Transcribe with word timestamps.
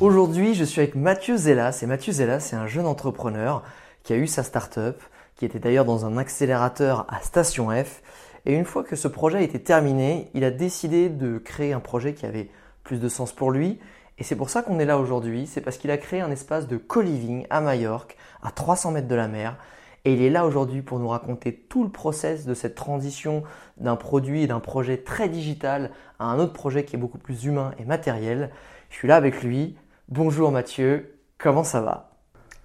Aujourd'hui, 0.00 0.54
je 0.54 0.64
suis 0.64 0.80
avec 0.80 0.94
Mathieu 0.94 1.36
Zellas. 1.36 1.80
Et 1.82 1.86
Mathieu 1.86 2.10
Zellas, 2.10 2.40
c'est 2.40 2.56
un 2.56 2.66
jeune 2.66 2.86
entrepreneur 2.86 3.62
qui 4.02 4.14
a 4.14 4.16
eu 4.16 4.26
sa 4.26 4.42
start-up, 4.42 4.98
qui 5.36 5.44
était 5.44 5.58
d'ailleurs 5.58 5.84
dans 5.84 6.06
un 6.06 6.16
accélérateur 6.16 7.04
à 7.10 7.20
Station 7.20 7.68
F. 7.68 8.00
Et 8.46 8.54
une 8.54 8.64
fois 8.64 8.82
que 8.82 8.96
ce 8.96 9.08
projet 9.08 9.36
a 9.36 9.42
été 9.42 9.60
terminé, 9.60 10.30
il 10.32 10.42
a 10.44 10.50
décidé 10.50 11.10
de 11.10 11.36
créer 11.36 11.74
un 11.74 11.80
projet 11.80 12.14
qui 12.14 12.24
avait 12.24 12.48
plus 12.82 12.98
de 12.98 13.10
sens 13.10 13.34
pour 13.34 13.50
lui. 13.50 13.78
Et 14.16 14.24
c'est 14.24 14.36
pour 14.36 14.48
ça 14.48 14.62
qu'on 14.62 14.78
est 14.78 14.86
là 14.86 14.96
aujourd'hui. 14.96 15.46
C'est 15.46 15.60
parce 15.60 15.76
qu'il 15.76 15.90
a 15.90 15.98
créé 15.98 16.22
un 16.22 16.30
espace 16.30 16.66
de 16.66 16.78
co-living 16.78 17.46
à 17.50 17.60
Majorque, 17.60 18.16
à 18.42 18.52
300 18.52 18.92
mètres 18.92 19.08
de 19.08 19.14
la 19.14 19.28
mer. 19.28 19.58
Et 20.06 20.14
il 20.14 20.22
est 20.22 20.30
là 20.30 20.46
aujourd'hui 20.46 20.80
pour 20.80 20.98
nous 20.98 21.08
raconter 21.08 21.52
tout 21.68 21.84
le 21.84 21.90
process 21.90 22.46
de 22.46 22.54
cette 22.54 22.74
transition 22.74 23.42
d'un 23.76 23.96
produit 23.96 24.44
et 24.44 24.46
d'un 24.46 24.60
projet 24.60 24.96
très 24.96 25.28
digital 25.28 25.90
à 26.18 26.24
un 26.24 26.38
autre 26.38 26.54
projet 26.54 26.86
qui 26.86 26.96
est 26.96 26.98
beaucoup 26.98 27.18
plus 27.18 27.44
humain 27.44 27.72
et 27.78 27.84
matériel. 27.84 28.48
Je 28.88 28.96
suis 28.96 29.06
là 29.06 29.16
avec 29.16 29.42
lui. 29.42 29.76
Bonjour 30.10 30.50
Mathieu, 30.50 31.20
comment 31.38 31.62
ça 31.62 31.80
va? 31.82 32.10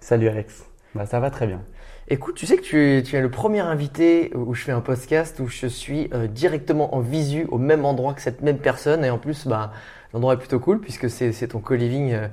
Salut 0.00 0.26
Alex, 0.26 0.64
bah, 0.96 1.06
ça 1.06 1.20
va 1.20 1.30
très 1.30 1.46
bien. 1.46 1.62
Écoute, 2.08 2.34
tu 2.34 2.44
sais 2.44 2.56
que 2.56 2.62
tu 2.62 2.82
es, 2.82 3.04
tu 3.04 3.14
es, 3.14 3.20
le 3.20 3.30
premier 3.30 3.60
invité 3.60 4.32
où 4.34 4.52
je 4.52 4.64
fais 4.64 4.72
un 4.72 4.80
podcast 4.80 5.38
où 5.38 5.46
je 5.46 5.68
suis 5.68 6.10
euh, 6.12 6.26
directement 6.26 6.96
en 6.96 6.98
visu 6.98 7.46
au 7.52 7.58
même 7.58 7.84
endroit 7.84 8.14
que 8.14 8.20
cette 8.20 8.42
même 8.42 8.58
personne 8.58 9.04
et 9.04 9.10
en 9.10 9.18
plus 9.18 9.46
bah, 9.46 9.70
l'endroit 10.12 10.34
est 10.34 10.38
plutôt 10.38 10.58
cool 10.58 10.80
puisque 10.80 11.08
c'est 11.08 11.46
ton 11.46 11.60
co-living 11.60 12.14
euh, 12.14 12.26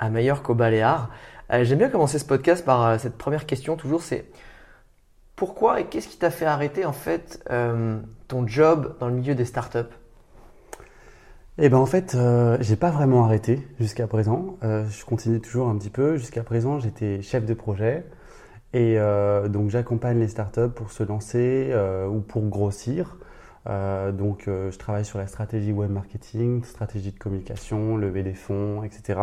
à 0.00 0.10
Majorque 0.10 0.50
au 0.50 0.54
Baléares. 0.54 1.08
Euh, 1.50 1.64
J'aime 1.64 1.78
bien 1.78 1.88
commencer 1.88 2.18
ce 2.18 2.26
podcast 2.26 2.62
par 2.62 2.84
euh, 2.84 2.98
cette 2.98 3.16
première 3.16 3.46
question 3.46 3.74
toujours 3.74 4.02
c'est 4.02 4.26
pourquoi 5.34 5.80
et 5.80 5.86
qu'est-ce 5.86 6.08
qui 6.08 6.18
t'a 6.18 6.30
fait 6.30 6.44
arrêter 6.44 6.84
en 6.84 6.92
fait 6.92 7.42
ton 8.28 8.46
job 8.46 8.96
dans 9.00 9.06
le 9.08 9.14
milieu 9.14 9.34
des 9.34 9.46
startups? 9.46 9.94
Eh 11.60 11.68
ben 11.68 11.78
en 11.78 11.86
fait, 11.86 12.14
euh, 12.14 12.56
j'ai 12.60 12.76
pas 12.76 12.90
vraiment 12.90 13.24
arrêté 13.24 13.66
jusqu'à 13.80 14.06
présent. 14.06 14.58
Euh, 14.62 14.86
je 14.88 15.04
continue 15.04 15.40
toujours 15.40 15.68
un 15.68 15.76
petit 15.76 15.90
peu. 15.90 16.16
Jusqu'à 16.16 16.44
présent, 16.44 16.78
j'étais 16.78 17.20
chef 17.20 17.44
de 17.44 17.54
projet 17.54 18.04
et 18.74 18.98
euh, 18.98 19.48
donc 19.48 19.68
j'accompagne 19.70 20.20
les 20.20 20.28
startups 20.28 20.70
pour 20.72 20.92
se 20.92 21.02
lancer 21.02 21.70
euh, 21.72 22.06
ou 22.06 22.20
pour 22.20 22.46
grossir. 22.48 23.16
Donc 23.66 24.44
je 24.46 24.78
travaille 24.78 25.04
sur 25.04 25.18
la 25.18 25.26
stratégie 25.26 25.72
web 25.72 25.90
marketing, 25.90 26.64
stratégie 26.64 27.12
de 27.12 27.18
communication, 27.18 27.98
lever 27.98 28.22
des 28.22 28.32
fonds, 28.32 28.82
etc. 28.82 29.20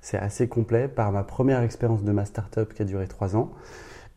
C'est 0.00 0.16
assez 0.16 0.48
complet 0.48 0.88
par 0.88 1.12
ma 1.12 1.24
première 1.24 1.60
expérience 1.60 2.02
de 2.02 2.10
ma 2.10 2.24
startup 2.24 2.72
qui 2.72 2.80
a 2.80 2.84
duré 2.86 3.06
trois 3.06 3.36
ans. 3.36 3.52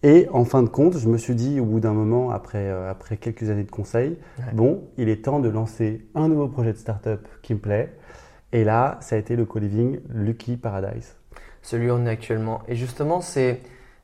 Et 0.05 0.29
en 0.31 0.45
fin 0.45 0.61
de 0.61 0.69
compte, 0.69 0.99
je 0.99 1.09
me 1.09 1.17
suis 1.17 1.33
dit 1.33 1.59
au 1.59 1.65
bout 1.65 1.79
d'un 1.79 1.93
moment, 1.93 2.29
après, 2.29 2.69
euh, 2.69 2.91
après 2.91 3.17
quelques 3.17 3.49
années 3.49 3.63
de 3.63 3.71
conseil, 3.71 4.19
ouais. 4.37 4.53
bon, 4.53 4.83
il 4.99 5.09
est 5.09 5.25
temps 5.25 5.39
de 5.39 5.49
lancer 5.49 6.05
un 6.13 6.27
nouveau 6.27 6.47
projet 6.47 6.73
de 6.73 6.77
startup 6.77 7.27
qui 7.41 7.55
me 7.55 7.59
plaît. 7.59 7.91
Et 8.51 8.63
là, 8.63 8.99
ça 9.01 9.15
a 9.15 9.17
été 9.19 9.35
le 9.35 9.45
co-living 9.45 9.99
Lucky 10.13 10.57
Paradise. 10.57 11.15
Celui 11.63 11.89
où 11.89 11.95
on 11.95 12.05
est 12.05 12.11
actuellement. 12.11 12.61
Et 12.67 12.75
justement, 12.75 13.19
c'est. 13.19 13.61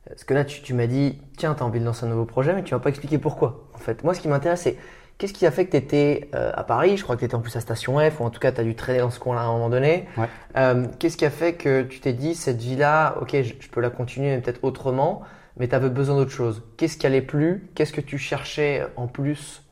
Parce 0.08 0.24
que 0.24 0.34
là, 0.34 0.44
tu, 0.44 0.62
tu 0.62 0.74
m'as 0.74 0.88
dit, 0.88 1.22
tiens, 1.36 1.54
tu 1.54 1.62
as 1.62 1.66
envie 1.66 1.78
de 1.78 1.84
lancer 1.84 2.04
un 2.04 2.08
nouveau 2.08 2.24
projet, 2.24 2.52
mais 2.52 2.64
tu 2.64 2.74
vas 2.74 2.80
pas 2.80 2.88
expliquer 2.88 3.18
pourquoi. 3.18 3.68
En 3.72 3.78
fait, 3.78 4.02
moi, 4.02 4.12
ce 4.12 4.20
qui 4.20 4.26
m'intéresse, 4.26 4.62
c'est 4.62 4.76
qu'est-ce 5.18 5.32
qui 5.32 5.46
a 5.46 5.52
fait 5.52 5.66
que 5.66 5.70
tu 5.70 5.76
étais 5.76 6.30
euh, 6.34 6.50
à 6.52 6.64
Paris? 6.64 6.96
Je 6.96 7.04
crois 7.04 7.14
que 7.14 7.20
tu 7.20 7.26
étais 7.26 7.36
en 7.36 7.40
plus 7.40 7.54
à 7.54 7.60
Station 7.60 8.00
F, 8.00 8.18
ou 8.18 8.24
en 8.24 8.30
tout 8.30 8.40
cas, 8.40 8.50
tu 8.50 8.60
as 8.60 8.64
dû 8.64 8.74
traîner 8.74 8.98
dans 8.98 9.10
ce 9.10 9.20
coin-là 9.20 9.42
à 9.42 9.44
un 9.44 9.52
moment 9.52 9.70
donné. 9.70 10.08
Ouais. 10.18 10.26
Euh, 10.56 10.84
qu'est-ce 10.98 11.16
qui 11.16 11.24
a 11.24 11.30
fait 11.30 11.52
que 11.52 11.82
tu 11.82 12.00
t'es 12.00 12.12
dit, 12.12 12.34
cette 12.34 12.60
vie-là, 12.60 13.18
ok, 13.20 13.30
je, 13.42 13.54
je 13.60 13.68
peux 13.68 13.80
la 13.80 13.90
continuer, 13.90 14.34
mais 14.34 14.40
peut-être 14.40 14.64
autrement 14.64 15.22
mais 15.56 15.68
tu 15.68 15.74
avais 15.74 15.90
besoin 15.90 16.16
d'autre 16.16 16.30
chose. 16.30 16.62
Qu'est-ce 16.76 16.96
qui 16.96 17.06
allait 17.06 17.22
plus? 17.22 17.68
Qu'est-ce 17.74 17.92
que 17.92 18.00
tu 18.00 18.18
cherchais 18.18 18.86
en 18.96 19.06
plus? 19.06 19.62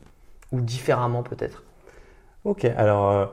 Ou 0.53 0.61
différemment 0.61 1.23
peut-être? 1.23 1.63
Ok, 2.45 2.65
alors 2.65 3.11
euh, 3.11 3.27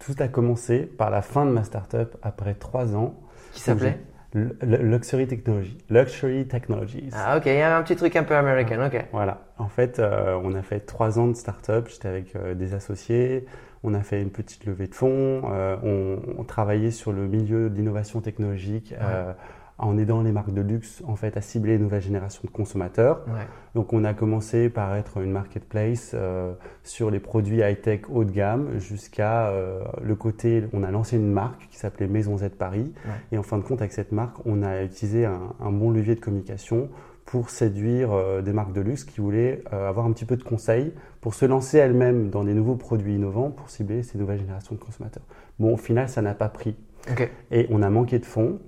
tout 0.00 0.14
a 0.18 0.28
commencé 0.28 0.80
par 0.80 1.10
la 1.10 1.22
fin 1.22 1.46
de 1.46 1.50
ma 1.50 1.64
startup 1.64 2.16
après 2.22 2.54
trois 2.54 2.94
ans. 2.94 3.14
Qui 3.52 3.60
s'appelait? 3.60 3.98
Luxury 4.34 5.26
Technology. 5.26 5.76
Luxury 5.90 6.46
Technologies. 6.46 7.10
Ah 7.12 7.36
ok, 7.36 7.42
il 7.46 7.54
y 7.54 7.60
a 7.60 7.76
un 7.76 7.82
petit 7.82 7.96
truc 7.96 8.16
un 8.16 8.22
peu 8.22 8.34
américain, 8.34 8.86
ok. 8.86 9.06
Voilà, 9.12 9.42
en 9.58 9.68
fait, 9.68 9.98
euh, 9.98 10.40
on 10.42 10.54
a 10.54 10.62
fait 10.62 10.80
trois 10.80 11.18
ans 11.18 11.28
de 11.28 11.34
startup, 11.34 11.86
j'étais 11.88 12.08
avec 12.08 12.34
euh, 12.34 12.54
des 12.54 12.72
associés, 12.72 13.46
on 13.82 13.92
a 13.92 14.00
fait 14.00 14.22
une 14.22 14.30
petite 14.30 14.64
levée 14.64 14.86
de 14.86 14.94
fonds, 14.94 15.42
on, 15.44 16.18
on, 16.38 16.44
travaillait 16.44 16.92
sur 16.92 17.12
le 17.12 17.26
milieu 17.26 17.68
d'innovation 17.68 18.22
technologique. 18.22 18.94
Ouais 18.98 19.34
en 19.82 19.98
aidant 19.98 20.22
les 20.22 20.32
marques 20.32 20.52
de 20.52 20.60
luxe 20.60 21.02
en 21.06 21.16
fait 21.16 21.36
à 21.36 21.40
cibler 21.40 21.72
les 21.72 21.78
nouvelles 21.78 22.02
générations 22.02 22.42
de 22.44 22.50
consommateurs. 22.50 23.24
Ouais. 23.26 23.46
Donc 23.74 23.92
on 23.92 24.04
a 24.04 24.14
commencé 24.14 24.68
par 24.70 24.94
être 24.96 25.18
une 25.18 25.32
marketplace 25.32 26.12
euh, 26.14 26.54
sur 26.84 27.10
les 27.10 27.20
produits 27.20 27.58
high-tech 27.58 28.02
haut 28.08 28.24
de 28.24 28.30
gamme 28.30 28.78
jusqu'à 28.78 29.48
euh, 29.48 29.82
le 30.02 30.14
côté, 30.14 30.64
on 30.72 30.82
a 30.82 30.90
lancé 30.90 31.16
une 31.16 31.30
marque 31.30 31.68
qui 31.68 31.76
s'appelait 31.76 32.06
Maison 32.06 32.38
Z 32.38 32.50
Paris 32.50 32.92
ouais. 33.04 33.12
et 33.32 33.38
en 33.38 33.42
fin 33.42 33.58
de 33.58 33.62
compte 33.62 33.80
avec 33.80 33.92
cette 33.92 34.12
marque 34.12 34.36
on 34.46 34.62
a 34.62 34.82
utilisé 34.82 35.24
un, 35.24 35.40
un 35.60 35.72
bon 35.72 35.90
levier 35.90 36.14
de 36.14 36.20
communication 36.20 36.88
pour 37.24 37.50
séduire 37.50 38.12
euh, 38.12 38.40
des 38.40 38.52
marques 38.52 38.72
de 38.72 38.80
luxe 38.80 39.04
qui 39.04 39.20
voulaient 39.20 39.62
avoir 39.70 40.06
un 40.06 40.12
petit 40.12 40.24
peu 40.24 40.36
de 40.36 40.44
conseils 40.44 40.92
pour 41.20 41.34
se 41.34 41.44
lancer 41.44 41.78
elles-mêmes 41.78 42.30
dans 42.30 42.44
des 42.44 42.54
nouveaux 42.54 42.76
produits 42.76 43.14
innovants 43.14 43.50
pour 43.50 43.68
cibler 43.68 44.02
ces 44.02 44.18
nouvelles 44.18 44.38
générations 44.38 44.74
de 44.74 44.80
consommateurs. 44.80 45.24
Bon 45.58 45.74
au 45.74 45.76
final 45.76 46.08
ça 46.08 46.22
n'a 46.22 46.34
pas 46.34 46.48
pris 46.48 46.76
okay. 47.10 47.30
et 47.50 47.66
on 47.70 47.82
a 47.82 47.90
manqué 47.90 48.18
de 48.18 48.26
fonds. 48.26 48.60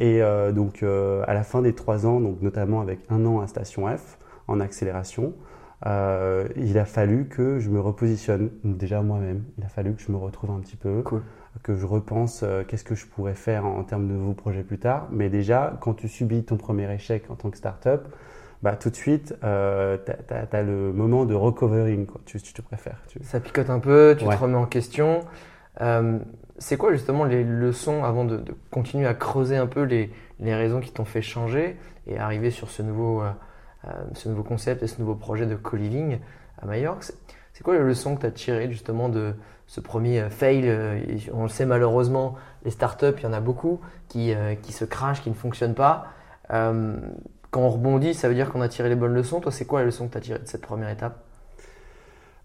Et 0.00 0.22
euh, 0.22 0.52
donc, 0.52 0.82
euh, 0.82 1.22
à 1.26 1.34
la 1.34 1.42
fin 1.42 1.62
des 1.62 1.74
trois 1.74 2.06
ans, 2.06 2.20
donc 2.20 2.42
notamment 2.42 2.80
avec 2.80 3.00
un 3.10 3.24
an 3.26 3.40
à 3.40 3.46
Station 3.46 3.86
F 3.86 4.18
en 4.48 4.60
accélération, 4.60 5.34
euh, 5.86 6.48
il 6.56 6.78
a 6.78 6.84
fallu 6.84 7.26
que 7.28 7.58
je 7.58 7.68
me 7.68 7.80
repositionne 7.80 8.50
déjà 8.64 9.02
moi-même. 9.02 9.44
Il 9.58 9.64
a 9.64 9.68
fallu 9.68 9.94
que 9.94 10.02
je 10.02 10.10
me 10.10 10.16
retrouve 10.16 10.50
un 10.50 10.60
petit 10.60 10.76
peu, 10.76 11.02
cool. 11.02 11.22
que 11.62 11.76
je 11.76 11.86
repense 11.86 12.42
euh, 12.42 12.64
qu'est-ce 12.66 12.84
que 12.84 12.94
je 12.94 13.06
pourrais 13.06 13.34
faire 13.34 13.66
en, 13.66 13.78
en, 13.78 13.84
termes 13.84 14.08
de 14.08 14.14
nouveaux 14.14 14.32
projets 14.32 14.62
plus 14.62 14.78
tard. 14.78 15.08
Mais 15.10 15.28
déjà, 15.28 15.76
quand 15.80 15.94
tu 15.94 16.08
subis 16.08 16.44
ton 16.44 16.56
premier 16.56 16.92
échec 16.92 17.24
en 17.30 17.34
tant 17.34 17.50
que 17.50 17.58
start-up, 17.58 18.08
bah, 18.62 18.76
tout 18.76 18.88
de 18.88 18.96
suite, 18.96 19.36
euh, 19.44 19.98
tu 20.06 20.34
as, 20.34 20.46
as, 20.50 20.62
le 20.62 20.90
moment 20.94 21.26
de 21.26 21.34
recovering, 21.34 22.06
quoi. 22.06 22.22
Tu, 22.24 22.40
tu 22.40 22.54
te 22.54 22.62
préfères. 22.62 23.02
Tu... 23.08 23.18
Ça 23.22 23.38
picote 23.38 23.68
un 23.68 23.78
peu, 23.78 24.16
tu 24.18 24.24
ouais. 24.24 24.34
te 24.34 24.40
remets 24.40 24.56
en 24.56 24.64
question. 24.64 25.20
Euh, 25.82 26.18
c'est 26.58 26.76
quoi 26.76 26.92
justement 26.92 27.24
les 27.24 27.44
leçons 27.44 28.04
avant 28.04 28.24
de, 28.24 28.42
continuer 28.70 29.06
à 29.06 29.14
creuser 29.14 29.56
un 29.56 29.66
peu 29.66 29.82
les, 29.82 30.10
les 30.40 30.54
raisons 30.54 30.80
qui 30.80 30.92
t'ont 30.92 31.04
fait 31.04 31.22
changer 31.22 31.76
et 32.06 32.18
arriver 32.18 32.50
sur 32.50 32.70
ce 32.70 32.82
nouveau, 32.82 33.22
euh, 33.22 33.30
euh, 33.86 33.90
ce 34.14 34.28
nouveau 34.28 34.42
concept 34.42 34.82
et 34.82 34.86
ce 34.86 35.00
nouveau 35.00 35.14
projet 35.14 35.46
de 35.46 35.56
co-living 35.56 36.18
à 36.60 36.66
Majorque? 36.66 37.12
C'est 37.52 37.62
quoi 37.62 37.74
les 37.74 37.84
leçons 37.84 38.16
que 38.16 38.26
tu 38.26 38.32
tirées 38.32 38.70
justement 38.70 39.08
de 39.08 39.34
ce 39.66 39.80
premier 39.80 40.28
fail 40.28 40.68
On 41.32 41.44
le 41.44 41.48
sait 41.48 41.66
malheureusement, 41.66 42.34
les 42.64 42.70
startups, 42.70 43.14
il 43.18 43.22
y 43.22 43.26
en 43.26 43.32
a 43.32 43.40
beaucoup 43.40 43.80
qui, 44.08 44.34
qui 44.62 44.72
se 44.72 44.84
crachent, 44.84 45.22
qui 45.22 45.30
ne 45.30 45.36
fonctionnent 45.36 45.74
pas. 45.74 46.08
quand 46.48 47.60
on 47.60 47.68
rebondit, 47.68 48.12
ça 48.12 48.28
veut 48.28 48.34
dire 48.34 48.50
qu'on 48.50 48.60
a 48.60 48.68
tiré 48.68 48.88
les 48.88 48.96
bonnes 48.96 49.14
leçons. 49.14 49.40
Toi, 49.40 49.52
c'est 49.52 49.66
quoi 49.66 49.80
les 49.80 49.86
leçons 49.86 50.08
que 50.08 50.12
tu 50.14 50.18
as 50.18 50.20
tirées 50.20 50.38
de 50.40 50.48
cette 50.48 50.62
première 50.62 50.90
étape? 50.90 51.22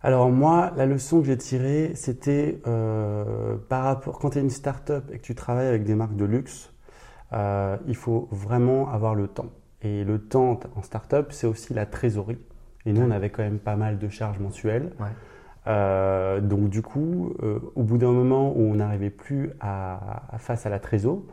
Alors 0.01 0.29
moi, 0.29 0.71
la 0.77 0.85
leçon 0.85 1.19
que 1.19 1.27
j'ai 1.27 1.37
tirée, 1.37 1.91
c'était 1.93 2.61
euh, 2.67 3.57
par 3.67 3.83
rapport 3.83 4.19
quand 4.19 4.29
tu 4.31 4.37
es 4.37 4.41
une 4.41 4.49
start-up 4.49 5.03
et 5.11 5.17
que 5.17 5.23
tu 5.23 5.35
travailles 5.35 5.67
avec 5.67 5.83
des 5.83 5.95
marques 5.95 6.15
de 6.15 6.23
luxe, 6.23 6.73
euh, 7.33 7.75
il 7.85 7.95
faut 7.95 8.29
vraiment 8.31 8.89
avoir 8.89 9.13
le 9.13 9.27
temps. 9.27 9.49
Et 9.81 10.05
le 10.05 10.19
temps 10.19 10.59
en 10.75 10.81
start-up, 10.83 11.31
c'est 11.31 11.47
aussi 11.47 11.73
la 11.73 11.85
trésorerie. 11.85 12.39
Et 12.85 12.93
nous, 12.93 13.01
on 13.01 13.11
avait 13.11 13.29
quand 13.29 13.43
même 13.43 13.59
pas 13.59 13.75
mal 13.75 13.97
de 13.99 14.07
charges 14.07 14.39
mensuelles. 14.39 14.93
Euh, 15.67 16.39
donc 16.39 16.69
du 16.69 16.81
coup, 16.81 17.33
au 17.75 17.83
bout 17.83 17.97
d'un 17.97 18.11
moment 18.11 18.53
où 18.55 18.61
on 18.61 18.75
n'arrivait 18.75 19.09
plus 19.09 19.51
à, 19.59 20.23
face 20.37 20.65
à 20.65 20.69
la 20.69 20.79
trésorerie, 20.79 21.23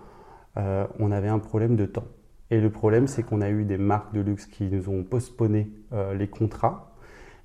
on 0.57 1.13
avait 1.13 1.29
un 1.29 1.39
problème 1.39 1.77
de 1.77 1.87
temps. 1.87 2.07
Et 2.51 2.61
le 2.61 2.71
problème, 2.71 3.07
c'est 3.07 3.23
qu'on 3.23 3.41
a 3.43 3.51
eu 3.51 3.65
des 3.65 3.79
marques 3.79 4.13
de 4.13 4.21
luxe 4.21 4.47
qui 4.47 4.65
nous 4.65 4.89
ont 4.89 5.05
postponé 5.05 5.71
les 6.15 6.29
contrats 6.29 6.96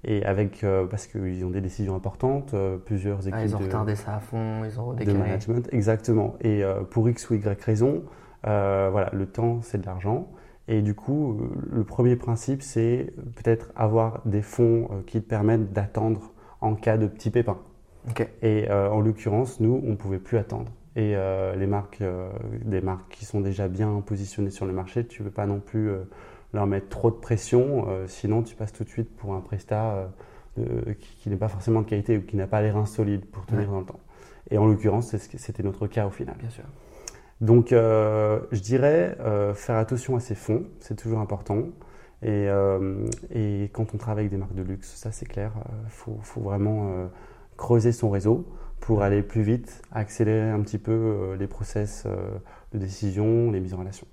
et 0.04 0.24
avec, 0.26 0.64
euh, 0.64 0.86
parce 0.86 1.08
qu'ils 1.08 1.46
ont 1.46 1.50
des 1.50 1.62
décisions 1.62 1.96
importantes, 1.96 2.54
euh, 2.54 2.78
plusieurs 2.78 3.28
équipes. 3.28 3.36
Ah, 3.36 3.46
ils 3.46 3.56
ont 3.56 3.60
retardé 3.60 3.96
ça 3.96 4.16
à 4.16 4.20
fond, 4.20 4.64
ils 4.66 4.80
ont 4.80 4.94
décalé. 4.94 5.18
De 5.18 5.24
management, 5.24 5.70
exactement. 5.72 6.36
Et 6.42 6.64
euh, 6.64 6.82
pour 6.82 7.08
X 7.08 7.30
ou 7.30 7.36
Y 7.36 7.62
raison, 7.62 8.04
voilà, 8.44 9.10
le 9.14 9.26
temps, 9.28 9.62
c'est 9.62 9.80
de 9.80 9.86
l'argent. 9.86 10.28
Et 10.68 10.82
du 10.82 10.96
coup, 10.96 11.40
le 11.72 11.84
premier 11.84 12.16
principe, 12.16 12.62
c'est 12.62 13.14
peut-être 13.36 13.72
avoir 13.76 14.22
des 14.26 14.42
fonds 14.42 14.90
qui 15.06 15.22
te 15.22 15.28
permettent 15.28 15.74
d'attendre 15.74 16.32
en 16.62 16.76
cas 16.76 16.98
de 16.98 17.08
petits 17.08 17.30
pépins. 17.30 17.60
Et 18.42 18.72
en 18.72 19.00
l'occurrence, 19.02 19.60
nous, 19.60 19.82
on 19.86 19.92
ne 19.92 19.96
pouvait 19.96 20.20
plus 20.20 20.38
attendre. 20.38 20.72
Et 20.96 21.16
les 21.58 21.68
marques, 21.68 22.04
des 22.64 22.82
marques 22.82 23.12
qui 23.12 23.26
sont 23.26 23.42
déjà 23.42 23.68
bien 23.68 24.02
positionnées 24.06 24.50
sur 24.50 24.66
le 24.66 24.74
marché, 24.74 25.06
tu 25.06 25.22
ne 25.22 25.28
veux 25.28 25.34
pas 25.34 25.46
non 25.46 25.60
plus 25.60 25.92
leur 26.54 26.68
mettre 26.68 26.90
trop 26.90 27.10
de 27.10 27.16
pression, 27.16 27.86
euh, 27.88 28.08
sinon 28.08 28.44
tu 28.44 28.56
passes 28.56 28.74
tout 28.74 28.84
de 28.84 28.90
suite 28.90 29.16
pour 29.16 29.34
un 29.34 29.42
prestat 29.42 30.12
euh, 30.60 30.94
qui, 31.22 31.30
n'est 31.30 31.38
pas 31.38 31.48
forcément 31.48 31.82
de 31.82 31.88
qualité 31.88 32.18
ou 32.18 32.22
qui 32.22 32.36
n'a 32.36 32.48
pas 32.48 32.62
les 32.62 32.72
reins 32.72 32.86
solides 32.86 33.26
pour 33.26 33.46
tenir 33.46 33.70
dans 33.72 33.80
le 33.80 33.86
temps. 33.86 34.00
Et 34.50 34.58
en 34.58 34.66
l'occurrence, 34.66 35.16
c'était 35.16 35.64
notre 35.64 35.88
cas 35.88 36.06
au 36.08 36.10
final. 36.10 36.36
Bien 36.40 36.50
sûr. 36.50 36.66
Donc, 37.40 37.72
euh, 37.72 38.42
je 38.52 38.60
dirais 38.60 39.18
faire 39.56 39.78
attention 39.78 40.16
à 40.16 40.20
ses 40.20 40.36
fonds, 40.36 40.66
c'est 40.80 40.96
toujours 40.96 41.20
important. 41.20 41.70
Et, 42.24 42.48
et, 43.32 43.70
quand 43.74 43.96
on 43.96 43.98
travaille 43.98 44.24
avec 44.24 44.32
des 44.32 44.38
marques 44.38 44.54
de 44.54 44.62
luxe, 44.62 44.94
ça 44.94 45.12
c'est 45.12 45.26
clair, 45.26 45.54
il 45.86 45.90
faut, 45.90 46.20
faut, 46.22 46.42
vraiment 46.42 47.10
creuser 47.58 47.94
son 47.94 48.12
réseau 48.12 48.46
pour 48.80 49.02
aller 49.02 49.24
plus 49.24 49.42
vite, 49.42 49.82
accélérer 49.92 50.50
un 50.50 50.60
petit 50.62 50.78
peu 50.78 51.36
les 51.40 51.48
process 51.48 52.06
de 52.74 52.78
décision, 52.78 53.52
les 53.52 53.60
mises 53.60 53.74
en 53.74 53.78
relation. 53.78 54.06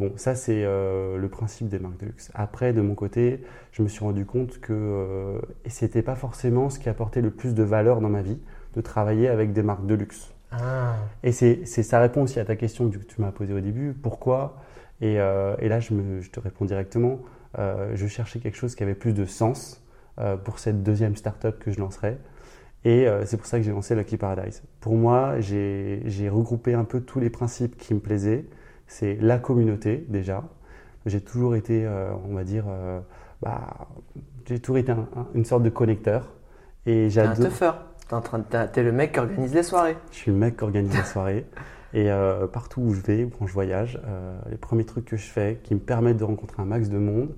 Bon, 0.00 0.12
ça 0.16 0.34
c'est 0.34 0.64
euh, 0.64 1.16
le 1.18 1.28
principe 1.28 1.68
des 1.68 1.78
marques 1.78 1.98
de 1.98 2.06
luxe. 2.06 2.32
Après, 2.34 2.72
de 2.72 2.80
mon 2.80 2.96
côté, 2.96 3.44
je 3.70 3.82
me 3.82 3.88
suis 3.88 4.04
rendu 4.04 4.26
compte 4.26 4.58
que 4.58 4.72
euh, 4.72 5.38
ce 5.68 5.84
n'était 5.84 6.02
pas 6.02 6.16
forcément 6.16 6.68
ce 6.68 6.80
qui 6.80 6.88
apportait 6.88 7.20
le 7.20 7.30
plus 7.30 7.54
de 7.54 7.62
valeur 7.62 8.00
dans 8.00 8.08
ma 8.08 8.22
vie, 8.22 8.40
de 8.74 8.80
travailler 8.80 9.28
avec 9.28 9.52
des 9.52 9.62
marques 9.62 9.86
de 9.86 9.94
luxe. 9.94 10.34
Ah. 10.50 10.96
Et 11.22 11.30
c'est, 11.30 11.64
ça 11.64 12.00
répond 12.00 12.22
aussi 12.22 12.40
à 12.40 12.44
ta 12.44 12.56
question 12.56 12.90
que 12.90 12.98
tu 12.98 13.20
m'as 13.20 13.30
posée 13.30 13.54
au 13.54 13.60
début, 13.60 13.92
pourquoi? 13.92 14.56
Et, 15.00 15.20
euh, 15.20 15.54
et, 15.60 15.68
là, 15.68 15.78
je, 15.78 15.94
me, 15.94 16.20
je, 16.20 16.30
te 16.30 16.40
réponds 16.40 16.64
directement. 16.64 17.20
je 17.56 18.06
cherchais 18.08 18.40
quelque 18.40 18.56
chose 18.56 18.74
qui 18.74 18.82
avait 18.82 18.94
plus 18.96 19.12
de 19.12 19.24
sens 19.24 19.80
pour 20.44 20.58
cette 20.58 20.82
deuxième 20.82 21.16
startup 21.16 21.58
que 21.58 21.70
je 21.70 21.78
lancerais. 21.78 22.18
Et 22.84 23.06
c'est 23.24 23.36
pour 23.36 23.46
ça 23.46 23.58
que 23.58 23.64
j'ai 23.64 23.72
lancé 23.72 23.94
Lucky 23.94 24.16
Paradise. 24.16 24.62
Pour 24.80 24.94
moi, 24.94 25.40
j'ai 25.40 26.28
regroupé 26.28 26.74
un 26.74 26.84
peu 26.84 27.00
tous 27.00 27.20
les 27.20 27.30
principes 27.30 27.76
qui 27.76 27.94
me 27.94 28.00
plaisaient 28.00 28.44
c'est 28.86 29.16
la 29.20 29.38
communauté 29.38 30.04
déjà. 30.08 30.44
J'ai 31.06 31.20
toujours 31.20 31.54
été, 31.54 31.84
euh, 31.84 32.12
on 32.28 32.34
va 32.34 32.44
dire, 32.44 32.64
euh, 32.68 33.00
bah, 33.42 33.88
j'ai 34.46 34.58
toujours 34.58 34.78
été 34.78 34.92
une 35.34 35.44
sorte 35.44 35.62
de 35.62 35.70
connecteur. 35.70 36.32
Et 36.86 37.10
j'adore. 37.10 37.46
un 38.12 38.66
T'es 38.72 38.82
le 38.82 38.92
mec 38.92 39.12
qui 39.12 39.18
organise 39.18 39.54
les 39.54 39.62
soirées. 39.62 39.96
Je 40.10 40.16
suis 40.16 40.30
le 40.30 40.36
mec 40.36 40.56
qui 40.56 40.64
organise 40.64 40.96
les 40.96 41.04
soirées. 41.04 41.46
Et 41.94 42.10
euh, 42.10 42.48
partout 42.48 42.80
où 42.80 42.92
je 42.92 43.00
vais, 43.00 43.28
quand 43.38 43.46
je 43.46 43.52
voyage, 43.52 44.00
les 44.50 44.56
premiers 44.56 44.84
trucs 44.84 45.04
que 45.04 45.16
je 45.16 45.26
fais 45.26 45.60
qui 45.62 45.74
me 45.74 45.80
permettent 45.80 46.16
de 46.16 46.24
rencontrer 46.24 46.60
un 46.60 46.64
max 46.64 46.88
de 46.88 46.98
monde 46.98 47.32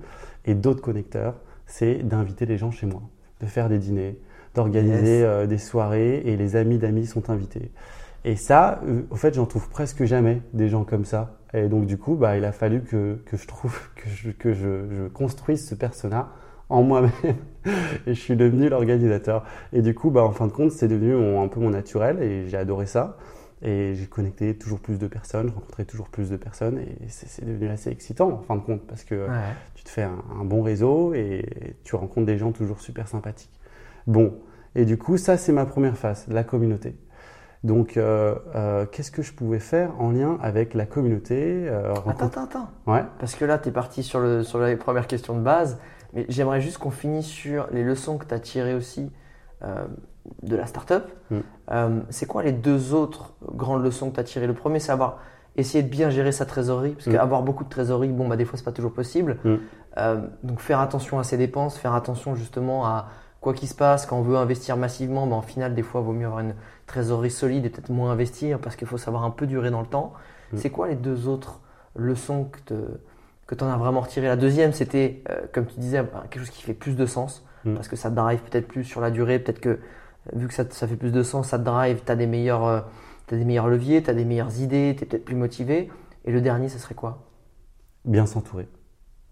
et 0.46 0.54
d'autres 0.54 0.80
connecteurs, 0.80 1.34
c'est 1.66 1.96
d'inviter 1.96 2.46
les 2.46 2.56
gens 2.56 2.70
chez 2.70 2.86
moi, 2.86 3.02
de 3.40 3.46
faire 3.46 3.68
des 3.68 3.76
dîners, 3.76 4.18
d'organiser 4.56 5.46
des 5.46 5.58
soirées 5.58 6.22
et 6.24 6.36
les 6.36 6.56
amis 6.56 6.78
d'amis 6.78 7.06
sont 7.06 7.30
invités. 7.30 7.70
Et 8.26 8.34
ça, 8.34 8.80
euh, 8.84 9.02
au 9.10 9.14
fait, 9.14 9.34
j'en 9.34 9.46
trouve 9.46 9.70
presque 9.70 10.02
jamais 10.02 10.42
des 10.52 10.68
gens 10.68 10.82
comme 10.82 11.04
ça. 11.04 11.38
Et 11.54 11.68
donc, 11.68 11.86
du 11.86 11.96
coup, 11.96 12.16
bah, 12.16 12.36
il 12.36 12.44
a 12.44 12.50
fallu 12.50 12.82
que, 12.82 13.20
que 13.24 13.36
je 13.36 13.46
trouve, 13.46 13.78
que, 13.94 14.10
je, 14.10 14.30
que 14.30 14.52
je, 14.52 14.90
je, 14.90 15.08
construise 15.08 15.66
ce 15.66 15.76
persona 15.76 16.30
en 16.68 16.82
moi-même. 16.82 17.12
et 18.06 18.14
je 18.14 18.20
suis 18.20 18.34
devenu 18.34 18.68
l'organisateur. 18.68 19.44
Et 19.72 19.80
du 19.80 19.94
coup, 19.94 20.10
bah, 20.10 20.24
en 20.24 20.32
fin 20.32 20.48
de 20.48 20.52
compte, 20.52 20.72
c'est 20.72 20.88
devenu 20.88 21.14
un 21.38 21.46
peu 21.46 21.60
mon 21.60 21.70
naturel 21.70 22.20
et 22.20 22.48
j'ai 22.48 22.56
adoré 22.56 22.86
ça. 22.86 23.16
Et 23.62 23.94
j'ai 23.94 24.06
connecté 24.06 24.56
toujours 24.58 24.80
plus 24.80 24.98
de 24.98 25.06
personnes, 25.06 25.48
rencontré 25.48 25.84
toujours 25.84 26.08
plus 26.08 26.28
de 26.28 26.36
personnes 26.36 26.78
et 26.78 27.08
c'est 27.08 27.42
devenu 27.42 27.68
assez 27.68 27.88
excitant 27.88 28.30
en 28.30 28.42
fin 28.42 28.56
de 28.56 28.60
compte 28.60 28.86
parce 28.86 29.02
que 29.02 29.28
tu 29.74 29.82
te 29.82 29.88
fais 29.88 30.02
un, 30.02 30.22
un, 30.38 30.44
bon 30.44 30.60
réseau 30.60 31.14
et 31.14 31.74
tu 31.82 31.96
rencontres 31.96 32.26
des 32.26 32.36
gens 32.36 32.52
toujours 32.52 32.80
super 32.82 33.08
sympathiques. 33.08 33.55
Bon, 34.06 34.34
et 34.74 34.84
du 34.84 34.98
coup, 34.98 35.16
ça 35.16 35.36
c'est 35.36 35.52
ma 35.52 35.66
première 35.66 35.96
phase, 35.96 36.26
la 36.28 36.44
communauté. 36.44 36.96
Donc, 37.66 37.96
euh, 37.96 38.36
euh, 38.54 38.86
qu'est-ce 38.86 39.10
que 39.10 39.22
je 39.22 39.32
pouvais 39.32 39.58
faire 39.58 39.90
en 39.98 40.12
lien 40.12 40.38
avec 40.40 40.72
la 40.72 40.86
communauté 40.86 41.66
euh, 41.68 41.92
Attends, 42.06 42.26
attends, 42.26 42.44
attends. 42.44 42.68
Ouais. 42.86 43.02
Parce 43.18 43.34
que 43.34 43.44
là, 43.44 43.58
tu 43.58 43.70
es 43.70 43.72
parti 43.72 44.04
sur, 44.04 44.20
le, 44.20 44.44
sur 44.44 44.60
les 44.60 44.76
premières 44.76 45.08
questions 45.08 45.34
de 45.34 45.40
base, 45.40 45.80
mais 46.12 46.26
j'aimerais 46.28 46.60
juste 46.60 46.78
qu'on 46.78 46.92
finisse 46.92 47.26
sur 47.26 47.66
les 47.72 47.82
leçons 47.82 48.18
que 48.18 48.24
tu 48.24 48.34
as 48.34 48.38
tirées 48.38 48.74
aussi 48.74 49.10
de 50.42 50.54
la 50.54 50.66
startup. 50.66 51.04
Mm. 51.30 52.00
c'est 52.10 52.26
quoi 52.26 52.44
les 52.44 52.52
deux 52.52 52.94
autres 52.94 53.34
grandes 53.52 53.82
leçons 53.82 54.10
que 54.10 54.14
tu 54.14 54.20
as 54.20 54.24
tirées? 54.24 54.46
Le 54.46 54.54
premier, 54.54 54.78
c'est 54.78 54.92
avoir 54.92 55.18
essayé 55.56 55.82
de 55.82 55.88
bien 55.88 56.10
gérer 56.10 56.30
sa 56.30 56.44
trésorerie, 56.44 56.92
parce 56.92 57.06
mm. 57.06 57.12
qu'avoir 57.12 57.42
beaucoup 57.42 57.64
de 57.64 57.68
trésorerie, 57.68 58.08
bon, 58.08 58.28
bah, 58.28 58.36
des 58.36 58.44
fois, 58.44 58.58
c'est 58.58 58.64
pas 58.64 58.72
toujours 58.72 58.92
possible. 58.92 59.38
Mm. 59.44 59.56
donc, 60.44 60.60
faire 60.60 60.78
attention 60.78 61.18
à 61.18 61.24
ses 61.24 61.36
dépenses, 61.36 61.76
faire 61.78 61.94
attention 61.94 62.36
justement 62.36 62.86
à 62.86 63.08
quoi 63.46 63.54
qu'il 63.54 63.68
se 63.68 63.76
passe, 63.76 64.06
quand 64.06 64.18
on 64.18 64.22
veut 64.22 64.36
investir 64.36 64.76
massivement, 64.76 65.24
ben, 65.24 65.36
en 65.36 65.40
final, 65.40 65.72
des 65.72 65.84
fois, 65.84 66.00
il 66.00 66.04
vaut 66.04 66.12
mieux 66.12 66.26
avoir 66.26 66.40
une 66.40 66.56
trésorerie 66.88 67.30
solide 67.30 67.64
et 67.64 67.70
peut-être 67.70 67.90
moins 67.90 68.10
investir 68.10 68.58
parce 68.58 68.74
qu'il 68.74 68.88
faut 68.88 68.98
savoir 68.98 69.22
un 69.22 69.30
peu 69.30 69.46
durer 69.46 69.70
dans 69.70 69.82
le 69.82 69.86
temps. 69.86 70.14
Mm. 70.50 70.56
C'est 70.56 70.70
quoi 70.70 70.88
les 70.88 70.96
deux 70.96 71.28
autres 71.28 71.60
leçons 71.94 72.50
que 72.50 73.54
tu 73.54 73.62
en 73.62 73.68
as 73.68 73.76
vraiment 73.76 74.00
retiré 74.00 74.26
La 74.26 74.34
deuxième, 74.34 74.72
c'était, 74.72 75.22
euh, 75.30 75.42
comme 75.52 75.66
tu 75.66 75.78
disais, 75.78 76.02
ben, 76.02 76.24
quelque 76.28 76.40
chose 76.40 76.50
qui 76.50 76.64
fait 76.64 76.74
plus 76.74 76.96
de 76.96 77.06
sens 77.06 77.46
mm. 77.64 77.74
parce 77.74 77.86
que 77.86 77.94
ça 77.94 78.10
drive 78.10 78.40
peut-être 78.40 78.66
plus 78.66 78.82
sur 78.82 79.00
la 79.00 79.12
durée. 79.12 79.38
Peut-être 79.38 79.60
que 79.60 79.78
vu 80.32 80.48
que 80.48 80.54
ça, 80.54 80.64
fait 80.64 80.96
plus 80.96 81.12
de 81.12 81.22
sens, 81.22 81.50
ça 81.50 81.58
drive, 81.58 82.00
tu 82.04 82.10
as 82.10 82.16
des 82.16 82.26
meilleurs. 82.26 82.64
Euh, 82.64 82.80
des 83.28 83.44
meilleurs 83.44 83.68
leviers, 83.68 84.02
tu 84.02 84.10
as 84.10 84.14
des 84.14 84.24
meilleures 84.24 84.60
idées, 84.60 84.96
tu 84.98 85.04
es 85.04 85.06
peut-être 85.06 85.24
plus 85.24 85.36
motivé. 85.36 85.88
Et 86.24 86.32
le 86.32 86.40
dernier, 86.40 86.68
ce 86.68 86.80
serait 86.80 86.96
quoi? 86.96 87.28
Bien 88.04 88.26
s'entourer. 88.26 88.68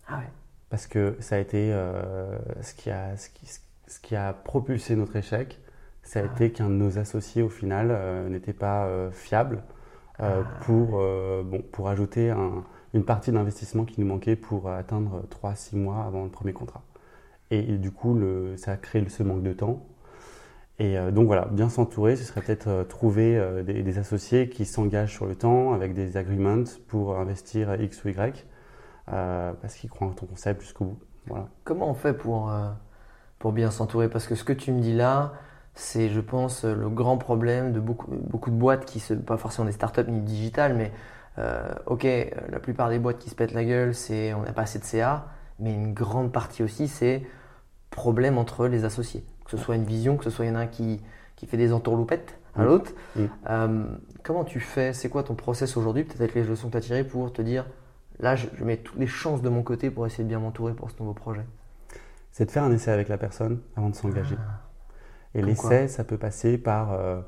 Ah 0.06 0.18
ouais. 0.18 0.30
Parce 0.70 0.86
que 0.86 1.16
ça 1.18 1.34
a 1.34 1.38
été 1.38 1.72
euh, 1.72 2.38
ce, 2.62 2.74
qui 2.74 2.90
a, 2.90 3.16
ce, 3.16 3.28
qui, 3.28 3.46
ce 3.46 3.58
qui 4.00 4.16
a 4.16 4.32
propulsé 4.32 4.96
notre 4.96 5.16
échec, 5.16 5.60
ça 6.04 6.20
a 6.20 6.22
ah. 6.22 6.26
été 6.26 6.52
qu'un 6.52 6.68
de 6.68 6.74
nos 6.74 6.98
associés, 6.98 7.42
au 7.42 7.48
final, 7.48 7.88
euh, 7.90 8.28
n'était 8.28 8.52
pas 8.52 8.86
euh, 8.86 9.10
fiable 9.10 9.62
euh, 10.20 10.42
ah. 10.44 10.64
pour, 10.64 11.02
bon, 11.44 11.62
pour 11.72 11.88
ajouter 11.88 12.32
une 12.92 13.04
partie 13.04 13.32
d'investissement 13.32 13.84
qui 13.84 14.00
nous 14.00 14.06
manquait 14.06 14.36
pour 14.36 14.70
atteindre 14.70 15.24
3-6 15.42 15.76
mois 15.76 16.04
avant 16.04 16.24
le 16.24 16.30
premier 16.30 16.52
contrat. 16.52 16.82
Et, 17.50 17.62
du 17.62 17.90
coup, 17.90 18.14
le, 18.14 18.56
ça 18.56 18.72
a 18.72 18.76
créé 18.76 19.06
ce 19.08 19.22
manque 19.22 19.42
de 19.42 19.52
temps. 19.52 19.86
Et 20.80 20.96
donc 21.12 21.28
voilà, 21.28 21.44
bien 21.52 21.68
s'entourer, 21.68 22.16
ce 22.16 22.24
serait 22.24 22.40
peut-être 22.40 22.84
trouver 22.88 23.62
des, 23.64 23.98
associés 23.98 24.48
qui 24.48 24.64
s'engagent 24.64 25.12
sur 25.12 25.26
le 25.26 25.36
temps 25.36 25.72
avec 25.72 25.94
des 25.94 26.16
agreements 26.16 26.64
pour 26.88 27.16
investir 27.16 27.80
X 27.80 28.04
ou 28.04 28.08
Y, 28.08 28.44
parce 29.06 29.74
qu'ils 29.76 29.88
croient 29.88 30.08
en 30.08 30.14
ton 30.14 30.26
concept 30.26 30.62
jusqu'au 30.62 30.84
bout. 30.84 30.98
Voilà. 31.26 31.48
Comment 31.62 31.90
on 31.90 31.94
fait 31.94 32.12
pour 32.12 32.52
pour 33.44 33.52
bien 33.52 33.70
s'entourer 33.70 34.08
Parce 34.08 34.26
que 34.26 34.36
ce 34.36 34.42
que 34.42 34.54
tu 34.54 34.72
me 34.72 34.80
dis 34.80 34.94
là, 34.94 35.34
c'est, 35.74 36.08
je 36.08 36.20
pense, 36.20 36.64
le 36.64 36.88
grand 36.88 37.18
problème 37.18 37.74
de 37.74 37.78
beaucoup, 37.78 38.10
beaucoup 38.10 38.48
de 38.50 38.56
boîtes 38.56 38.86
qui 38.86 39.00
se, 39.00 39.12
pas 39.12 39.36
forcément 39.36 39.66
des 39.66 39.72
startups 39.72 40.08
ni 40.08 40.22
digital, 40.22 40.72
mais 40.72 40.92
euh, 41.36 41.68
ok, 41.84 42.06
la 42.48 42.58
plupart 42.58 42.88
des 42.88 42.98
boîtes 42.98 43.18
qui 43.18 43.28
se 43.28 43.34
pètent 43.34 43.52
la 43.52 43.66
gueule, 43.66 43.94
c'est 43.94 44.32
on 44.32 44.40
n'a 44.44 44.54
pas 44.54 44.62
assez 44.62 44.78
de 44.78 44.84
CA, 44.84 45.26
mais 45.58 45.74
une 45.74 45.92
grande 45.92 46.32
partie 46.32 46.62
aussi, 46.62 46.88
c'est 46.88 47.22
problème 47.90 48.38
entre 48.38 48.66
les 48.66 48.86
associés. 48.86 49.26
Que 49.44 49.50
ce 49.50 49.58
soit 49.58 49.76
une 49.76 49.84
vision, 49.84 50.16
que 50.16 50.24
ce 50.24 50.30
soit 50.30 50.46
y 50.46 50.50
en 50.50 50.54
a 50.54 50.60
un 50.60 50.66
qui, 50.66 51.02
qui 51.36 51.44
fait 51.44 51.58
des 51.58 51.74
entourloupettes 51.74 52.38
à 52.56 52.62
Mm. 52.62 52.64
l'autre. 52.64 52.92
Mm. 53.14 53.24
Euh, 53.50 53.84
comment 54.22 54.44
tu 54.44 54.58
fais? 54.58 54.94
C'est 54.94 55.10
quoi 55.10 55.22
ton 55.22 55.34
process 55.34 55.76
aujourd'hui? 55.76 56.04
Peut-être 56.04 56.22
avec 56.22 56.34
les 56.34 56.44
leçons 56.44 56.68
que 56.68 56.72
tu 56.72 56.78
as 56.78 56.80
tirées 56.80 57.04
pour 57.04 57.30
te 57.30 57.42
dire 57.42 57.66
là, 58.20 58.36
je, 58.36 58.46
je 58.54 58.64
mets 58.64 58.78
toutes 58.78 58.98
les 58.98 59.06
chances 59.06 59.42
de 59.42 59.50
mon 59.50 59.62
côté 59.62 59.90
pour 59.90 60.06
essayer 60.06 60.24
de 60.24 60.30
bien 60.30 60.38
m'entourer 60.38 60.72
pour 60.72 60.90
ce 60.90 60.96
nouveau 60.98 61.12
projet. 61.12 61.44
C'est 62.34 62.46
de 62.46 62.50
faire 62.50 62.64
un 62.64 62.72
essai 62.72 62.90
avec 62.90 63.08
la 63.08 63.16
personne 63.16 63.60
avant 63.76 63.90
de 63.90 63.94
s'engager. 63.94 64.34
Et 65.36 65.38
Comme 65.38 65.48
l'essai, 65.48 65.86
ça 65.86 66.02
peut 66.02 66.18
passer 66.18 66.58
par 66.58 66.92
euh, 66.92 67.20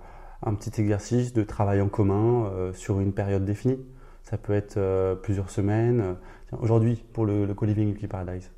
un 0.42 0.52
petit 0.54 0.80
exercice 0.80 1.32
de 1.32 1.44
travail 1.44 1.80
en 1.80 1.86
commun 1.86 2.46
euh, 2.46 2.72
sur 2.72 2.98
une 2.98 3.12
période 3.12 3.44
définie. 3.44 3.78
Ça 4.24 4.36
peut 4.36 4.52
être 4.52 4.78
euh, 4.78 5.14
plusieurs 5.14 5.50
semaines. 5.50 6.16
Aujourd'hui, 6.58 7.04
pour 7.12 7.24
le, 7.24 7.46
le 7.46 7.54
co-living 7.54 7.92
Wiki 7.92 8.08
Paradise, 8.08 8.50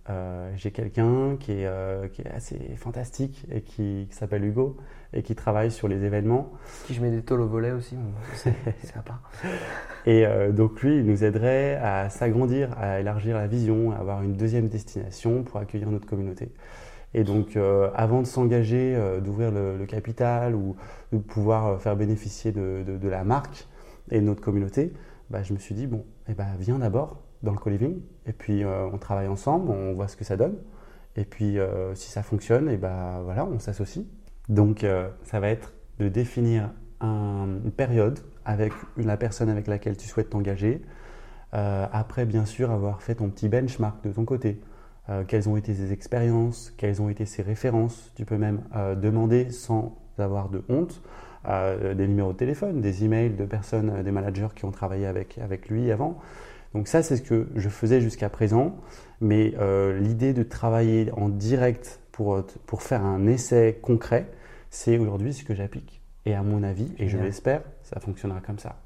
j'ai 0.57 0.71
quelqu'un 0.71 1.37
qui, 1.39 1.53
est, 1.53 2.13
qui 2.13 2.23
est 2.23 2.31
assez 2.31 2.59
fantastique 2.77 3.45
et 3.51 3.61
qui, 3.61 4.07
qui 4.09 4.17
s'appelle 4.17 4.45
Hugo 4.45 4.79
et 5.13 5.23
qui 5.23 5.35
travaille 5.35 5.71
sur 5.71 5.89
les 5.89 6.05
événements. 6.05 6.53
Si 6.87 6.95
je 6.95 7.01
mets 7.01 7.11
des 7.11 7.23
tôles 7.23 7.41
au 7.41 7.47
volet 7.47 7.73
aussi, 7.73 7.97
c'est 8.35 8.53
part. 9.05 9.23
Et 10.07 10.27
euh, 10.27 10.53
donc 10.53 10.83
lui, 10.83 10.99
il 10.99 11.05
nous 11.07 11.25
aiderait 11.25 11.77
à 11.77 12.11
s'agrandir, 12.11 12.71
à 12.79 13.01
élargir 13.01 13.37
la 13.37 13.47
vision, 13.47 13.93
à 13.93 13.97
avoir 13.97 14.23
une 14.23 14.35
deuxième 14.35 14.69
destination 14.69 15.43
pour 15.43 15.61
accueillir 15.61 15.91
notre 15.91 16.07
communauté. 16.07 16.53
Et 17.15 17.25
donc, 17.25 17.57
euh, 17.57 17.91
avant 17.95 18.21
de 18.21 18.27
s'engager, 18.27 18.95
euh, 18.95 19.21
d'ouvrir 19.21 19.51
le, 19.51 19.79
le 19.79 19.87
capital 19.87 20.55
ou 20.55 20.77
de 21.13 21.19
pouvoir 21.19 21.81
faire 21.81 21.97
bénéficier 21.97 22.53
de, 22.53 22.83
de- 22.87 22.99
de 22.99 23.09
la 23.09 23.25
marque 23.25 23.67
et 24.11 24.21
de 24.21 24.27
notre 24.27 24.43
communauté, 24.43 24.93
bah, 25.31 25.43
je 25.43 25.55
me 25.55 25.59
suis 25.59 25.75
dit, 25.75 25.87
bon, 25.87 26.05
eh 26.29 26.35
ben, 26.35 26.47
viens 26.59 26.79
d'abord 26.79 27.23
dans 27.43 27.53
le 27.53 27.59
co-living, 27.59 28.01
et 28.27 28.33
puis 28.33 28.65
on 28.65 28.99
travaille 28.99 29.29
ensemble, 29.29 29.71
on 29.71 29.95
voit 29.95 30.09
ce 30.09 30.17
que 30.17 30.25
ça 30.25 30.37
donne. 30.37 30.57
Et 31.17 31.25
puis, 31.25 31.57
si 31.95 32.11
ça 32.11 32.23
fonctionne, 32.25 32.69
et 32.69 32.77
ben, 32.77 33.21
voilà, 33.23 33.45
on 33.47 33.61
s'associe. 33.61 34.05
Donc, 34.49 34.85
euh, 34.85 35.09
ça 35.25 35.41
va 35.41 35.49
être 35.49 35.75
de 35.99 36.09
définir 36.09 36.71
un- 37.01 37.47
une 37.65 37.71
période 37.71 38.19
avec 38.45 38.73
la 38.97 39.17
personne 39.17 39.49
avec 39.49 39.67
laquelle 39.67 39.97
tu 39.97 40.09
souhaites 40.09 40.31
t'engager. 40.31 40.83
Euh, 41.55 41.87
après, 41.93 42.25
bien 42.25 42.45
sûr, 42.45 42.71
avoir 42.71 43.03
fait 43.03 43.17
ton 43.17 43.29
petit 43.29 43.49
benchmark 43.49 44.03
de 44.05 44.13
ton 44.13 44.25
côté. 44.25 44.61
Euh, 45.11 45.25
quelles 45.27 45.49
ont 45.49 45.57
été 45.57 45.75
ses 45.75 45.93
expériences, 45.93 46.73
quelles 46.77 47.01
ont 47.01 47.09
été 47.09 47.25
ses 47.27 47.43
références? 47.43 48.13
Tu 48.15 48.25
peux 48.25 48.37
même 48.39 48.63
demander 49.01 49.51
sans 49.51 49.97
avoir 50.19 50.49
de 50.49 50.63
honte 50.69 51.03
des 51.45 52.09
numéros 52.09 52.33
de 52.33 52.37
téléphone, 52.37 52.81
des 52.81 53.05
emails 53.05 53.31
de 53.31 53.45
personnes, 53.45 54.03
des 54.03 54.11
managers 54.11 54.49
qui 54.55 54.65
ont 54.65 54.71
travaillé 54.71 55.07
avec, 55.07 55.39
avec 55.39 55.69
lui 55.69 55.91
avant. 55.91 56.19
Donc 56.75 56.89
ça, 56.89 57.03
c'est 57.03 57.17
ce 57.17 57.23
que 57.23 57.49
je 57.55 57.69
faisais 57.69 58.01
jusqu'à 58.01 58.29
présent. 58.29 58.77
Mais 59.21 59.55
l'idée 59.99 60.35
de 60.35 60.43
travailler 60.43 61.11
en 61.17 61.29
direct 61.31 62.01
pour, 62.13 62.45
pour 62.67 62.83
faire 62.83 63.05
un 63.05 63.27
essai 63.27 63.79
concret, 63.81 64.27
c'est 64.71 64.99
aujourd'hui 64.99 65.33
ce 65.33 65.45
que 65.45 65.55
j'applique. 65.55 66.01
Et 66.27 66.35
à 66.35 66.43
mon 66.43 66.63
avis, 66.63 66.93
et 66.99 67.09
je 67.09 67.17
l'espère, 67.19 67.63
ça 67.83 68.01
fonctionnera 68.01 68.41
comme 68.41 68.59
ça. 68.59 68.77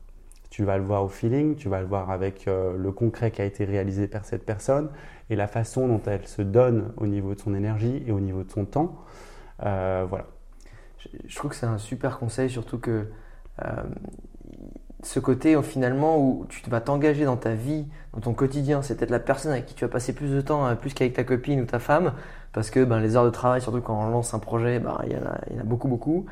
Tu 0.51 0.65
vas 0.65 0.77
le 0.77 0.85
voir 0.85 1.03
au 1.03 1.09
feeling, 1.09 1.57
tu 1.57 1.69
vas 1.69 1.81
le 1.81 1.87
voir 1.87 2.11
avec 2.11 2.47
euh, 2.47 2.77
le 2.77 2.93
concret 2.93 3.31
qui 3.31 3.41
a 3.41 3.45
été 3.45 3.65
réalisé 3.65 4.07
par 4.07 4.25
cette 4.25 4.45
personne 4.45 4.91
et 5.31 5.37
la 5.37 5.47
façon 5.47 5.89
dont 5.89 6.03
elle 6.07 6.27
se 6.27 6.43
donne 6.43 6.93
au 6.99 7.07
niveau 7.07 7.35
de 7.35 7.41
son 7.41 7.55
énergie 7.55 8.03
et 8.07 8.12
au 8.12 8.21
niveau 8.21 8.45
de 8.45 8.51
son 8.51 8.67
temps. 8.67 9.03
Euh, 9.62 10.05
voilà. 10.09 10.27
Je, 10.99 11.09
je 11.27 11.37
trouve 11.37 11.51
que 11.51 11.57
c'est 11.57 11.67
un 11.67 11.79
super 11.79 12.19
conseil, 12.19 12.51
surtout 12.51 12.79
que 12.79 13.07
euh, 13.65 13.83
ce 15.03 15.21
côté 15.21 15.55
euh, 15.55 15.63
finalement 15.63 16.19
où 16.19 16.47
tu 16.49 16.69
vas 16.71 16.81
t'engager 16.81 17.25
dans 17.25 17.37
ta 17.37 17.55
vie, 17.55 17.87
dans 18.15 18.21
ton 18.21 18.35
quotidien, 18.35 18.83
c'est 18.83 18.97
peut-être 18.97 19.11
la 19.11 19.19
personne 19.19 19.53
avec 19.53 19.67
qui 19.67 19.75
tu 19.75 19.85
vas 19.85 19.91
passer 19.91 20.13
plus 20.15 20.31
de 20.31 20.41
temps, 20.41 20.67
euh, 20.67 20.75
plus 20.75 20.95
qu'avec 20.95 21.15
ta 21.15 21.25
copine 21.25 21.61
ou 21.61 21.65
ta 21.65 21.79
femme, 21.79 22.15
parce 22.53 22.71
que 22.71 22.85
ben, 22.85 23.01
les 23.01 23.17
heures 23.17 23.25
de 23.25 23.31
travail, 23.31 23.61
surtout 23.61 23.81
quand 23.81 24.01
on 24.01 24.09
lance 24.09 24.35
un 24.35 24.39
projet, 24.39 24.79
ben, 24.79 24.99
il 25.05 25.13
y, 25.13 25.17
en 25.17 25.23
a- 25.27 25.41
y 25.53 25.57
en 25.57 25.61
a 25.61 25.65
beaucoup, 25.65 25.89
beaucoup. 25.89 26.27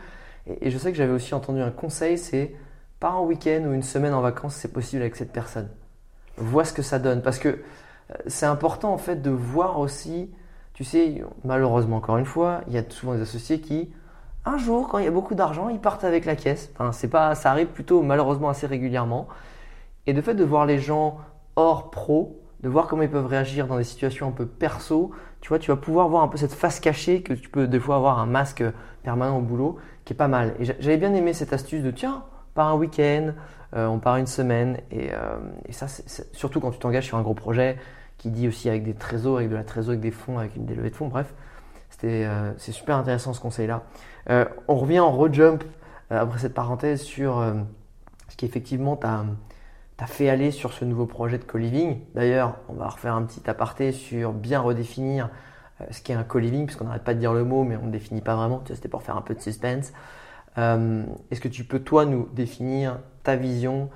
Et, 0.60 0.70
je 0.70 0.78
sais 0.78 0.90
que 0.92 0.96
j'avais 0.96 1.12
aussi 1.12 1.34
entendu 1.34 1.60
un 1.60 1.70
conseil, 1.70 2.16
c'est 2.18 2.54
pas 3.00 3.10
un 3.10 3.20
week-end 3.20 3.62
ou 3.66 3.72
une 3.72 3.82
semaine 3.82 4.14
en 4.14 4.20
vacances, 4.20 4.54
c'est 4.54 4.72
possible 4.72 5.02
avec 5.02 5.16
cette 5.16 5.32
personne. 5.32 5.68
Vois 6.36 6.64
ce 6.64 6.72
que 6.72 6.82
ça 6.82 6.98
donne, 6.98 7.22
parce 7.22 7.38
que 7.38 7.48
euh, 7.48 8.14
c'est 8.26 8.46
important 8.46 8.92
en 8.92 8.98
fait 8.98 9.20
de 9.22 9.30
voir 9.30 9.78
aussi, 9.78 10.30
tu 10.74 10.84
sais, 10.84 11.22
malheureusement 11.44 11.96
encore 11.96 12.18
une 12.18 12.26
fois, 12.26 12.62
il 12.68 12.74
y 12.74 12.78
a 12.78 12.82
souvent 12.88 13.14
des 13.14 13.22
associés 13.22 13.60
qui 13.60 13.90
un 14.44 14.56
jour, 14.58 14.88
quand 14.88 14.98
il 14.98 15.04
y 15.04 15.08
a 15.08 15.10
beaucoup 15.10 15.34
d'argent, 15.34 15.68
ils 15.68 15.78
partent 15.80 16.04
avec 16.04 16.24
la 16.24 16.36
caisse. 16.36 16.70
Enfin, 16.74 16.92
c'est 16.92 17.08
pas, 17.08 17.34
ça 17.34 17.50
arrive 17.50 17.68
plutôt 17.68 18.02
malheureusement 18.02 18.48
assez 18.48 18.66
régulièrement. 18.66 19.28
Et 20.06 20.12
de 20.14 20.20
fait 20.20 20.34
de 20.34 20.44
voir 20.44 20.66
les 20.66 20.78
gens 20.78 21.18
hors 21.56 21.90
pro, 21.90 22.40
de 22.62 22.68
voir 22.68 22.86
comment 22.86 23.02
ils 23.02 23.10
peuvent 23.10 23.26
réagir 23.26 23.66
dans 23.66 23.76
des 23.76 23.84
situations 23.84 24.28
un 24.28 24.32
peu 24.32 24.46
perso, 24.46 25.12
tu 25.40 25.48
vois, 25.48 25.58
tu 25.58 25.70
vas 25.70 25.76
pouvoir 25.76 26.08
voir 26.08 26.22
un 26.22 26.28
peu 26.28 26.36
cette 26.36 26.52
face 26.52 26.80
cachée 26.80 27.22
que 27.22 27.32
tu 27.32 27.48
peux 27.48 27.66
des 27.66 27.80
fois 27.80 27.96
avoir 27.96 28.18
un 28.18 28.26
masque 28.26 28.64
permanent 29.02 29.38
au 29.38 29.42
boulot, 29.42 29.76
qui 30.04 30.12
est 30.12 30.16
pas 30.16 30.28
mal. 30.28 30.54
Et 30.58 30.64
j'a- 30.64 30.74
j'avais 30.78 30.98
bien 30.98 31.14
aimé 31.14 31.32
cette 31.32 31.52
astuce 31.52 31.82
de 31.82 31.90
tiens, 31.90 32.24
par 32.54 32.68
un 32.68 32.74
week-end, 32.74 33.32
euh, 33.76 33.86
on 33.86 33.98
part 33.98 34.16
une 34.16 34.26
semaine, 34.26 34.78
et, 34.90 35.10
euh, 35.12 35.38
ça, 35.70 35.86
surtout 36.32 36.60
quand 36.60 36.70
tu 36.72 36.78
t'engages 36.78 37.06
sur 37.06 37.16
un 37.16 37.22
gros 37.22 37.34
projet 37.34 37.76
qui 38.18 38.30
dit 38.30 38.48
aussi 38.48 38.68
avec 38.68 38.84
des 38.84 38.94
trésors, 38.94 39.36
avec 39.38 39.48
de 39.48 39.54
la 39.54 39.64
trésor, 39.64 39.90
avec 39.90 40.00
des 40.00 40.10
fonds, 40.10 40.38
avec 40.38 40.56
une 40.56 40.66
des 40.66 40.74
levées 40.74 40.90
de 40.90 40.96
fonds, 40.96 41.08
bref, 41.08 41.32
euh, 42.08 42.52
c'est 42.58 42.72
super 42.72 42.96
intéressant 42.96 43.32
ce 43.32 43.40
conseil-là. 43.40 43.82
Euh, 44.28 44.44
on 44.68 44.76
revient 44.76 45.00
en 45.00 45.10
rejump 45.10 45.64
euh, 46.12 46.20
après 46.20 46.38
cette 46.38 46.54
parenthèse 46.54 47.02
sur 47.02 47.44
ce 48.28 48.36
qui 48.36 48.46
effectivement 48.46 48.96
t'a 48.96 49.26
fait 50.06 50.28
aller 50.28 50.50
sur 50.50 50.72
ce 50.72 50.84
nouveau 50.84 51.06
projet 51.06 51.38
de 51.38 51.44
co-living. 51.44 52.00
D'ailleurs, 52.14 52.56
on 52.68 52.74
va 52.74 52.88
refaire 52.88 53.14
un 53.14 53.22
petit 53.22 53.48
aparté 53.48 53.92
sur 53.92 54.32
bien 54.32 54.60
redéfinir 54.60 55.30
ce 55.90 56.02
qu'est 56.02 56.14
un 56.14 56.24
co-living, 56.24 56.66
puisqu'on 56.66 56.84
n'arrête 56.84 57.04
pas 57.04 57.14
de 57.14 57.18
dire 57.20 57.32
le 57.32 57.42
mot, 57.44 57.64
mais 57.64 57.76
on 57.76 57.86
ne 57.86 57.90
définit 57.90 58.20
pas 58.20 58.36
vraiment. 58.36 58.62
C'était 58.66 58.88
pour 58.88 59.02
faire 59.02 59.16
un 59.16 59.22
peu 59.22 59.34
de 59.34 59.40
suspense. 59.40 59.92
Est-ce 60.56 61.40
que 61.40 61.48
tu 61.48 61.64
peux, 61.64 61.80
toi, 61.80 62.04
nous 62.04 62.28
définir 62.32 62.98
ta 63.22 63.36
vision 63.36 63.88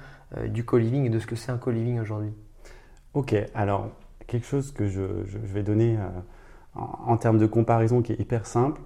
du 0.47 0.65
co-living 0.65 1.05
et 1.05 1.11
de 1.11 1.19
ce 1.19 1.27
que 1.27 1.37
c'est 1.37 1.53
un 1.53 1.59
co-living 1.59 2.01
aujourd'hui? 2.01 2.33
Ok, 3.13 3.35
alors 3.55 3.91
quelque 4.27 4.47
chose 4.47 4.73
que 4.73 4.89
je, 4.89 5.03
vais 5.03 5.63
donner 5.63 5.99
en, 6.75 7.17
termes 7.17 7.39
de 7.39 7.47
comparaison 7.47 8.03
qui 8.03 8.13
est 8.13 8.21
hyper 8.21 8.47
simple. 8.47 8.81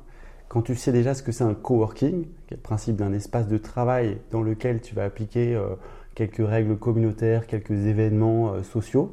Quand 0.49 0.63
tu 0.63 0.75
sais 0.75 0.93
déjà 0.93 1.15
ce 1.15 1.23
que 1.23 1.33
c'est 1.33 1.45
un 1.45 1.55
coworking, 1.55 2.25
qui 2.47 2.55
est 2.55 2.57
le 2.57 2.63
principe 2.63 2.97
d'un 2.97 3.13
espace 3.13 3.49
de 3.49 3.59
travail 3.59 4.19
dans 4.31 4.43
lequel 4.43 4.81
tu 4.81 4.95
vas 4.95 5.05
appliquer 5.05 5.55
euh, 5.55 5.75
quelques 6.15 6.47
règles 6.47 6.77
communautaires, 6.77 7.47
quelques 7.47 7.71
événements 7.87 8.53
euh, 8.53 8.63
sociaux, 8.63 9.13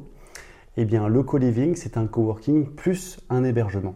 eh 0.76 0.84
bien 0.84 1.08
le 1.08 1.22
co-living, 1.22 1.74
c'est 1.74 1.96
un 1.96 2.06
coworking 2.06 2.66
plus 2.66 3.18
un 3.28 3.44
hébergement. 3.44 3.94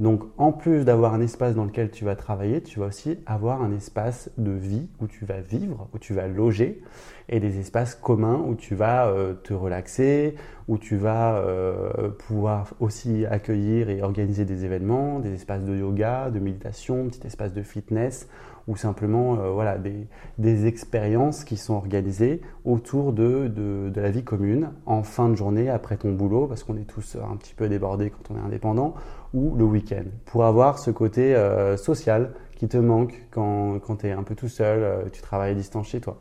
Donc 0.00 0.24
en 0.38 0.52
plus 0.52 0.84
d'avoir 0.84 1.14
un 1.14 1.20
espace 1.20 1.54
dans 1.54 1.64
lequel 1.64 1.90
tu 1.90 2.04
vas 2.04 2.16
travailler, 2.16 2.60
tu 2.60 2.80
vas 2.80 2.86
aussi 2.86 3.18
avoir 3.26 3.62
un 3.62 3.72
espace 3.72 4.30
de 4.38 4.50
vie 4.50 4.88
où 5.00 5.06
tu 5.06 5.24
vas 5.24 5.40
vivre, 5.40 5.88
où 5.94 5.98
tu 5.98 6.14
vas 6.14 6.26
loger, 6.26 6.82
et 7.28 7.40
des 7.40 7.58
espaces 7.58 7.94
communs 7.94 8.42
où 8.46 8.54
tu 8.54 8.74
vas 8.74 9.06
euh, 9.06 9.34
te 9.34 9.54
relaxer, 9.54 10.34
où 10.68 10.78
tu 10.78 10.96
vas 10.96 11.36
euh, 11.36 12.10
pouvoir 12.10 12.74
aussi 12.80 13.26
accueillir 13.26 13.88
et 13.88 14.02
organiser 14.02 14.44
des 14.44 14.64
événements, 14.64 15.20
des 15.20 15.34
espaces 15.34 15.64
de 15.64 15.74
yoga, 15.74 16.30
de 16.30 16.38
méditation, 16.38 17.08
petit 17.08 17.26
espace 17.26 17.52
de 17.52 17.62
fitness, 17.62 18.28
ou 18.66 18.76
simplement 18.76 19.38
euh, 19.38 19.50
voilà, 19.50 19.76
des, 19.78 20.06
des 20.38 20.66
expériences 20.66 21.44
qui 21.44 21.56
sont 21.56 21.74
organisées 21.74 22.40
autour 22.64 23.12
de, 23.12 23.48
de, 23.48 24.00
la 24.00 24.10
vie 24.10 24.24
commune 24.24 24.70
en 24.86 25.02
fin 25.02 25.28
de 25.28 25.34
journée 25.34 25.68
après 25.68 25.96
ton 25.96 26.12
boulot, 26.12 26.46
parce 26.46 26.64
qu'on 26.64 26.76
est 26.76 26.88
tous 26.88 27.16
un 27.16 27.36
petit 27.36 27.54
peu 27.54 27.68
débordés 27.68 28.10
quand 28.10 28.34
on 28.34 28.38
est 28.38 28.46
indépendant, 28.46 28.94
ou 29.32 29.54
le 29.56 29.64
week-end, 29.64 30.04
pour 30.26 30.44
avoir 30.44 30.78
ce 30.78 30.90
côté 30.90 31.34
social 31.76 32.34
qui 32.54 32.68
te 32.68 32.76
manque 32.76 33.26
quand, 33.30 33.80
quand 33.80 33.96
tu 33.96 34.06
es 34.06 34.12
un 34.12 34.22
peu 34.22 34.34
tout 34.34 34.48
seul, 34.48 35.10
tu 35.10 35.20
travailles 35.22 35.52
à 35.52 35.54
distance 35.54 35.88
chez 35.88 36.00
toi. 36.00 36.18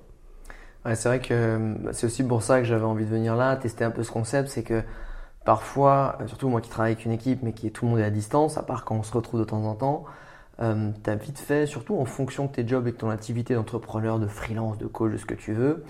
Ouais, 0.86 0.96
c'est 0.96 1.08
vrai 1.08 1.20
que 1.22 1.34
euh, 1.34 1.94
c'est 1.94 2.08
aussi 2.08 2.24
pour 2.24 2.44
ça 2.44 2.60
que 2.60 2.66
j'avais 2.66 2.84
envie 2.84 3.06
de 3.06 3.10
venir 3.10 3.36
là, 3.36 3.56
tester 3.56 3.86
un 3.86 3.92
peu 3.92 4.04
ce 4.04 4.12
concept. 4.12 4.50
C'est 4.50 4.64
que 4.64 4.84
parfois, 5.46 6.18
euh, 6.22 6.28
surtout 6.28 6.50
moi 6.50 6.62
qui 6.62 6.70
travaille 6.70 6.94
avec 6.94 7.06
une 7.06 7.12
équipe, 7.14 7.44
mais 7.44 7.54
qui 7.54 7.68
est 7.68 7.72
tout 7.72 7.86
le 7.86 7.92
monde 7.92 8.00
est 8.02 8.06
à 8.06 8.12
distance, 8.12 8.58
à 8.58 8.64
part 8.64 8.86
quand 8.86 8.96
on 8.96 9.04
se 9.04 9.14
retrouve 9.14 9.40
de 9.42 9.46
temps 9.46 9.64
en 9.66 9.76
temps, 9.76 10.06
euh, 10.62 10.92
tu 11.04 11.10
as 11.10 11.16
vite 11.16 11.40
fait, 11.40 11.68
surtout 11.68 11.98
en 11.98 12.06
fonction 12.06 12.46
de 12.48 12.52
tes 12.52 12.68
jobs 12.68 12.88
et 12.88 12.92
de 12.94 12.98
ton 12.98 13.10
activité 13.12 13.56
d'entrepreneur, 13.56 14.20
de 14.20 14.28
freelance, 14.28 14.78
de 14.80 14.88
coach, 14.88 15.14
de 15.14 15.18
ce 15.18 15.26
que 15.26 15.36
tu 15.36 15.54
veux, 15.54 15.86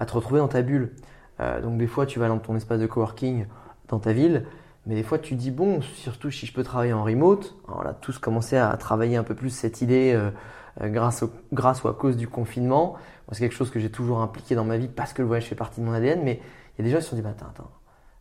à 0.00 0.06
te 0.06 0.12
retrouver 0.14 0.40
dans 0.40 0.48
ta 0.48 0.62
bulle. 0.62 0.92
Euh, 1.40 1.60
donc 1.62 1.78
des 1.78 1.86
fois, 1.86 2.06
tu 2.06 2.18
vas 2.18 2.28
dans 2.28 2.38
ton 2.38 2.56
espace 2.56 2.80
de 2.80 2.86
coworking 2.86 3.46
dans 3.88 3.98
ta 4.00 4.12
ville, 4.12 4.44
mais 4.86 4.94
des 4.96 5.02
fois, 5.02 5.18
tu 5.18 5.34
dis 5.34 5.50
bon, 5.50 5.80
surtout 5.82 6.30
si 6.30 6.46
je 6.46 6.52
peux 6.54 6.62
travailler 6.64 6.92
en 6.94 7.04
remote. 7.04 7.56
On 7.68 7.80
a 7.82 7.94
tous 7.94 8.18
commencé 8.18 8.56
à 8.56 8.76
travailler 8.76 9.16
un 9.16 9.24
peu 9.24 9.34
plus 9.34 9.50
cette 9.50 9.82
idée 9.82 10.12
euh, 10.14 10.30
euh, 10.80 10.88
grâce, 10.88 11.22
au- 11.22 11.30
grâce 11.52 11.82
ou 11.84 11.88
à 11.88 11.94
cause 11.94 12.16
du 12.16 12.28
confinement. 12.28 12.96
C'est 13.32 13.40
quelque 13.40 13.54
chose 13.54 13.70
que 13.70 13.78
j'ai 13.78 13.90
toujours 13.90 14.20
impliqué 14.20 14.54
dans 14.54 14.64
ma 14.64 14.78
vie 14.78 14.88
parce 14.88 15.12
que 15.12 15.22
le 15.22 15.28
voyage 15.28 15.46
fait 15.46 15.54
partie 15.54 15.80
de 15.80 15.86
mon 15.86 15.92
ADN. 15.92 16.22
Mais 16.22 16.40
il 16.78 16.82
y 16.82 16.82
a 16.82 16.84
des 16.84 16.90
gens 16.90 16.98
qui 16.98 17.04
se 17.04 17.10
sont 17.10 17.16
dit, 17.16 17.22
bah, 17.22 17.30
attends, 17.30 17.48
attends, 17.50 17.70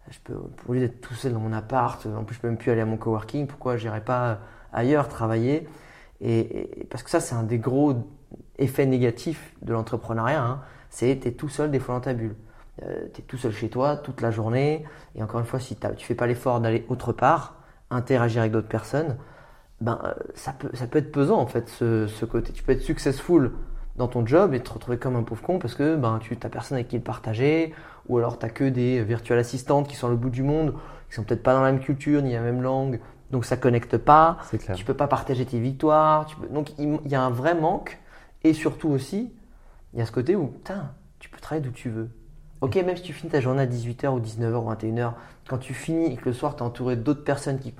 je 0.09 0.19
peux, 0.23 0.33
au 0.67 0.73
lieu 0.73 0.79
d'être 0.79 1.01
tout 1.01 1.13
seul 1.13 1.33
dans 1.33 1.39
mon 1.39 1.53
appart, 1.53 2.05
en 2.05 2.23
plus 2.23 2.35
je 2.35 2.41
peux 2.41 2.47
même 2.47 2.57
plus 2.57 2.71
aller 2.71 2.81
à 2.81 2.85
mon 2.85 2.97
coworking, 2.97 3.47
pourquoi 3.47 3.77
j'irais 3.77 4.03
pas 4.03 4.39
ailleurs 4.73 5.07
travailler? 5.07 5.67
Et, 6.21 6.87
parce 6.89 7.03
que 7.03 7.09
ça, 7.09 7.19
c'est 7.19 7.35
un 7.35 7.43
des 7.43 7.59
gros 7.59 7.93
effets 8.57 8.85
négatifs 8.85 9.55
de 9.61 9.73
l'entrepreneuriat. 9.73 10.43
Hein, 10.43 10.61
c'est 10.89 11.19
tu 11.21 11.27
es 11.27 11.31
tout 11.31 11.49
seul 11.49 11.71
des 11.71 11.79
fois 11.79 11.95
dans 11.95 12.01
ta 12.01 12.13
bulle. 12.13 12.35
tu 13.13 13.21
es 13.21 13.23
tout 13.23 13.37
seul 13.37 13.51
chez 13.51 13.69
toi 13.69 13.97
toute 13.97 14.21
la 14.21 14.31
journée. 14.31 14.83
Et 15.15 15.23
encore 15.23 15.39
une 15.39 15.45
fois, 15.45 15.59
si 15.59 15.75
tu 15.75 16.05
fais 16.05 16.15
pas 16.15 16.27
l'effort 16.27 16.59
d'aller 16.59 16.85
autre 16.89 17.13
part, 17.13 17.55
interagir 17.91 18.41
avec 18.41 18.51
d'autres 18.51 18.67
personnes, 18.67 19.17
ben, 19.79 19.99
euh, 20.03 20.13
ça, 20.33 20.53
peut, 20.53 20.69
ça 20.73 20.87
peut 20.87 20.97
être 20.97 21.11
pesant 21.11 21.39
en 21.39 21.45
fait, 21.45 21.69
ce 21.69 22.25
côté. 22.25 22.51
Tu 22.51 22.63
peux 22.63 22.71
être 22.71 22.81
successful 22.81 23.51
dans 23.97 24.07
ton 24.07 24.25
job 24.25 24.53
et 24.53 24.59
te 24.59 24.71
retrouver 24.71 24.97
comme 24.97 25.15
un 25.15 25.23
pauvre 25.23 25.41
con 25.41 25.59
parce 25.59 25.75
que 25.75 25.95
ben, 25.95 26.19
tu 26.21 26.37
n'as 26.41 26.49
personne 26.49 26.75
avec 26.75 26.87
qui 26.87 26.97
le 26.97 27.03
partager, 27.03 27.73
ou 28.07 28.17
alors 28.17 28.37
tu 28.37 28.45
n'as 28.45 28.51
que 28.51 28.63
des 28.63 29.03
virtuelles 29.03 29.39
assistantes 29.39 29.87
qui 29.87 29.95
sont 29.95 30.11
au 30.11 30.15
bout 30.15 30.29
du 30.29 30.43
monde, 30.43 30.73
qui 31.09 31.15
sont 31.15 31.23
peut-être 31.23 31.43
pas 31.43 31.53
dans 31.53 31.61
la 31.61 31.71
même 31.71 31.81
culture 31.81 32.21
ni 32.21 32.33
la 32.33 32.41
même 32.41 32.61
langue, 32.61 32.99
donc 33.31 33.45
ça 33.45 33.57
connecte 33.57 33.97
pas. 33.97 34.37
Clair. 34.49 34.75
Tu 34.75 34.85
peux 34.85 34.93
pas 34.93 35.07
partager 35.07 35.45
tes 35.45 35.59
victoires. 35.59 36.25
Tu 36.27 36.35
peux... 36.35 36.47
Donc 36.47 36.71
il 36.77 36.99
y 37.05 37.15
a 37.15 37.21
un 37.21 37.29
vrai 37.29 37.55
manque. 37.55 37.99
Et 38.43 38.53
surtout 38.53 38.89
aussi, 38.89 39.33
il 39.93 39.99
y 39.99 40.01
a 40.01 40.05
ce 40.05 40.11
côté 40.11 40.35
où 40.35 40.47
putain, 40.47 40.91
tu 41.19 41.29
peux 41.29 41.39
travailler 41.39 41.65
d'où 41.65 41.73
tu 41.73 41.89
veux. 41.89 42.09
Ok, 42.61 42.75
même 42.75 42.95
si 42.95 43.03
tu 43.03 43.13
finis 43.13 43.31
ta 43.31 43.39
journée 43.39 43.61
à 43.61 43.67
18h 43.67 44.07
ou 44.07 44.19
19h 44.19 44.55
ou 44.55 44.71
21h, 44.71 45.13
quand 45.47 45.57
tu 45.59 45.73
finis 45.73 46.13
et 46.13 46.15
que 46.15 46.25
le 46.25 46.33
soir 46.33 46.55
tu 46.55 46.63
es 46.63 46.65
entouré 46.65 46.95
d'autres 46.95 47.23
personnes 47.23 47.59
qui, 47.59 47.71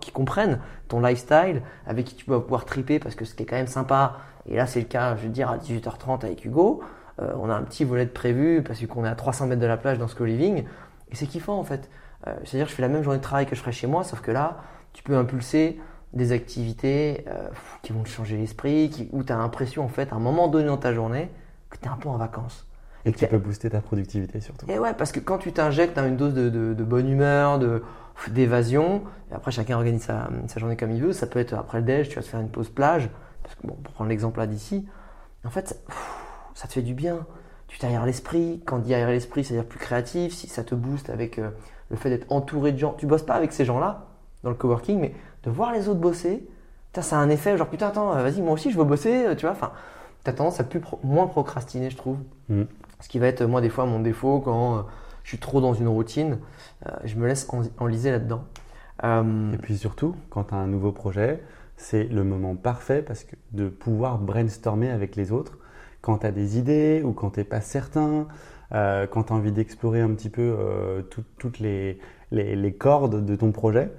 qui, 0.00 0.10
comprennent 0.12 0.60
ton 0.88 1.00
lifestyle, 1.00 1.62
avec 1.86 2.04
qui 2.04 2.14
tu 2.14 2.28
vas 2.28 2.38
pouvoir 2.40 2.66
triper 2.66 2.98
parce 2.98 3.14
que 3.14 3.24
ce 3.24 3.34
qui 3.34 3.44
est 3.44 3.46
quand 3.46 3.56
même 3.56 3.66
sympa, 3.66 4.16
et 4.50 4.56
là 4.56 4.66
c'est 4.66 4.80
le 4.80 4.86
cas, 4.86 5.16
je 5.16 5.22
veux 5.22 5.28
dire, 5.28 5.50
à 5.50 5.58
18h30 5.58 6.24
avec 6.24 6.44
Hugo, 6.44 6.82
euh, 7.20 7.32
on 7.40 7.50
a 7.50 7.54
un 7.54 7.62
petit 7.62 7.84
volet 7.84 8.04
de 8.04 8.10
prévu 8.10 8.62
parce 8.62 8.84
qu'on 8.86 9.04
est 9.04 9.08
à 9.08 9.14
300 9.14 9.46
mètres 9.46 9.60
de 9.60 9.66
la 9.66 9.76
plage 9.76 9.98
dans 9.98 10.08
ce 10.08 10.14
co-living, 10.14 10.64
et 11.10 11.14
c'est 11.14 11.26
kiffant 11.26 11.58
en 11.58 11.64
fait. 11.64 11.88
Euh, 12.26 12.34
C'est-à-dire 12.44 12.68
je 12.68 12.74
fais 12.74 12.82
la 12.82 12.88
même 12.88 13.02
journée 13.02 13.18
de 13.18 13.22
travail 13.22 13.46
que 13.46 13.54
je 13.54 13.60
ferais 13.60 13.72
chez 13.72 13.86
moi, 13.86 14.04
sauf 14.04 14.20
que 14.20 14.30
là, 14.30 14.58
tu 14.92 15.02
peux 15.02 15.16
impulser 15.16 15.78
des 16.14 16.32
activités 16.32 17.24
euh, 17.28 17.48
qui 17.82 17.92
vont 17.92 18.02
te 18.02 18.08
changer 18.08 18.36
l'esprit, 18.36 19.08
où 19.12 19.22
tu 19.22 19.32
as 19.32 19.36
l'impression 19.36 19.84
en 19.84 19.88
fait 19.88 20.12
à 20.12 20.16
un 20.16 20.20
moment 20.20 20.48
donné 20.48 20.66
dans 20.66 20.78
ta 20.78 20.94
journée 20.94 21.30
que 21.70 21.76
tu 21.76 21.84
es 21.84 21.88
un 21.88 21.96
peu 21.96 22.08
en 22.08 22.16
vacances. 22.16 22.66
Et 23.04 23.12
que 23.12 23.18
tu 23.18 23.26
peux 23.26 23.38
booster 23.38 23.70
ta 23.70 23.80
productivité 23.80 24.40
surtout. 24.40 24.66
Et 24.68 24.78
ouais, 24.78 24.92
parce 24.92 25.12
que 25.12 25.20
quand 25.20 25.38
tu 25.38 25.52
t'injectes 25.52 25.98
une 25.98 26.16
dose 26.16 26.34
de, 26.34 26.48
de, 26.48 26.74
de 26.74 26.84
bonne 26.84 27.08
humeur, 27.08 27.58
de, 27.58 27.82
d'évasion, 28.28 29.02
et 29.30 29.34
après 29.34 29.50
chacun 29.50 29.76
organise 29.76 30.02
sa, 30.02 30.28
sa, 30.48 30.60
journée 30.60 30.76
comme 30.76 30.90
il 30.90 31.00
veut, 31.00 31.12
ça 31.12 31.26
peut 31.26 31.38
être 31.38 31.54
après 31.54 31.78
le 31.78 31.84
déj, 31.84 32.08
tu 32.08 32.16
vas 32.16 32.22
te 32.22 32.26
faire 32.26 32.40
une 32.40 32.50
pause 32.50 32.68
plage, 32.68 33.08
parce 33.48 33.60
que 33.60 33.66
bon, 33.66 33.74
pour 33.74 33.94
prendre 33.94 34.10
l'exemple 34.10 34.38
là 34.38 34.46
d'ici, 34.46 34.86
en 35.44 35.50
fait, 35.50 35.80
ça 36.54 36.68
te 36.68 36.74
fait 36.74 36.82
du 36.82 36.94
bien. 36.94 37.26
Tu 37.66 37.78
t'aères 37.78 38.06
l'esprit, 38.06 38.62
quand 38.66 38.78
derrière 38.78 39.08
l'esprit, 39.08 39.44
c'est-à-dire 39.44 39.66
plus 39.66 39.78
créatif, 39.78 40.34
si 40.34 40.48
ça 40.48 40.64
te 40.64 40.74
booste 40.74 41.10
avec 41.10 41.38
euh, 41.38 41.50
le 41.90 41.96
fait 41.96 42.10
d'être 42.10 42.30
entouré 42.30 42.72
de 42.72 42.78
gens, 42.78 42.94
tu 42.94 43.06
bosses 43.06 43.22
pas 43.22 43.34
avec 43.34 43.52
ces 43.52 43.64
gens-là 43.64 44.06
dans 44.42 44.50
le 44.50 44.56
coworking, 44.56 45.00
mais 45.00 45.14
de 45.44 45.50
voir 45.50 45.72
les 45.72 45.88
autres 45.88 46.00
bosser, 46.00 46.46
ça 47.00 47.16
a 47.16 47.20
un 47.20 47.28
effet 47.28 47.56
genre 47.56 47.68
putain, 47.68 47.88
attends, 47.88 48.12
vas-y, 48.12 48.42
moi 48.42 48.52
aussi 48.52 48.72
je 48.72 48.78
veux 48.78 48.84
bosser, 48.84 49.26
tu 49.36 49.46
vois, 49.46 49.52
enfin, 49.52 49.70
tu 50.24 50.30
as 50.30 50.32
tendance 50.32 50.58
à 50.58 50.64
plus 50.64 50.80
pro 50.80 50.98
moins 51.04 51.26
procrastiner, 51.26 51.90
je 51.90 51.96
trouve. 51.96 52.18
Mmh. 52.48 52.62
Ce 53.00 53.08
qui 53.08 53.18
va 53.18 53.28
être, 53.28 53.44
moi, 53.44 53.60
des 53.60 53.68
fois, 53.68 53.86
mon 53.86 54.00
défaut 54.00 54.40
quand 54.40 54.78
euh, 54.78 54.82
je 55.22 55.28
suis 55.28 55.38
trop 55.38 55.60
dans 55.60 55.74
une 55.74 55.88
routine, 55.88 56.38
euh, 56.86 56.90
je 57.04 57.16
me 57.16 57.26
laisse 57.26 57.48
en, 57.50 57.62
enliser 57.78 58.10
là-dedans. 58.10 58.44
Euh... 59.04 59.52
Et 59.52 59.58
puis 59.58 59.78
surtout, 59.78 60.16
quand 60.30 60.44
tu 60.44 60.54
as 60.54 60.56
un 60.56 60.66
nouveau 60.66 60.90
projet, 60.90 61.42
c'est 61.78 62.04
le 62.04 62.22
moment 62.22 62.54
parfait 62.54 63.00
parce 63.00 63.24
que 63.24 63.34
de 63.52 63.70
pouvoir 63.70 64.18
brainstormer 64.18 64.90
avec 64.90 65.16
les 65.16 65.32
autres 65.32 65.58
quand 66.02 66.18
tu 66.18 66.26
as 66.26 66.32
des 66.32 66.58
idées 66.58 67.02
ou 67.02 67.12
quand 67.12 67.30
tu 67.30 67.40
n'es 67.40 67.44
pas 67.44 67.62
certain, 67.62 68.28
euh, 68.72 69.06
quand 69.06 69.24
tu 69.24 69.32
as 69.32 69.36
envie 69.36 69.52
d'explorer 69.52 70.02
un 70.02 70.10
petit 70.10 70.28
peu 70.28 70.54
tout, 71.10 71.24
toutes 71.38 71.58
les, 71.58 71.98
les, 72.30 72.54
les, 72.54 72.72
cordes 72.74 73.24
de 73.24 73.34
ton 73.34 73.50
projet. 73.50 73.90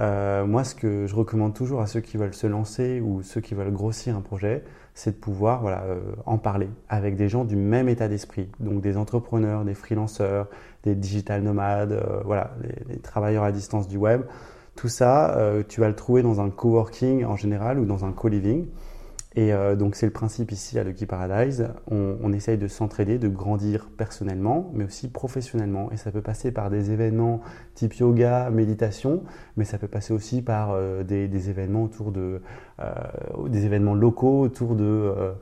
Euh, 0.00 0.46
moi, 0.46 0.62
ce 0.62 0.74
que 0.74 1.06
je 1.06 1.14
recommande 1.14 1.54
toujours 1.54 1.80
à 1.80 1.86
ceux 1.86 2.00
qui 2.00 2.16
veulent 2.16 2.34
se 2.34 2.46
lancer 2.46 3.00
ou 3.00 3.22
ceux 3.22 3.40
qui 3.40 3.54
veulent 3.54 3.72
grossir 3.72 4.16
un 4.16 4.20
projet, 4.20 4.62
c'est 4.94 5.12
de 5.12 5.16
pouvoir 5.16 5.60
voilà, 5.60 5.82
euh, 5.84 6.00
en 6.24 6.38
parler 6.38 6.68
avec 6.88 7.16
des 7.16 7.28
gens 7.28 7.44
du 7.44 7.56
même 7.56 7.88
état 7.88 8.08
d'esprit, 8.08 8.48
donc 8.60 8.80
des 8.80 8.96
entrepreneurs, 8.96 9.64
des 9.64 9.74
freelanceurs, 9.74 10.48
des 10.84 10.94
digital 10.94 11.42
nomades, 11.42 11.92
euh, 11.92 12.20
voilà, 12.24 12.52
les, 12.62 12.94
les, 12.94 13.00
travailleurs 13.00 13.44
à 13.44 13.50
distance 13.50 13.88
du 13.88 13.96
web. 13.96 14.22
Tout 14.78 14.86
ça, 14.86 15.36
euh, 15.36 15.64
tu 15.66 15.80
vas 15.80 15.88
le 15.88 15.96
trouver 15.96 16.22
dans 16.22 16.40
un 16.40 16.50
coworking 16.50 17.24
en 17.24 17.34
général 17.34 17.80
ou 17.80 17.84
dans 17.84 18.04
un 18.04 18.12
co-living. 18.12 18.68
Et 19.34 19.52
euh, 19.52 19.74
donc 19.74 19.96
c'est 19.96 20.06
le 20.06 20.12
principe 20.12 20.52
ici 20.52 20.78
à 20.78 20.84
Lucky 20.84 21.04
Paradise. 21.04 21.70
On, 21.90 22.16
on 22.22 22.32
essaye 22.32 22.58
de 22.58 22.68
s'entraider, 22.68 23.18
de 23.18 23.26
grandir 23.26 23.88
personnellement, 23.96 24.70
mais 24.74 24.84
aussi 24.84 25.08
professionnellement. 25.08 25.90
Et 25.90 25.96
ça 25.96 26.12
peut 26.12 26.22
passer 26.22 26.52
par 26.52 26.70
des 26.70 26.92
événements 26.92 27.40
type 27.74 27.94
yoga, 27.94 28.50
méditation, 28.50 29.24
mais 29.56 29.64
ça 29.64 29.78
peut 29.78 29.88
passer 29.88 30.14
aussi 30.14 30.42
par 30.42 30.70
euh, 30.70 31.02
des, 31.02 31.26
des, 31.26 31.50
événements 31.50 31.82
autour 31.82 32.12
de 32.12 32.40
euh, 32.80 32.92
des 33.48 33.66
événements 33.66 33.94
locaux 33.94 34.40
autour 34.40 34.76
de 34.76 34.84
euh, 34.84 35.32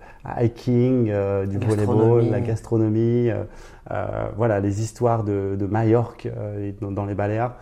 hiking, 0.41 1.11
euh, 1.11 1.45
du 1.45 1.59
volleyball, 1.59 2.31
la 2.31 2.41
gastronomie, 2.41 3.29
voilà 4.37 4.61
les 4.61 4.81
histoires 4.81 5.25
de, 5.25 5.55
de 5.59 5.67
Majorque 5.67 6.27
dans, 6.81 6.91
dans 6.91 7.05
les 7.05 7.15
Baléares. 7.15 7.57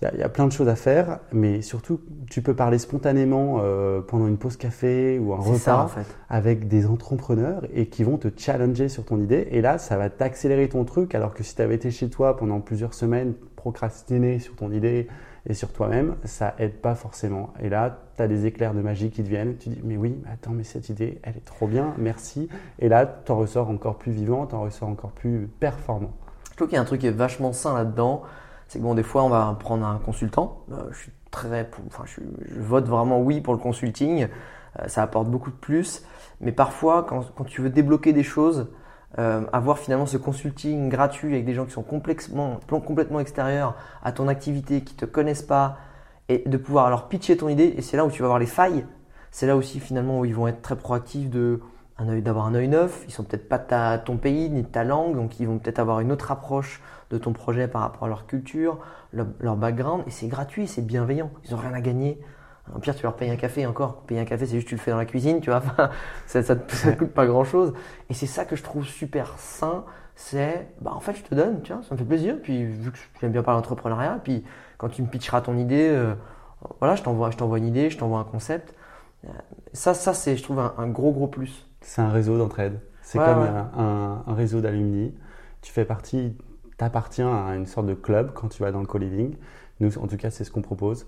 Il 0.00 0.10
y, 0.14 0.18
y, 0.18 0.22
a 0.22 0.28
plein 0.28 0.46
de 0.46 0.52
choses 0.52 0.68
à 0.68 0.76
faire, 0.76 1.18
mais 1.32 1.60
surtout, 1.60 2.00
tu 2.30 2.40
peux 2.40 2.54
parler 2.54 2.78
spontanément 2.78 3.58
euh, 3.60 4.00
pendant 4.00 4.28
une 4.28 4.38
pause 4.38 4.56
café 4.56 5.18
ou 5.18 5.32
un 5.32 5.38
repas 5.38 5.58
ça, 5.58 5.82
en 5.84 5.88
fait. 5.88 6.06
avec 6.28 6.68
des 6.68 6.86
entrepreneurs 6.86 7.62
et 7.74 7.86
qui 7.86 8.04
vont 8.04 8.16
te 8.16 8.28
challenger 8.36 8.88
sur 8.88 9.04
ton 9.04 9.20
idée. 9.20 9.48
Et 9.50 9.60
là, 9.60 9.78
ça 9.78 9.96
va 9.96 10.08
t'accélérer 10.08 10.68
ton 10.68 10.84
truc, 10.84 11.14
alors 11.14 11.34
que 11.34 11.42
si 11.42 11.56
tu 11.56 11.62
avais 11.62 11.74
été 11.74 11.90
chez 11.90 12.08
toi 12.10 12.36
pendant 12.36 12.60
plusieurs 12.60 12.94
semaines, 12.94 13.34
procrastiner 13.56 14.38
sur 14.38 14.54
ton 14.54 14.70
idée 14.70 15.08
et 15.46 15.54
sur 15.54 15.72
toi-même, 15.72 16.14
ça 16.24 16.54
aide 16.58 16.74
pas 16.74 16.94
forcément. 16.94 17.52
Et 17.60 17.68
là, 17.68 17.98
tu 18.16 18.22
as 18.22 18.28
des 18.28 18.46
éclairs 18.46 18.74
de 18.74 18.82
magie 18.82 19.10
qui 19.10 19.24
te 19.24 19.28
viennent. 19.28 19.56
Tu 19.56 19.70
dis, 19.70 19.80
mais 19.82 19.96
oui, 19.96 20.16
mais 20.22 20.30
attends, 20.30 20.52
mais 20.52 20.64
cette 20.64 20.90
idée, 20.90 21.18
elle 21.24 21.36
est 21.36 21.44
trop 21.44 21.66
bien, 21.66 21.94
merci. 21.98 22.48
Et 22.78 22.88
là, 22.88 23.06
tu 23.24 23.32
en 23.32 23.38
ressors 23.38 23.68
encore 23.68 23.98
plus 23.98 24.12
vivant, 24.12 24.46
tu 24.46 24.54
en 24.54 24.62
ressors 24.62 24.88
encore 24.88 25.10
plus 25.10 25.48
performant. 25.58 26.12
Je 26.50 26.56
trouve 26.56 26.68
qu'il 26.68 26.76
y 26.76 26.78
a 26.78 26.82
un 26.82 26.86
truc 26.86 27.00
qui 27.00 27.06
est 27.06 27.10
vachement 27.10 27.52
sain 27.52 27.74
là-dedans 27.74 28.22
c'est 28.68 28.78
que 28.78 28.84
bon, 28.84 28.94
des 28.94 29.02
fois, 29.02 29.24
on 29.24 29.30
va 29.30 29.56
prendre 29.58 29.84
un 29.86 29.98
consultant. 29.98 30.64
Euh, 30.72 30.84
je 30.92 30.98
suis 30.98 31.12
très, 31.30 31.68
enfin, 31.86 32.04
je, 32.06 32.20
vote 32.60 32.86
vraiment 32.86 33.20
oui 33.20 33.40
pour 33.40 33.54
le 33.54 33.58
consulting. 33.58 34.28
Euh, 34.78 34.88
ça 34.88 35.02
apporte 35.02 35.28
beaucoup 35.28 35.50
de 35.50 35.56
plus. 35.56 36.04
Mais 36.40 36.52
parfois, 36.52 37.02
quand, 37.02 37.32
quand 37.34 37.44
tu 37.44 37.62
veux 37.62 37.70
débloquer 37.70 38.12
des 38.12 38.22
choses, 38.22 38.68
euh, 39.18 39.44
avoir 39.54 39.78
finalement 39.78 40.04
ce 40.04 40.18
consulting 40.18 40.90
gratuit 40.90 41.32
avec 41.32 41.46
des 41.46 41.54
gens 41.54 41.64
qui 41.64 41.72
sont 41.72 41.82
complètement, 41.82 42.60
complètement 42.68 43.20
extérieurs 43.20 43.74
à 44.02 44.12
ton 44.12 44.28
activité, 44.28 44.82
qui 44.82 44.94
te 44.94 45.06
connaissent 45.06 45.42
pas, 45.42 45.78
et 46.28 46.46
de 46.46 46.56
pouvoir 46.58 46.90
leur 46.90 47.08
pitcher 47.08 47.38
ton 47.38 47.48
idée. 47.48 47.74
Et 47.78 47.80
c'est 47.80 47.96
là 47.96 48.04
où 48.04 48.10
tu 48.10 48.20
vas 48.20 48.26
avoir 48.26 48.38
les 48.38 48.46
failles. 48.46 48.84
C'est 49.30 49.46
là 49.46 49.56
aussi 49.56 49.80
finalement 49.80 50.20
où 50.20 50.26
ils 50.26 50.34
vont 50.34 50.46
être 50.46 50.60
très 50.60 50.76
proactifs 50.76 51.30
de 51.30 51.60
d'avoir 52.00 52.46
un 52.46 52.54
œil 52.54 52.68
neuf. 52.68 53.02
Ils 53.08 53.12
sont 53.12 53.24
peut-être 53.24 53.48
pas 53.48 53.58
ta, 53.58 53.98
ton 53.98 54.18
pays 54.18 54.50
ni 54.50 54.62
de 54.62 54.68
ta 54.68 54.84
langue, 54.84 55.16
donc 55.16 55.40
ils 55.40 55.48
vont 55.48 55.58
peut-être 55.58 55.80
avoir 55.80 55.98
une 55.98 56.12
autre 56.12 56.30
approche 56.30 56.80
de 57.10 57.18
ton 57.18 57.32
projet 57.32 57.68
par 57.68 57.82
rapport 57.82 58.04
à 58.04 58.08
leur 58.08 58.26
culture, 58.26 58.78
leur, 59.12 59.26
leur 59.40 59.56
background, 59.56 60.04
et 60.06 60.10
c'est 60.10 60.28
gratuit, 60.28 60.66
c'est 60.66 60.82
bienveillant. 60.82 61.30
Ils 61.44 61.52
n'ont 61.52 61.58
rien 61.58 61.72
à 61.74 61.80
gagner. 61.80 62.20
En 62.74 62.80
pire, 62.80 62.94
tu 62.94 63.02
leur 63.02 63.16
payes 63.16 63.30
un 63.30 63.36
café 63.36 63.64
encore. 63.66 64.02
Payer 64.02 64.20
un 64.20 64.24
café, 64.26 64.44
c'est 64.44 64.56
juste 64.56 64.68
tu 64.68 64.74
le 64.74 64.80
fais 64.80 64.90
dans 64.90 64.98
la 64.98 65.06
cuisine, 65.06 65.40
tu 65.40 65.48
vois. 65.50 65.62
ça, 66.26 66.42
ça, 66.42 66.54
ça 66.68 66.92
coûte 66.92 67.12
pas 67.12 67.26
grand 67.26 67.44
chose. 67.44 67.72
Et 68.10 68.14
c'est 68.14 68.26
ça 68.26 68.44
que 68.44 68.56
je 68.56 68.62
trouve 68.62 68.84
super 68.84 69.38
sain. 69.38 69.84
C'est, 70.16 70.68
bah, 70.82 70.92
en 70.94 71.00
fait, 71.00 71.14
je 71.14 71.22
te 71.22 71.34
donne, 71.34 71.62
tiens, 71.62 71.80
ça 71.82 71.94
me 71.94 71.98
fait 71.98 72.04
plaisir. 72.04 72.36
Puis, 72.42 72.64
vu 72.66 72.90
que 72.92 72.98
j'aime 73.20 73.32
bien 73.32 73.42
parler 73.42 73.58
d'entrepreneuriat, 73.62 74.20
puis 74.22 74.44
quand 74.76 74.88
tu 74.90 75.00
me 75.02 75.06
pitcheras 75.08 75.40
ton 75.40 75.56
idée, 75.56 75.88
euh, 75.90 76.14
voilà, 76.80 76.94
je 76.96 77.02
t'envoie, 77.02 77.30
je 77.30 77.36
t'envoie 77.38 77.56
une 77.58 77.66
idée, 77.66 77.88
je 77.88 77.96
t'envoie 77.96 78.18
un 78.18 78.24
concept. 78.24 78.74
Ça, 79.72 79.94
ça, 79.94 80.14
c'est, 80.14 80.36
je 80.36 80.42
trouve, 80.42 80.58
un, 80.60 80.74
un 80.78 80.88
gros, 80.88 81.12
gros 81.12 81.26
plus. 81.28 81.66
C'est 81.80 82.00
un 82.02 82.10
réseau 82.10 82.38
d'entraide. 82.38 82.80
C'est 83.02 83.18
Ouais, 83.18 83.24
comme 83.24 83.42
ouais. 83.42 83.48
un- 83.48 84.22
un 84.26 84.34
réseau 84.34 84.60
d'alumni. 84.60 85.14
Tu 85.62 85.72
fais 85.72 85.84
partie, 85.84 86.36
t'appartiens 86.78 87.46
à 87.46 87.54
une 87.54 87.66
sorte 87.66 87.86
de 87.86 87.94
club 87.94 88.32
quand 88.34 88.48
tu 88.48 88.62
vas 88.62 88.72
dans 88.72 88.80
le 88.80 88.86
co-living. 88.86 89.36
Nous, 89.80 89.98
en 89.98 90.06
tout 90.06 90.16
cas, 90.16 90.30
c'est 90.30 90.44
ce 90.44 90.50
qu'on 90.50 90.62
propose. 90.62 91.06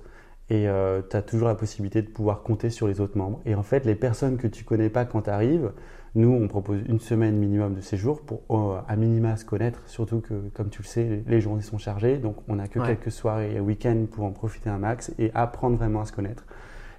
Et 0.51 0.67
tu 1.11 1.17
as 1.17 1.23
toujours 1.23 1.47
la 1.47 1.55
possibilité 1.55 2.03
de 2.03 2.09
pouvoir 2.09 2.43
compter 2.43 2.71
sur 2.71 2.89
les 2.89 3.01
autres 3.01 3.17
membres. 3.17 3.41
Et 3.47 3.55
en 3.55 3.63
fait, 3.63 3.85
les 3.85 3.95
personnes 3.95 4.37
que 4.37 4.49
tu 4.49 4.65
connais 4.65 4.91
pas 4.91 5.05
quand 5.05 5.23
tu 5.23 5.31
arrives, 5.31 5.71
nous, 6.17 6.33
on 6.33 6.49
propose 6.49 6.81
une 6.89 6.99
semaine 6.99 7.37
minimum 7.37 7.75
de 7.75 7.81
séjour 7.81 8.23
pour 8.23 8.43
euh, 8.51 8.81
à 8.89 8.97
minima 8.97 9.37
se 9.37 9.45
connaître. 9.45 9.81
Surtout 9.87 10.21
que, 10.21 10.49
comme 10.55 10.69
tu 10.69 10.83
le 10.83 10.87
sais, 10.87 11.23
les, 11.27 11.41
journées 11.41 11.63
sont 11.63 11.79
chargées. 11.79 12.19
Donc, 12.19 12.37
on 12.49 12.57
n'a 12.57 12.67
que 12.67 12.81
Ouais. 12.81 12.87
quelques 12.87 13.13
soirées 13.13 13.55
et 13.55 13.61
week-ends 13.61 14.07
pour 14.11 14.25
en 14.25 14.33
profiter 14.33 14.71
un 14.71 14.79
max 14.79 15.13
et 15.19 15.31
apprendre 15.35 15.77
vraiment 15.77 16.01
à 16.01 16.05
se 16.05 16.13
connaître. 16.13 16.47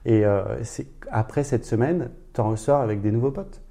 Et 0.06 0.26
euh, 0.26 0.44
après 1.12 1.44
cette 1.44 1.66
semaine, 1.66 2.10
tu 2.34 2.40
en 2.42 2.52
ressors 2.52 2.82
avec 2.82 3.02
des 3.02 3.12
nouveaux 3.12 3.32
potes. 3.32 3.62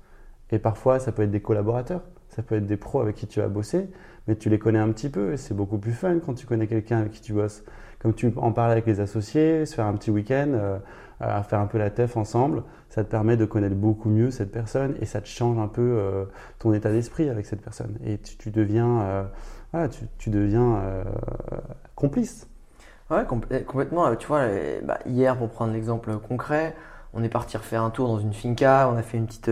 Et 0.51 0.59
parfois, 0.59 0.99
ça 0.99 1.11
peut 1.11 1.23
être 1.23 1.31
des 1.31 1.41
collaborateurs, 1.41 2.03
ça 2.29 2.43
peut 2.43 2.57
être 2.57 2.67
des 2.67 2.77
pros 2.77 3.01
avec 3.01 3.17
qui 3.17 3.27
tu 3.27 3.41
vas 3.41 3.49
bosser, 3.49 3.89
mais 4.31 4.37
tu 4.37 4.49
les 4.49 4.61
connais 4.61 4.79
un 4.79 4.91
petit 4.93 5.09
peu. 5.09 5.33
et 5.33 5.37
C'est 5.37 5.55
beaucoup 5.55 5.77
plus 5.79 5.91
fun 5.91 6.21
quand 6.25 6.35
tu 6.35 6.47
connais 6.47 6.69
quelqu'un 6.69 6.99
avec 6.99 7.11
qui 7.11 7.21
tu 7.21 7.33
bosses. 7.33 7.65
Comme 7.99 8.15
tu 8.15 8.33
en 8.37 8.53
parles 8.53 8.71
avec 8.71 8.87
les 8.87 9.01
associés, 9.01 9.67
se 9.67 9.75
faire 9.75 9.87
un 9.87 9.95
petit 9.95 10.13
week-end, 10.13 10.53
euh, 10.53 10.79
faire 11.43 11.59
un 11.59 11.67
peu 11.67 11.79
la 11.79 11.91
teuf 11.91 12.17
ensemble, 12.17 12.63
ça 12.89 13.03
te 13.03 13.11
permet 13.11 13.37
de 13.37 13.45
connaître 13.45 13.75
beaucoup 13.75 14.09
mieux 14.09 14.31
cette 14.31 14.53
personne 14.53 14.95
et 15.01 15.05
ça 15.05 15.21
te 15.21 15.27
change 15.27 15.59
un 15.59 15.67
peu 15.67 15.83
euh, 15.83 16.27
ton 16.61 16.73
état 16.73 16.93
d'esprit 16.93 17.29
avec 17.29 17.45
cette 17.45 17.61
personne. 17.61 17.99
Et 18.07 18.19
tu, 18.19 18.53
deviens, 18.53 19.29
tu, 20.19 20.31
deviens 20.31 20.77
euh, 20.77 21.05
complice. 21.97 22.49
Ouais, 23.11 23.25
compl- 23.25 23.65
complètement. 23.65 24.15
Tu 24.15 24.29
vois, 24.29 24.47
bah, 24.85 25.01
hier, 25.07 25.37
pour 25.37 25.49
prendre 25.49 25.73
l'exemple 25.73 26.17
concret, 26.19 26.77
on 27.15 27.25
est 27.25 27.29
parti 27.29 27.57
refaire 27.57 27.83
un 27.83 27.91
tour 27.91 28.07
dans 28.07 28.21
une 28.21 28.33
finca. 28.33 28.89
On 28.95 28.97
a 28.97 29.03
fait 29.03 29.19
une 29.19 29.27
petite 29.27 29.51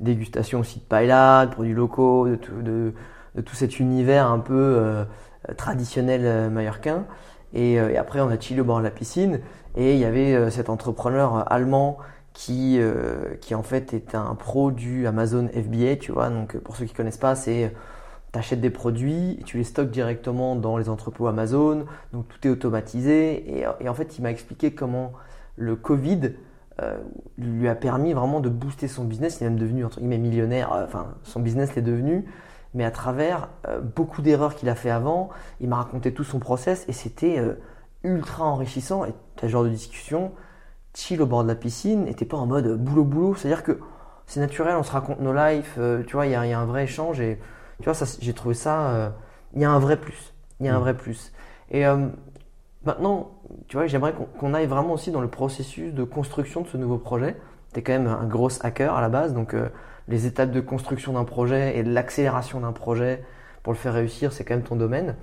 dégustation 0.00 0.58
aussi 0.58 0.80
de 0.80 0.84
paella, 0.84 1.46
de 1.46 1.52
produits 1.52 1.74
locaux, 1.74 2.26
de 2.26 2.36
de, 2.60 2.92
de 3.36 3.42
tout 3.42 3.54
cet 3.54 3.78
univers 3.78 4.26
un 4.26 4.38
peu 4.38 4.54
euh, 4.54 5.04
traditionnel 5.56 6.22
euh, 6.24 6.50
mallorquin. 6.50 7.04
Et, 7.54 7.78
euh, 7.78 7.90
et 7.90 7.98
après, 7.98 8.20
on 8.20 8.28
a 8.28 8.40
chillé 8.40 8.60
au 8.60 8.64
bord 8.64 8.78
de 8.78 8.84
la 8.84 8.90
piscine. 8.90 9.40
Et 9.76 9.92
il 9.92 9.98
y 9.98 10.06
avait 10.06 10.50
cet 10.50 10.70
entrepreneur 10.70 11.52
allemand 11.52 11.98
qui, 12.32 12.80
qui 13.42 13.54
en 13.54 13.62
fait 13.62 13.92
est 13.92 14.14
un 14.14 14.34
pro 14.34 14.70
du 14.70 15.06
Amazon 15.06 15.48
FBA, 15.48 15.96
tu 15.96 16.12
vois. 16.12 16.30
Donc 16.30 16.56
pour 16.56 16.76
ceux 16.76 16.86
qui 16.86 16.94
connaissent 16.94 17.18
pas, 17.18 17.34
c'est 17.34 17.74
tu 18.32 18.38
achètes 18.38 18.62
des 18.62 18.70
produits, 18.70 19.38
tu 19.44 19.58
les 19.58 19.64
stockes 19.64 19.90
directement 19.90 20.56
dans 20.56 20.78
les 20.78 20.88
entrepôts 20.88 21.26
Amazon, 21.26 21.84
donc 22.14 22.26
tout 22.26 22.48
est 22.48 22.50
automatisé. 22.50 23.58
Et, 23.58 23.66
en 23.86 23.92
fait, 23.92 24.16
il 24.16 24.22
m'a 24.22 24.30
expliqué 24.30 24.72
comment 24.72 25.12
le 25.56 25.76
Covid 25.76 26.32
lui 27.36 27.68
a 27.68 27.74
permis 27.74 28.14
vraiment 28.14 28.40
de 28.40 28.48
booster 28.48 28.88
son 28.88 29.04
business. 29.04 29.42
Il 29.42 29.44
est 29.44 29.50
même 29.50 29.58
devenu 29.58 29.84
entre 29.84 29.98
guillemets 29.98 30.16
millionnaire. 30.16 30.72
Enfin, 30.72 31.08
son 31.22 31.40
business 31.40 31.74
l'est 31.74 31.82
devenu, 31.82 32.24
mais 32.76 32.84
à 32.84 32.92
travers 32.92 33.48
beaucoup 33.96 34.22
d'erreurs 34.22 34.54
qu'il 34.54 34.68
a 34.68 34.76
fait 34.76 34.90
avant. 34.90 35.30
Il 35.60 35.68
m'a 35.68 35.76
raconté 35.76 36.14
tout 36.14 36.22
son 36.22 36.38
process 36.38 36.84
et 36.88 36.92
c'était 36.92 37.42
ultra 38.04 38.44
enrichissant. 38.44 39.04
Et 39.04 39.14
tu 39.36 39.44
as 39.44 39.48
genre 39.48 39.64
de 39.64 39.70
discussion 39.70 40.32
chill 40.94 41.20
au 41.20 41.26
bord 41.26 41.42
de 41.42 41.48
la 41.48 41.54
piscine 41.54 42.06
et 42.08 42.14
t'es 42.14 42.24
pas 42.24 42.36
en 42.36 42.46
mode 42.46 42.76
boulot 42.78 43.04
boulot. 43.04 43.34
C'est-à-dire 43.34 43.62
que 43.62 43.80
c'est 44.26 44.40
naturel, 44.40 44.74
on 44.76 44.82
se 44.82 44.90
raconte 44.90 45.20
nos 45.20 45.32
lives, 45.32 45.74
euh, 45.78 46.02
tu 46.04 46.14
vois, 46.14 46.26
il 46.26 46.32
y, 46.32 46.34
a 46.34 46.40
un 46.40 46.64
vrai 46.64 46.84
échange 46.84 47.20
et 47.20 47.38
tu 47.80 47.88
vois, 47.88 48.06
j'ai 48.20 48.32
trouvé 48.32 48.54
ça, 48.54 48.88
euh, 48.90 49.08
il 49.54 49.62
y 49.62 49.64
a 49.64 49.70
un 49.70 49.78
vrai 49.78 49.96
plus. 49.96 50.34
Il 50.58 50.66
y 50.66 50.68
a 50.68 50.74
un 50.74 50.78
mm. 50.78 50.82
vrai 50.82 50.94
plus. 50.94 51.32
Et 51.70 51.86
euh, 51.86 52.08
maintenant, 52.84 53.30
tu 53.68 53.76
vois, 53.76 53.86
j'aimerais 53.86 54.14
qu'on 54.38 54.54
aille 54.54 54.66
vraiment 54.66 54.94
aussi 54.94 55.10
dans 55.10 55.20
le 55.20 55.28
processus 55.28 55.92
de 55.92 56.02
construction 56.02 56.62
de 56.62 56.68
ce 56.68 56.76
nouveau 56.76 56.98
projet. 56.98 57.36
Tu 57.72 57.80
es 57.80 57.82
quand 57.82 57.92
même 57.92 58.08
un 58.08 58.24
gros 58.24 58.48
hacker 58.64 58.94
à 58.94 59.00
la 59.00 59.08
base, 59.08 59.34
donc 59.34 59.54
les 60.08 60.26
étapes 60.26 60.50
de 60.50 60.60
construction 60.60 61.12
d'un 61.12 61.24
projet 61.24 61.76
et 61.76 61.82
l'accélération 61.82 62.60
d'un 62.60 62.72
projet 62.72 63.22
pour 63.62 63.72
le 63.72 63.78
faire 63.78 63.94
réussir, 63.94 64.32
c'est 64.32 64.44
quand 64.44 64.54
même 64.54 64.64
ton 64.64 64.76
domaine. 64.76 65.16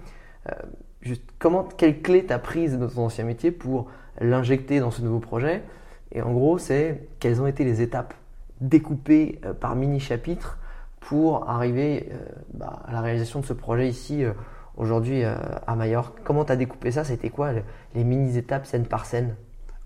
juste, 1.02 1.24
comment, 1.40 1.64
quelle 1.64 2.02
clé 2.02 2.26
t'as 2.26 2.40
prise 2.40 2.78
de 2.78 2.88
ton 2.88 3.06
ancien 3.06 3.24
métier 3.24 3.52
pour 3.52 3.88
l'injecter 4.20 4.80
dans 4.80 4.92
ce 4.92 5.02
nouveau 5.02 5.20
projet? 5.20 5.64
Et 6.12 6.22
en 6.22 6.32
gros, 6.32 6.58
c'est 6.58 7.08
quelles 7.20 7.42
ont 7.42 7.48
été 7.48 7.64
les 7.64 7.82
étapes 7.82 8.14
découpées 8.62 9.40
euh, 9.46 9.54
par 9.54 9.76
mini-chapitres 9.76 10.60
pour 11.00 11.50
arriver 11.50 12.10
euh, 12.12 12.18
bah, 12.54 12.84
à 12.86 12.94
la 12.94 13.02
réalisation 13.02 13.40
de 13.42 13.46
ce 13.46 13.54
projet 13.54 13.90
ici 13.90 14.24
euh, 14.24 14.34
aujourd'hui 14.78 15.24
à 15.24 15.76
Majorque? 15.76 16.20
Comment 16.24 16.46
tu 16.46 16.52
as 16.52 16.56
découpé 16.56 16.92
ça? 16.92 17.04
C'était 17.04 17.30
quoi 17.30 17.52
les 17.96 18.04
mini-étapes 18.04 18.66
scène 18.66 18.86
par 18.86 19.06
scène? 19.06 19.36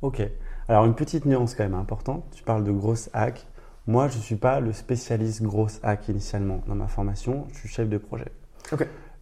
Ok. 0.01 0.21
Alors 0.67 0.85
une 0.85 0.95
petite 0.95 1.25
nuance 1.25 1.55
quand 1.55 1.63
même 1.63 1.73
importante. 1.73 2.23
Tu 2.33 2.43
parles 2.43 2.63
de 2.63 2.71
grosses 2.71 3.09
hacks. 3.13 3.47
Moi, 3.87 4.09
je 4.09 4.17
ne 4.17 4.21
suis 4.21 4.35
pas 4.35 4.59
le 4.59 4.73
spécialiste 4.73 5.41
grosse 5.41 5.79
hack 5.81 6.09
initialement 6.09 6.61
dans 6.67 6.75
ma 6.75 6.87
formation. 6.87 7.47
Je 7.53 7.59
suis 7.59 7.69
chef 7.69 7.87
de 7.87 7.97
projet. 7.97 8.31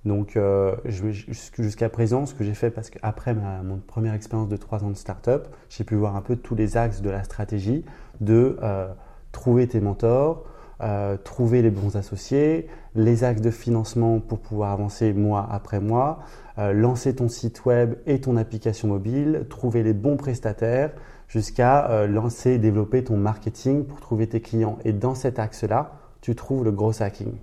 Donc 0.05 0.37
euh, 0.37 0.75
jusqu'à 0.85 1.89
présent, 1.89 2.25
ce 2.25 2.33
que 2.35 2.43
j'ai 2.43 2.53
fait, 2.53 2.69
parce 2.69 2.89
qu'après 2.89 3.33
ma 3.33 3.63
mon 3.63 3.77
première 3.77 4.13
expérience 4.13 4.47
de 4.47 4.57
trois 4.57 4.83
ans 4.83 4.91
de 4.91 4.95
start-up, 4.95 5.47
j'ai 5.69 5.83
pu 5.83 5.95
voir 5.95 6.15
un 6.15 6.21
peu 6.21 6.35
tous 6.35 6.55
les 6.55 6.77
axes 6.77 7.01
de 7.01 7.09
la 7.09 7.23
stratégie, 7.23 7.83
de 8.21 8.57
euh, 8.61 8.87
trouver 9.31 9.67
tes 9.67 9.81
mentors, 9.81 10.45
euh, 10.81 11.17
trouver 11.17 11.63
les 11.63 11.71
bons 11.71 11.95
associés, 11.95 12.67
les 12.93 13.23
axes 13.23 13.41
de 13.41 13.49
financement 13.49 14.19
pour 14.19 14.39
pouvoir 14.39 14.71
avancer 14.71 15.11
mois 15.13 15.47
après 15.51 15.79
mois, 15.79 16.19
lancer 16.57 17.13
ton 17.15 17.27
site 17.27 17.65
web 17.65 17.95
et 18.05 18.21
ton 18.21 18.37
application 18.37 18.87
mobile, 18.87 19.45
trouver 19.49 19.83
les 19.83 19.93
bons 19.93 20.15
prestataires, 20.15 20.91
jusqu'à 21.27 22.05
lancer 22.07 22.51
et 22.51 22.57
développer 22.57 23.03
ton 23.03 23.17
marketing 23.17 23.85
pour 23.85 23.99
trouver 23.99 24.27
tes 24.27 24.41
clients. 24.41 24.77
Et 24.85 24.93
dans 24.93 25.15
cet 25.15 25.39
axe-là, 25.39 25.93
tu 26.21 26.35
trouves 26.35 26.63
le 26.63 26.71
gros 26.71 27.01
hacking. 27.01 27.33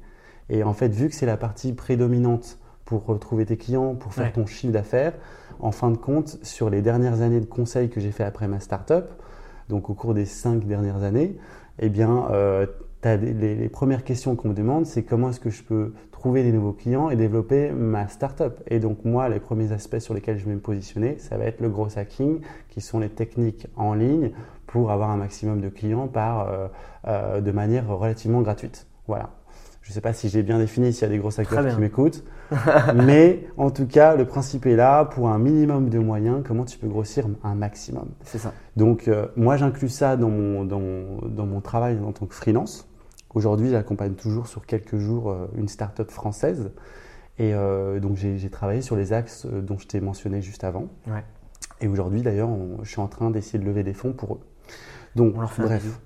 Et 0.49 0.63
en 0.63 0.73
fait, 0.73 0.89
vu 0.89 1.09
que 1.09 1.15
c'est 1.15 1.27
la 1.27 1.37
partie 1.37 1.73
prédominante 1.73 2.59
pour 2.85 3.07
retrouver 3.07 3.47
tes 3.47 3.57
clients, 3.57 3.95
pour 3.95 4.13
faire 4.13 4.33
ton 4.33 4.47
chiffre 4.47 4.73
d'affaires, 4.73 5.15
en 5.61 5.73
fin 5.73 5.91
de 5.91 5.97
compte, 5.97 6.39
sur 6.43 6.69
les 6.69 6.83
dernières 6.83 7.23
années 7.23 7.41
de 7.41 7.47
conseils 7.47 7.89
que 7.89 8.01
j'ai 8.01 8.11
fait 8.11 8.25
après 8.25 8.49
ma 8.49 8.61
startup, 8.61 9.05
donc 9.69 9.89
au 9.89 9.95
cours 9.95 10.15
des 10.15 10.27
cinq 10.27 10.67
dernières 10.67 11.03
années, 11.03 11.39
eh 11.79 11.89
bien, 11.89 12.27
euh, 12.33 12.67
les, 13.05 13.69
premières 13.69 14.05
questions 14.05 14.37
qu'on 14.37 14.49
me 14.49 14.55
demande, 14.55 14.87
c'est 14.87 15.03
comment 15.03 15.31
est-ce 15.31 15.41
que 15.41 15.51
je 15.51 15.63
peux 15.63 15.93
trouver 16.23 16.45
des 16.45 16.53
nouveaux 16.53 16.73
clients 16.73 17.11
et 17.11 17.17
développer 17.17 17.73
ma 17.73 18.07
startup. 18.07 18.63
Et 18.69 18.79
donc 18.79 19.05
moi, 19.05 19.29
les 19.29 19.41
premiers 19.41 19.73
aspects 19.73 19.99
sur 19.99 20.15
lesquels 20.15 20.39
je 20.39 20.45
vais 20.45 20.55
me 20.55 20.61
positionner, 20.61 21.17
ça 21.19 21.37
va 21.37 21.47
être 21.47 21.61
le 21.61 21.69
gros 21.69 21.89
hacking, 21.99 22.39
qui 22.69 22.81
sont 22.81 23.01
les 23.01 23.09
techniques 23.09 23.67
en 23.75 23.95
ligne 23.95 24.31
pour 24.69 24.93
avoir 24.93 25.11
un 25.11 25.17
maximum 25.17 25.61
de 25.61 25.69
clients 25.69 26.07
par, 26.07 26.49
euh, 26.49 26.69
euh, 27.09 27.41
de 27.41 27.51
manière 27.51 27.89
relativement 27.89 28.41
gratuite. 28.41 28.87
Voilà. 29.09 29.31
Je 29.81 29.91
ne 29.91 29.95
sais 29.95 30.01
pas 30.01 30.13
si 30.13 30.29
j'ai 30.29 30.45
bien 30.45 30.61
défini 30.61 30.93
s'il 30.93 31.03
y 31.03 31.07
a 31.07 31.09
des 31.09 31.19
gros 31.19 31.41
acteurs 31.41 31.67
qui 31.67 31.81
m'écoutent. 31.81 32.23
mais 32.95 33.49
en 33.57 33.73
tout 33.73 33.89
cas, 33.89 34.15
le 34.15 34.25
principe 34.25 34.67
est 34.67 34.77
là 34.77 35.05
pour 35.05 35.29
un 35.29 35.41
minimum 35.41 35.89
de 35.89 35.99
moyens, 35.99 36.45
comment 36.47 36.65
tu 36.65 36.79
peux 36.79 36.87
grossir 36.87 37.27
un 37.43 37.57
maximum? 37.57 38.11
C'est 38.23 38.39
ça. 38.39 38.53
Donc, 38.77 39.09
euh, 39.09 39.27
moi, 39.35 39.57
j'inclus 39.57 39.89
ça 39.89 40.17
dans 40.17 40.31
mon, 40.31 40.65
dans, 40.65 41.27
dans 41.27 41.47
mon 41.47 41.61
travail 41.61 41.99
en 42.07 42.13
tant 42.13 42.27
que 42.27 42.35
freelance. 42.37 42.87
Aujourd'hui, 43.35 43.71
j'accompagne 43.71 44.15
toujours 44.15 44.47
sur 44.47 44.67
quelques 44.67 44.97
jours 44.97 45.31
euh, 45.31 45.47
une 45.57 45.69
start-up 45.69 46.11
française. 46.11 46.71
Et 47.39 47.55
euh, 47.55 47.99
donc, 47.99 48.17
j'ai 48.17 48.51
travaillé 48.51 48.83
sur 48.83 48.95
les 48.95 49.13
axes 49.13 49.47
dont 49.47 49.79
je 49.79 49.87
t'ai 49.87 50.01
mentionné 50.01 50.43
juste 50.43 50.65
avant. 50.65 50.89
Ouais. 51.07 51.25
Et 51.81 51.89
aujourd'hui, 51.89 52.23
d'ailleurs, 52.23 52.51
je 52.83 52.89
suis 52.91 53.01
en 53.01 53.09
train 53.09 53.31
d'essayer 53.31 53.59
de 53.59 53.65
lever 53.65 53.83
des 53.83 53.95
fonds 53.95 54.13
pour 54.13 54.35
eux. 54.35 54.41
Donc, 55.17 55.35
bref, 55.35 56.01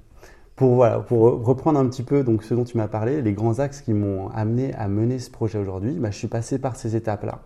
pour, 0.55 0.75
voilà, 0.75 1.01
pour 1.01 1.45
reprendre 1.45 1.79
un 1.79 1.87
petit 1.87 2.03
peu 2.03 2.25
donc, 2.25 2.43
ce 2.43 2.55
dont 2.55 2.65
tu 2.65 2.79
m'as 2.79 2.89
parlé, 2.89 3.21
les 3.21 3.33
grands 3.35 3.59
axes 3.59 3.83
qui 3.83 3.93
m'ont 3.93 4.29
amené 4.31 4.73
à 4.75 4.89
mener 4.89 5.19
ce 5.19 5.31
projet 5.31 5.59
aujourd'hui, 5.59 5.99
bah, 5.99 6.11
je 6.11 6.17
suis 6.17 6.29
passé 6.29 6.59
par 6.59 6.77
ces 6.77 6.97
étapes-là. 6.97 7.41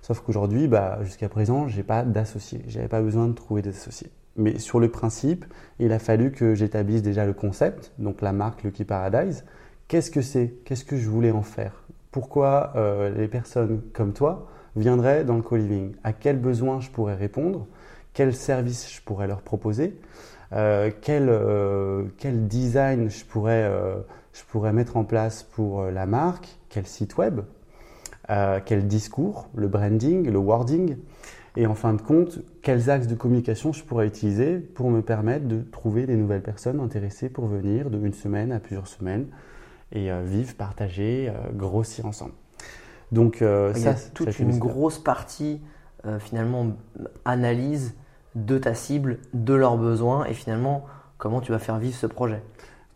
Sauf 0.00 0.20
qu'aujourd'hui, 0.20 0.66
bah, 0.66 0.98
jusqu'à 1.02 1.28
présent, 1.28 1.68
je 1.68 1.76
n'ai 1.76 1.82
pas 1.82 2.02
d'associés. 2.02 2.64
Je 2.66 2.76
n'avais 2.76 2.88
pas 2.88 3.02
besoin 3.02 3.28
de 3.28 3.34
trouver 3.34 3.60
des 3.60 3.70
associés. 3.70 4.10
Mais 4.40 4.58
sur 4.58 4.80
le 4.80 4.88
principe, 4.88 5.44
il 5.78 5.92
a 5.92 5.98
fallu 5.98 6.32
que 6.32 6.54
j'établisse 6.54 7.02
déjà 7.02 7.26
le 7.26 7.34
concept, 7.34 7.92
donc 7.98 8.22
la 8.22 8.32
marque 8.32 8.62
Lucky 8.62 8.84
Paradise. 8.84 9.44
Qu'est-ce 9.86 10.10
que 10.10 10.22
c'est? 10.22 10.54
Qu'est-ce 10.64 10.86
que 10.86 10.96
je 10.96 11.10
voulais 11.10 11.30
en 11.30 11.42
faire? 11.42 11.84
Pourquoi 12.10 12.72
euh, 12.74 13.10
les 13.14 13.28
personnes 13.28 13.82
comme 13.92 14.14
toi 14.14 14.48
viendraient 14.76 15.24
dans 15.24 15.36
le 15.36 15.42
co-living? 15.42 15.92
À 16.04 16.14
quels 16.14 16.38
besoins 16.38 16.80
je 16.80 16.88
pourrais 16.88 17.16
répondre? 17.16 17.66
Quels 18.14 18.34
services 18.34 18.90
je 18.90 19.02
pourrais 19.02 19.26
leur 19.26 19.42
proposer? 19.42 20.00
Euh, 20.54 20.90
quel, 21.02 21.28
euh, 21.28 22.04
quel, 22.16 22.48
design 22.48 23.10
je 23.10 23.24
pourrais 23.26 24.72
mettre 24.72 24.96
en 24.96 25.04
place 25.04 25.42
pour 25.42 25.84
la 25.84 26.06
marque, 26.06 26.48
quel 26.70 26.86
site 26.86 27.18
web, 27.18 27.42
quel 28.64 28.86
discours, 28.86 29.48
le 29.54 29.68
branding, 29.68 30.30
le 30.30 30.38
wording, 30.38 30.96
et 31.56 31.66
en 31.66 31.74
fin 31.74 31.94
de 31.94 32.02
compte, 32.02 32.38
quels 32.62 32.90
axes 32.90 33.06
de 33.06 33.14
communication 33.14 33.72
je 33.72 33.82
pourrais 33.84 34.06
utiliser 34.06 34.58
pour 34.58 34.90
me 34.90 35.02
permettre 35.02 35.46
de 35.46 35.62
trouver 35.62 36.06
des 36.06 36.16
nouvelles 36.16 36.42
personnes 36.42 36.80
intéressées 36.80 37.28
pour 37.28 37.46
venir 37.46 37.90
de 37.90 37.98
une 37.98 38.14
semaine 38.14 38.52
à 38.52 38.60
plusieurs 38.60 38.86
semaines 38.86 39.26
et 39.92 40.10
vivre, 40.22 40.54
partager, 40.54 41.32
grossir 41.54 42.06
ensemble. 42.06 42.34
Donc, 43.10 43.38
Il 43.40 43.82
y 43.82 43.88
a 43.88 43.94
toute 44.14 44.38
une 44.38 44.58
grosse 44.58 44.98
partie 44.98 45.60
finalement 46.20 46.68
analyse 47.24 47.94
de 48.36 48.56
ta 48.56 48.74
cible, 48.74 49.18
de 49.34 49.54
leurs 49.54 49.76
besoins 49.76 50.24
et 50.26 50.34
finalement 50.34 50.84
comment 51.18 51.40
tu 51.40 51.50
vas 51.50 51.58
faire 51.58 51.78
vivre 51.78 51.96
ce 51.96 52.06
projet 52.06 52.42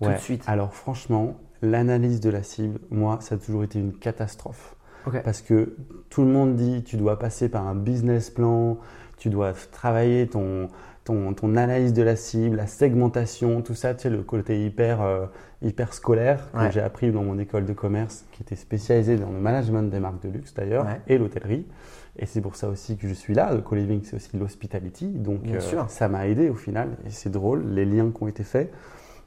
tout 0.01 0.11
de 0.11 0.17
suite. 0.19 0.45
Alors 0.47 0.75
franchement, 0.75 1.37
l'analyse 1.63 2.21
de 2.21 2.31
la 2.31 2.43
cible, 2.43 2.79
moi, 2.91 3.19
ça 3.21 3.35
a 3.35 3.39
toujours 3.39 3.65
été 3.65 3.79
une 3.79 3.93
catastrophe. 3.93 4.77
Parce 5.25 5.43
que 5.43 5.75
tout 6.11 6.23
le 6.23 6.29
monde 6.29 6.57
dit 6.57 6.83
tu 6.85 6.97
dois 6.97 7.19
passer 7.19 7.49
par 7.49 7.67
un 7.67 7.75
business 7.75 8.31
plan, 8.31 8.79
tu 9.17 9.31
dois 9.31 9.53
travailler 9.73 10.27
ton, 10.27 10.69
ton, 11.05 11.35
ton 11.35 11.57
analyse 11.57 11.93
de 11.93 12.03
la 12.03 12.17
cible, 12.17 12.57
la 12.57 12.67
segmentation, 12.67 13.63
tout 13.63 13.75
ça, 13.75 13.95
tu 13.95 14.03
sais, 14.03 14.11
le 14.11 14.23
côté 14.23 14.65
hyper, 14.65 15.03
euh, 15.03 15.27
hyper 15.63 15.93
scolaire 15.93 16.51
que 16.53 16.71
j'ai 16.71 16.81
appris 16.81 17.13
dans 17.13 17.23
mon 17.23 17.39
école 17.39 17.67
de 17.67 17.73
commerce 17.73 18.25
qui 18.33 18.43
était 18.43 18.57
spécialisée 18.57 19.17
dans 19.17 19.31
le 19.31 19.39
management 19.39 19.91
des 19.91 20.01
marques 20.01 20.23
de 20.23 20.31
luxe 20.31 20.55
d'ailleurs 20.55 20.87
et 21.07 21.19
l'hôtellerie. 21.19 21.67
Et 22.17 22.27
c'est 22.27 22.41
pour 22.41 22.55
ça 22.55 22.69
aussi 22.69 22.97
que 22.97 23.09
je 23.09 23.15
suis 23.15 23.35
là. 23.35 23.53
Le 23.53 23.61
co-living, 23.61 24.03
c'est 24.05 24.15
aussi 24.15 24.37
l'hospitality. 24.37 25.07
Donc, 25.09 25.41
euh, 25.49 25.61
ça 25.89 26.09
m'a 26.09 26.29
aidé 26.29 26.49
au 26.49 26.55
final. 26.55 26.91
Et 27.07 27.11
c'est 27.11 27.31
drôle, 27.31 27.65
les 27.71 27.85
liens 27.85 28.13
qui 28.17 28.23
ont 28.23 28.29
été 28.29 28.45
faits. 28.45 28.73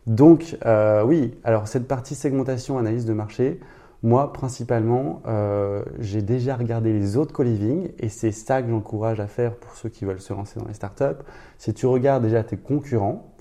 Donc, 0.06 0.58
euh, 0.66 1.04
oui, 1.04 1.36
alors 1.44 1.68
cette 1.68 1.86
partie 1.86 2.16
segmentation, 2.16 2.78
analyse 2.78 3.06
de 3.06 3.12
marché, 3.12 3.60
moi, 4.04 4.32
principalement, 4.32 5.22
euh, 5.28 5.84
j'ai 6.00 6.22
déjà 6.22 6.56
regardé 6.56 6.94
les 6.94 7.18
autres 7.18 7.34
co-living 7.34 7.90
et 8.00 8.10
c'est 8.10 8.32
ça 8.32 8.62
que 8.62 8.70
j'encourage 8.70 9.20
à 9.20 9.28
faire 9.28 9.56
pour 9.56 9.74
ceux 9.74 9.90
qui 9.90 10.06
veulent 10.06 10.22
se 10.22 10.34
lancer 10.34 10.60
dans 10.60 10.68
les 10.68 10.74
startups. 10.74 11.24
C'est 11.58 11.74
tu 11.74 11.86
regardes 11.86 12.24
déjà 12.24 12.44
tes 12.44 12.58
concurrents 12.58 13.34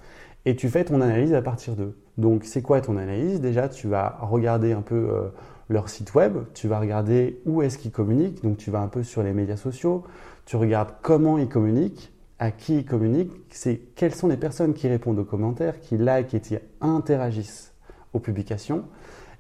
et 0.44 0.56
tu 0.56 0.68
fais 0.68 0.84
ton 0.84 1.00
analyse 1.00 1.34
à 1.34 1.42
partir 1.42 1.76
d'eux. 1.76 1.96
Donc, 2.16 2.44
c'est 2.44 2.62
quoi 2.62 2.80
ton 2.80 2.96
analyse? 2.96 3.40
Déjà, 3.40 3.68
tu 3.68 3.88
vas 3.88 4.18
regarder 4.22 4.72
un 4.72 4.80
peu 4.80 5.30
leur 5.68 5.88
site 5.88 6.14
web, 6.14 6.38
tu 6.54 6.68
vas 6.68 6.78
regarder 6.78 7.40
où 7.44 7.62
est-ce 7.62 7.78
qu'ils 7.78 7.90
communiquent, 7.90 8.42
donc 8.42 8.56
tu 8.56 8.70
vas 8.70 8.80
un 8.80 8.88
peu 8.88 9.02
sur 9.02 9.22
les 9.22 9.32
médias 9.32 9.56
sociaux, 9.56 10.04
tu 10.44 10.56
regardes 10.56 10.90
comment 11.02 11.38
ils 11.38 11.48
communiquent, 11.48 12.12
à 12.38 12.50
qui 12.50 12.78
ils 12.78 12.84
communiquent, 12.84 13.32
c'est 13.50 13.80
quelles 13.94 14.14
sont 14.14 14.28
les 14.28 14.36
personnes 14.36 14.74
qui 14.74 14.88
répondent 14.88 15.18
aux 15.18 15.24
commentaires, 15.24 15.80
qui 15.80 15.96
like 15.96 16.34
et 16.34 16.40
qui 16.40 16.56
interagissent 16.80 17.72
aux 18.12 18.20
publications. 18.20 18.84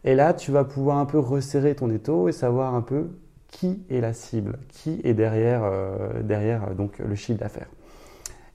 Et 0.06 0.14
là, 0.14 0.32
tu 0.32 0.52
vas 0.52 0.64
pouvoir 0.64 0.98
un 0.98 1.04
peu 1.04 1.18
resserrer 1.18 1.74
ton 1.74 1.90
étau 1.90 2.28
et 2.28 2.32
savoir 2.32 2.74
un 2.74 2.82
peu 2.82 3.10
qui 3.48 3.82
est 3.90 4.00
la 4.00 4.12
cible, 4.12 4.58
qui 4.68 5.00
est 5.04 5.14
derrière, 5.14 5.62
euh, 5.64 6.22
derrière 6.22 6.74
donc, 6.74 6.98
le 6.98 7.14
chiffre 7.14 7.40
d'affaires. 7.40 7.68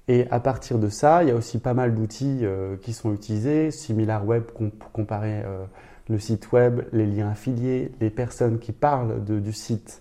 Et 0.07 0.27
à 0.31 0.39
partir 0.39 0.79
de 0.79 0.89
ça, 0.89 1.23
il 1.23 1.29
y 1.29 1.31
a 1.31 1.35
aussi 1.35 1.59
pas 1.59 1.73
mal 1.73 1.95
d'outils 1.95 2.39
euh, 2.41 2.75
qui 2.77 2.93
sont 2.93 3.13
utilisés, 3.13 3.71
SimilarWeb 3.71 4.43
pour 4.43 4.91
comparer 4.91 5.41
euh, 5.45 5.65
le 6.09 6.19
site 6.19 6.51
web, 6.51 6.81
les 6.91 7.05
liens 7.05 7.29
affiliés, 7.29 7.91
les 8.01 8.09
personnes 8.09 8.59
qui 8.59 8.71
parlent 8.71 9.23
du 9.23 9.53
site, 9.53 9.99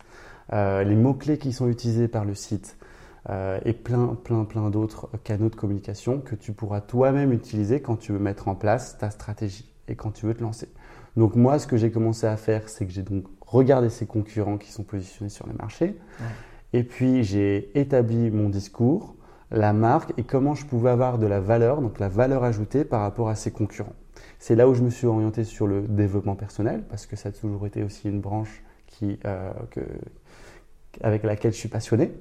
euh, 0.52 0.82
les 0.82 0.96
mots-clés 0.96 1.38
qui 1.38 1.52
sont 1.52 1.68
utilisés 1.68 2.08
par 2.08 2.24
le 2.24 2.34
site 2.34 2.76
et 3.64 3.74
plein, 3.74 4.16
plein, 4.24 4.44
plein 4.44 4.70
d'autres 4.70 5.10
canaux 5.22 5.50
de 5.50 5.54
communication 5.54 6.20
que 6.20 6.34
tu 6.34 6.52
pourras 6.52 6.80
toi-même 6.80 7.34
utiliser 7.34 7.80
quand 7.80 7.96
tu 7.96 8.12
veux 8.12 8.18
mettre 8.18 8.48
en 8.48 8.54
place 8.54 8.96
ta 8.96 9.10
stratégie 9.10 9.70
et 9.88 9.94
quand 9.94 10.10
tu 10.10 10.24
veux 10.24 10.34
te 10.34 10.42
lancer. 10.42 10.68
Donc 11.16 11.34
moi, 11.34 11.58
ce 11.58 11.66
que 11.66 11.76
j'ai 11.76 11.90
commencé 11.90 12.26
à 12.26 12.36
faire, 12.36 12.68
c'est 12.68 12.86
que 12.86 12.92
j'ai 12.92 13.02
donc 13.02 13.24
regardé 13.46 13.90
ces 13.90 14.06
concurrents 14.06 14.58
qui 14.58 14.70
sont 14.70 14.84
positionnés 14.84 15.30
sur 15.30 15.46
le 15.46 15.54
marché. 15.54 15.96
Et 16.72 16.84
puis 16.84 17.24
j'ai 17.24 17.76
établi 17.78 18.30
mon 18.30 18.48
discours, 18.48 19.16
la 19.50 19.72
marque 19.72 20.12
et 20.16 20.22
comment 20.22 20.54
je 20.54 20.64
pouvais 20.66 20.90
avoir 20.90 21.18
de 21.18 21.26
la 21.26 21.40
valeur, 21.40 21.80
donc 21.82 21.98
la 21.98 22.08
valeur 22.08 22.44
ajoutée 22.44 22.84
par 22.84 23.00
rapport 23.00 23.28
à 23.28 23.34
ses 23.34 23.50
concurrents. 23.50 23.94
C'est 24.38 24.54
là 24.54 24.68
où 24.68 24.74
je 24.74 24.82
me 24.82 24.90
suis 24.90 25.06
orienté 25.06 25.44
sur 25.44 25.66
le 25.66 25.82
développement 25.82 26.36
personnel 26.36 26.84
parce 26.88 27.06
que 27.06 27.16
ça 27.16 27.30
a 27.30 27.32
toujours 27.32 27.66
été 27.66 27.82
aussi 27.82 28.08
une 28.08 28.20
branche 28.20 28.62
qui, 28.86 29.18
euh, 29.24 29.52
avec 31.02 31.24
laquelle 31.24 31.52
je 31.52 31.58
suis 31.58 31.68
passionné. 31.68 32.12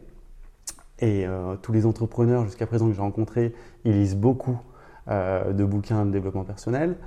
Et 1.00 1.26
euh, 1.26 1.56
tous 1.56 1.72
les 1.72 1.86
entrepreneurs 1.86 2.44
jusqu'à 2.46 2.68
présent 2.68 2.88
que 2.88 2.94
j'ai 2.94 3.02
rencontrés, 3.02 3.54
ils 3.86 3.94
lisent 3.94 4.18
beaucoup 4.18 4.60
euh, 5.08 5.54
de 5.54 5.64
bouquins 5.64 6.06
de 6.06 6.12
développement 6.12 6.44
personnel. 6.44 6.98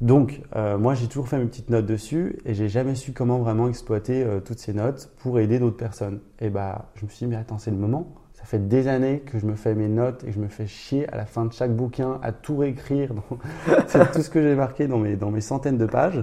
Donc, 0.00 0.42
moi, 0.54 0.94
j'ai 0.94 1.06
toujours 1.06 1.28
fait 1.28 1.38
mes 1.38 1.46
petites 1.46 1.70
notes 1.70 1.86
dessus 1.86 2.38
et 2.44 2.54
j'ai 2.54 2.68
jamais 2.68 2.94
su 2.94 3.12
comment 3.12 3.38
vraiment 3.38 3.68
exploiter 3.68 4.26
toutes 4.44 4.58
ces 4.58 4.74
notes 4.74 5.10
pour 5.18 5.38
aider 5.38 5.58
d'autres 5.58 5.76
personnes. 5.76 6.20
Et 6.40 6.50
bah, 6.50 6.90
je 6.96 7.04
me 7.04 7.10
suis 7.10 7.24
dit, 7.24 7.30
mais 7.30 7.36
attends, 7.36 7.58
c'est 7.58 7.70
le 7.70 7.78
moment. 7.78 8.14
Ça 8.36 8.44
fait 8.44 8.68
des 8.68 8.86
années 8.86 9.20
que 9.20 9.38
je 9.38 9.46
me 9.46 9.56
fais 9.56 9.74
mes 9.74 9.88
notes 9.88 10.22
et 10.22 10.26
que 10.26 10.32
je 10.32 10.40
me 10.40 10.48
fais 10.48 10.66
chier 10.66 11.10
à 11.10 11.16
la 11.16 11.24
fin 11.24 11.46
de 11.46 11.52
chaque 11.52 11.74
bouquin 11.74 12.20
à 12.22 12.32
tout 12.32 12.58
réécrire. 12.58 13.12
c'est 13.86 14.12
tout 14.12 14.20
ce 14.20 14.28
que 14.28 14.42
j'ai 14.42 14.54
marqué 14.54 14.86
dans 14.86 14.98
mes, 14.98 15.16
dans 15.16 15.30
mes 15.30 15.40
centaines 15.40 15.78
de 15.78 15.86
pages. 15.86 16.22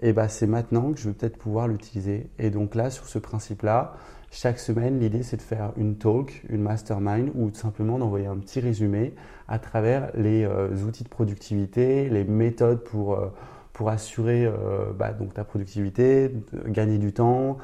Et 0.00 0.12
bah, 0.12 0.28
c'est 0.28 0.46
maintenant 0.46 0.92
que 0.92 1.00
je 1.00 1.08
vais 1.08 1.14
peut-être 1.14 1.38
pouvoir 1.38 1.66
l'utiliser. 1.66 2.28
Et 2.38 2.50
donc 2.50 2.74
là, 2.74 2.90
sur 2.90 3.06
ce 3.06 3.18
principe-là, 3.18 3.94
chaque 4.34 4.58
semaine, 4.58 4.98
l'idée 4.98 5.22
c'est 5.22 5.36
de 5.36 5.42
faire 5.42 5.72
une 5.76 5.96
talk, 5.96 6.42
une 6.48 6.60
mastermind 6.60 7.30
ou 7.36 7.54
simplement 7.54 8.00
d'envoyer 8.00 8.26
un 8.26 8.36
petit 8.36 8.58
résumé 8.58 9.14
à 9.46 9.60
travers 9.60 10.10
les 10.16 10.44
euh, 10.44 10.74
outils 10.88 11.04
de 11.04 11.08
productivité, 11.08 12.08
les 12.08 12.24
méthodes 12.24 12.82
pour, 12.82 13.14
euh, 13.14 13.32
pour 13.72 13.90
assurer 13.90 14.44
euh, 14.44 14.92
bah, 14.92 15.12
donc, 15.12 15.34
ta 15.34 15.44
productivité, 15.44 16.34
gagner 16.66 16.98
du 16.98 17.12
temps, 17.12 17.58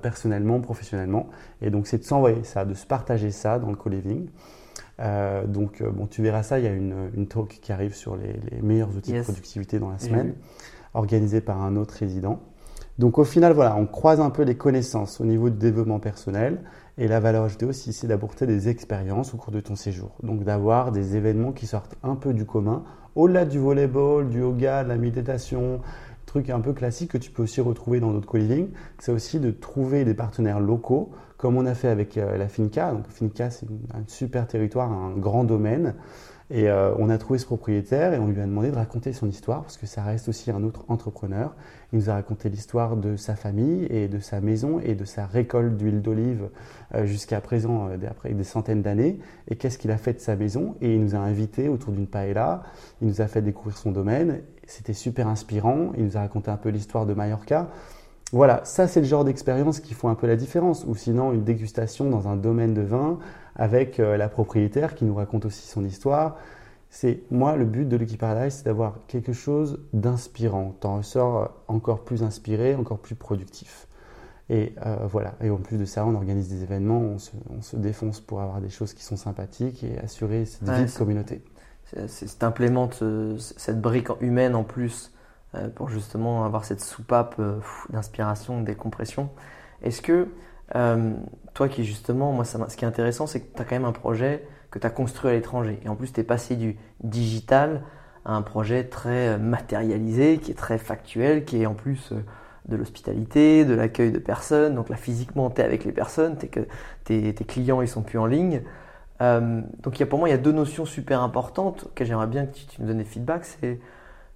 personnellement, 0.00 0.58
professionnellement. 0.62 1.28
Et 1.60 1.68
donc, 1.68 1.86
c'est 1.86 1.98
de 1.98 2.04
s'envoyer 2.04 2.44
ça, 2.44 2.64
de 2.64 2.72
se 2.72 2.86
partager 2.86 3.30
ça 3.30 3.58
dans 3.58 3.68
le 3.68 3.76
co-living. 3.76 4.30
Donc, 5.48 5.82
bon, 5.82 6.06
tu 6.06 6.22
verras 6.22 6.42
ça, 6.42 6.58
il 6.58 6.64
y 6.64 6.68
a 6.68 6.72
une, 6.72 7.10
une 7.14 7.26
talk 7.26 7.58
qui 7.60 7.72
arrive 7.72 7.94
sur 7.94 8.16
les, 8.16 8.40
meilleurs 8.62 8.96
outils 8.96 9.12
de 9.12 9.20
productivité 9.20 9.78
dans 9.78 9.90
la 9.90 9.98
semaine, 9.98 10.34
organisée 10.94 11.42
par 11.42 11.60
un 11.62 11.76
autre 11.76 11.92
résident. 11.92 12.40
Donc, 12.98 13.18
au 13.18 13.24
final, 13.24 13.52
voilà, 13.52 13.76
on 13.76 13.86
croise 13.86 14.20
un 14.20 14.30
peu 14.30 14.42
les 14.42 14.56
connaissances 14.56 15.20
au 15.20 15.24
niveau 15.24 15.50
du 15.50 15.58
développement 15.58 16.00
personnel. 16.00 16.62
Et 16.98 17.08
la 17.08 17.20
valeur 17.20 17.44
ajoutée 17.44 17.66
aussi, 17.66 17.92
c'est 17.92 18.06
d'apporter 18.06 18.46
des 18.46 18.68
expériences 18.68 19.34
au 19.34 19.36
cours 19.36 19.52
de 19.52 19.60
ton 19.60 19.76
séjour. 19.76 20.12
Donc, 20.22 20.44
d'avoir 20.44 20.92
des 20.92 21.16
événements 21.16 21.52
qui 21.52 21.66
sortent 21.66 21.96
un 22.02 22.14
peu 22.14 22.32
du 22.32 22.46
commun 22.46 22.84
au-delà 23.16 23.46
du 23.46 23.58
volleyball, 23.58 24.28
du 24.28 24.40
yoga, 24.40 24.84
de 24.84 24.88
la 24.90 24.96
méditation, 24.96 25.80
truc 26.26 26.50
un 26.50 26.60
peu 26.60 26.74
classique 26.74 27.12
que 27.12 27.18
tu 27.18 27.30
peux 27.30 27.42
aussi 27.42 27.60
retrouver 27.62 27.98
dans 27.98 28.12
d'autres 28.12 28.26
co-living, 28.26 28.68
c'est 28.98 29.12
aussi 29.12 29.40
de 29.40 29.50
trouver 29.50 30.04
des 30.04 30.12
partenaires 30.12 30.60
locaux, 30.60 31.10
comme 31.38 31.56
on 31.56 31.64
a 31.64 31.74
fait 31.74 31.88
avec 31.88 32.18
euh, 32.18 32.36
la 32.36 32.48
Finca. 32.48 32.92
Donc 32.92 33.08
Finca, 33.08 33.50
c'est 33.50 33.66
un 33.94 34.02
super 34.06 34.46
territoire, 34.46 34.92
un 34.92 35.16
grand 35.16 35.44
domaine. 35.44 35.94
Et 36.50 36.68
euh, 36.68 36.94
on 36.98 37.08
a 37.08 37.18
trouvé 37.18 37.38
ce 37.38 37.46
propriétaire 37.46 38.12
et 38.12 38.18
on 38.18 38.28
lui 38.28 38.40
a 38.40 38.44
demandé 38.44 38.70
de 38.70 38.76
raconter 38.76 39.12
son 39.12 39.28
histoire 39.28 39.62
parce 39.62 39.78
que 39.78 39.86
ça 39.86 40.04
reste 40.04 40.28
aussi 40.28 40.50
un 40.50 40.62
autre 40.62 40.84
entrepreneur. 40.88 41.54
Il 41.92 42.00
nous 42.00 42.10
a 42.10 42.14
raconté 42.14 42.48
l'histoire 42.48 42.96
de 42.96 43.16
sa 43.16 43.36
famille 43.36 43.86
et 43.90 44.08
de 44.08 44.18
sa 44.18 44.40
maison 44.40 44.80
et 44.80 44.94
de 44.94 45.04
sa 45.04 45.26
récolte 45.26 45.76
d'huile 45.76 46.02
d'olive 46.02 46.48
euh, 46.94 47.06
jusqu'à 47.06 47.40
présent, 47.40 47.88
euh, 47.88 47.96
après 48.10 48.30
des 48.30 48.44
centaines 48.44 48.82
d'années. 48.82 49.18
Et 49.48 49.56
qu'est-ce 49.56 49.78
qu'il 49.78 49.90
a 49.90 49.96
fait 49.96 50.14
de 50.14 50.20
sa 50.20 50.36
maison? 50.36 50.74
Et 50.80 50.94
il 50.94 51.00
nous 51.00 51.14
a 51.14 51.18
invités 51.18 51.68
autour 51.68 51.92
d'une 51.92 52.06
paella. 52.06 52.62
Il 53.00 53.08
nous 53.08 53.20
a 53.20 53.28
fait 53.28 53.42
découvrir 53.42 53.76
son 53.76 53.92
domaine. 53.92 54.40
C'était 54.66 54.94
super 54.94 55.28
inspirant. 55.28 55.92
Il 55.96 56.04
nous 56.04 56.16
a 56.16 56.20
raconté 56.20 56.50
un 56.50 56.56
peu 56.56 56.70
l'histoire 56.70 57.06
de 57.06 57.14
Mallorca. 57.14 57.68
Voilà, 58.32 58.62
ça 58.64 58.88
c'est 58.88 59.00
le 59.00 59.06
genre 59.06 59.24
d'expérience 59.24 59.78
qui 59.78 59.94
font 59.94 60.08
un 60.08 60.16
peu 60.16 60.26
la 60.26 60.36
différence. 60.36 60.84
Ou 60.86 60.96
sinon 60.96 61.32
une 61.32 61.44
dégustation 61.44 62.10
dans 62.10 62.26
un 62.26 62.36
domaine 62.36 62.74
de 62.74 62.82
vin 62.82 63.18
avec 63.54 64.00
euh, 64.00 64.16
la 64.16 64.28
propriétaire 64.28 64.94
qui 64.94 65.04
nous 65.04 65.14
raconte 65.14 65.44
aussi 65.44 65.66
son 65.66 65.84
histoire. 65.84 66.36
C'est 66.90 67.22
moi 67.30 67.56
le 67.56 67.64
but 67.64 67.86
de 67.86 67.96
Lucky 67.96 68.16
Paradise, 68.16 68.54
c'est 68.54 68.64
d'avoir 68.64 68.98
quelque 69.06 69.32
chose 69.32 69.80
d'inspirant. 69.92 70.74
T'en 70.80 70.98
ressors 70.98 71.50
encore 71.68 72.04
plus 72.04 72.22
inspiré, 72.22 72.74
encore 72.74 72.98
plus 72.98 73.14
productif. 73.14 73.86
Et 74.48 74.74
euh, 74.84 75.06
voilà. 75.06 75.34
Et 75.42 75.50
en 75.50 75.56
plus 75.56 75.76
de 75.76 75.84
ça, 75.84 76.06
on 76.06 76.14
organise 76.14 76.48
des 76.48 76.62
événements, 76.62 77.00
on 77.00 77.18
se, 77.62 77.76
défonce 77.76 78.20
pour 78.20 78.40
avoir 78.40 78.60
des 78.60 78.70
choses 78.70 78.94
qui 78.94 79.02
sont 79.02 79.16
sympathiques 79.16 79.82
et 79.84 79.98
assurer 79.98 80.44
cette 80.44 80.68
vie 80.68 80.84
de 80.84 80.98
communauté. 80.98 81.44
C'est 82.06 82.42
implémente 82.42 83.00
euh, 83.02 83.36
cette 83.38 83.80
brique 83.80 84.08
humaine 84.20 84.54
en 84.54 84.64
plus 84.64 85.12
pour 85.74 85.88
justement 85.88 86.44
avoir 86.44 86.66
cette 86.66 86.82
soupape 86.82 87.40
d'inspiration, 87.90 88.60
de 88.60 88.66
décompression. 88.66 89.30
Est-ce 89.82 90.02
que 90.02 90.28
euh, 90.74 91.14
toi 91.54 91.68
qui 91.68 91.84
justement, 91.84 92.32
moi 92.32 92.44
ce 92.44 92.76
qui 92.76 92.84
est 92.84 92.88
intéressant, 92.88 93.26
c'est 93.26 93.40
que 93.40 93.54
tu 93.54 93.62
as 93.62 93.64
quand 93.64 93.76
même 93.76 93.84
un 93.84 93.92
projet 93.92 94.46
que 94.70 94.78
tu 94.78 94.86
as 94.86 94.90
construit 94.90 95.30
à 95.30 95.34
l'étranger. 95.34 95.80
Et 95.84 95.88
en 95.88 95.96
plus, 95.96 96.12
tu 96.12 96.20
es 96.20 96.24
passé 96.24 96.56
du 96.56 96.76
digital 97.02 97.82
à 98.24 98.32
un 98.34 98.42
projet 98.42 98.84
très 98.84 99.28
euh, 99.28 99.38
matérialisé, 99.38 100.38
qui 100.38 100.50
est 100.50 100.54
très 100.54 100.78
factuel, 100.78 101.44
qui 101.44 101.62
est 101.62 101.66
en 101.66 101.74
plus 101.74 102.12
euh, 102.12 102.16
de 102.68 102.76
l'hospitalité, 102.76 103.64
de 103.64 103.74
l'accueil 103.74 104.10
de 104.10 104.18
personnes. 104.18 104.74
Donc 104.74 104.88
là, 104.88 104.96
physiquement, 104.96 105.50
tu 105.50 105.60
es 105.60 105.64
avec 105.64 105.84
les 105.84 105.92
personnes, 105.92 106.36
es 106.42 106.48
que, 106.48 106.60
tes, 107.04 107.32
clients, 107.34 107.82
ils 107.82 107.88
sont 107.88 108.02
plus 108.02 108.18
en 108.18 108.26
ligne. 108.26 108.62
donc 109.20 109.96
il 109.96 110.00
y 110.00 110.02
a, 110.02 110.06
pour 110.06 110.18
moi, 110.18 110.28
il 110.28 110.32
y 110.32 110.34
a 110.34 110.38
deux 110.38 110.52
notions 110.52 110.84
super 110.84 111.22
importantes 111.22 111.88
que 111.94 112.04
j'aimerais 112.04 112.26
bien 112.26 112.46
que 112.46 112.54
tu, 112.54 112.66
tu, 112.66 112.82
me 112.82 112.88
donnes 112.88 112.98
des 112.98 113.04
feedbacks. 113.04 113.44
C'est, 113.44 113.78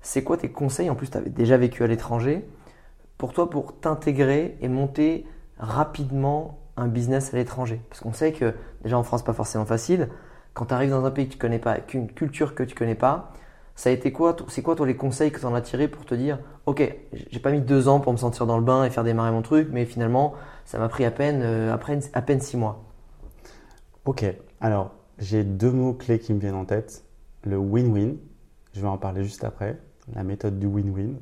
c'est 0.00 0.22
quoi 0.22 0.36
tes 0.36 0.50
conseils? 0.50 0.88
En 0.88 0.94
plus, 0.94 1.10
tu 1.10 1.18
avais 1.18 1.30
déjà 1.30 1.56
vécu 1.56 1.82
à 1.82 1.86
l'étranger. 1.86 2.46
Pour 3.18 3.32
toi, 3.32 3.50
pour 3.50 3.78
t'intégrer 3.78 4.56
et 4.60 4.68
monter 4.68 5.26
rapidement 5.58 6.60
un 6.76 6.88
business 6.88 7.34
à 7.34 7.36
l'étranger 7.36 7.80
Parce 7.88 8.00
qu'on 8.00 8.12
sait 8.12 8.32
que 8.32 8.54
déjà 8.82 8.98
en 8.98 9.02
France, 9.02 9.22
pas 9.22 9.32
forcément 9.32 9.64
facile. 9.64 10.08
Quand 10.54 10.66
tu 10.66 10.74
arrives 10.74 10.90
dans 10.90 11.04
un 11.04 11.10
pays 11.10 11.26
que 11.26 11.32
tu 11.32 11.38
connais 11.38 11.58
pas, 11.58 11.72
avec 11.72 11.94
une 11.94 12.10
culture 12.10 12.54
que 12.54 12.62
tu 12.62 12.74
connais 12.74 12.94
pas, 12.94 13.32
ça 13.74 13.88
a 13.88 13.92
été 13.92 14.12
quoi 14.12 14.36
C'est 14.48 14.62
quoi 14.62 14.76
toi 14.76 14.86
les 14.86 14.96
conseils 14.96 15.30
que 15.30 15.40
tu 15.40 15.46
en 15.46 15.54
as 15.54 15.60
tirés 15.60 15.88
pour 15.88 16.04
te 16.04 16.14
dire 16.14 16.38
Ok, 16.66 16.82
j'ai 17.12 17.40
pas 17.40 17.50
mis 17.50 17.60
deux 17.60 17.88
ans 17.88 18.00
pour 18.00 18.12
me 18.12 18.18
sentir 18.18 18.46
dans 18.46 18.58
le 18.58 18.64
bain 18.64 18.84
et 18.84 18.90
faire 18.90 19.04
démarrer 19.04 19.30
mon 19.30 19.42
truc, 19.42 19.68
mais 19.72 19.86
finalement, 19.86 20.34
ça 20.64 20.78
m'a 20.78 20.88
pris 20.88 21.04
à 21.04 21.10
peine, 21.10 21.40
euh, 21.42 21.72
à 21.72 21.78
peine, 21.78 22.02
à 22.12 22.22
peine 22.22 22.40
six 22.40 22.56
mois. 22.56 22.84
Ok, 24.04 24.24
alors 24.60 24.92
j'ai 25.18 25.44
deux 25.44 25.70
mots 25.70 25.94
clés 25.94 26.18
qui 26.18 26.34
me 26.34 26.40
viennent 26.40 26.56
en 26.56 26.64
tête. 26.64 27.04
Le 27.44 27.56
win-win, 27.56 28.16
je 28.74 28.80
vais 28.80 28.88
en 28.88 28.98
parler 28.98 29.24
juste 29.24 29.44
après, 29.44 29.78
la 30.14 30.24
méthode 30.24 30.58
du 30.58 30.66
win-win. 30.66 31.14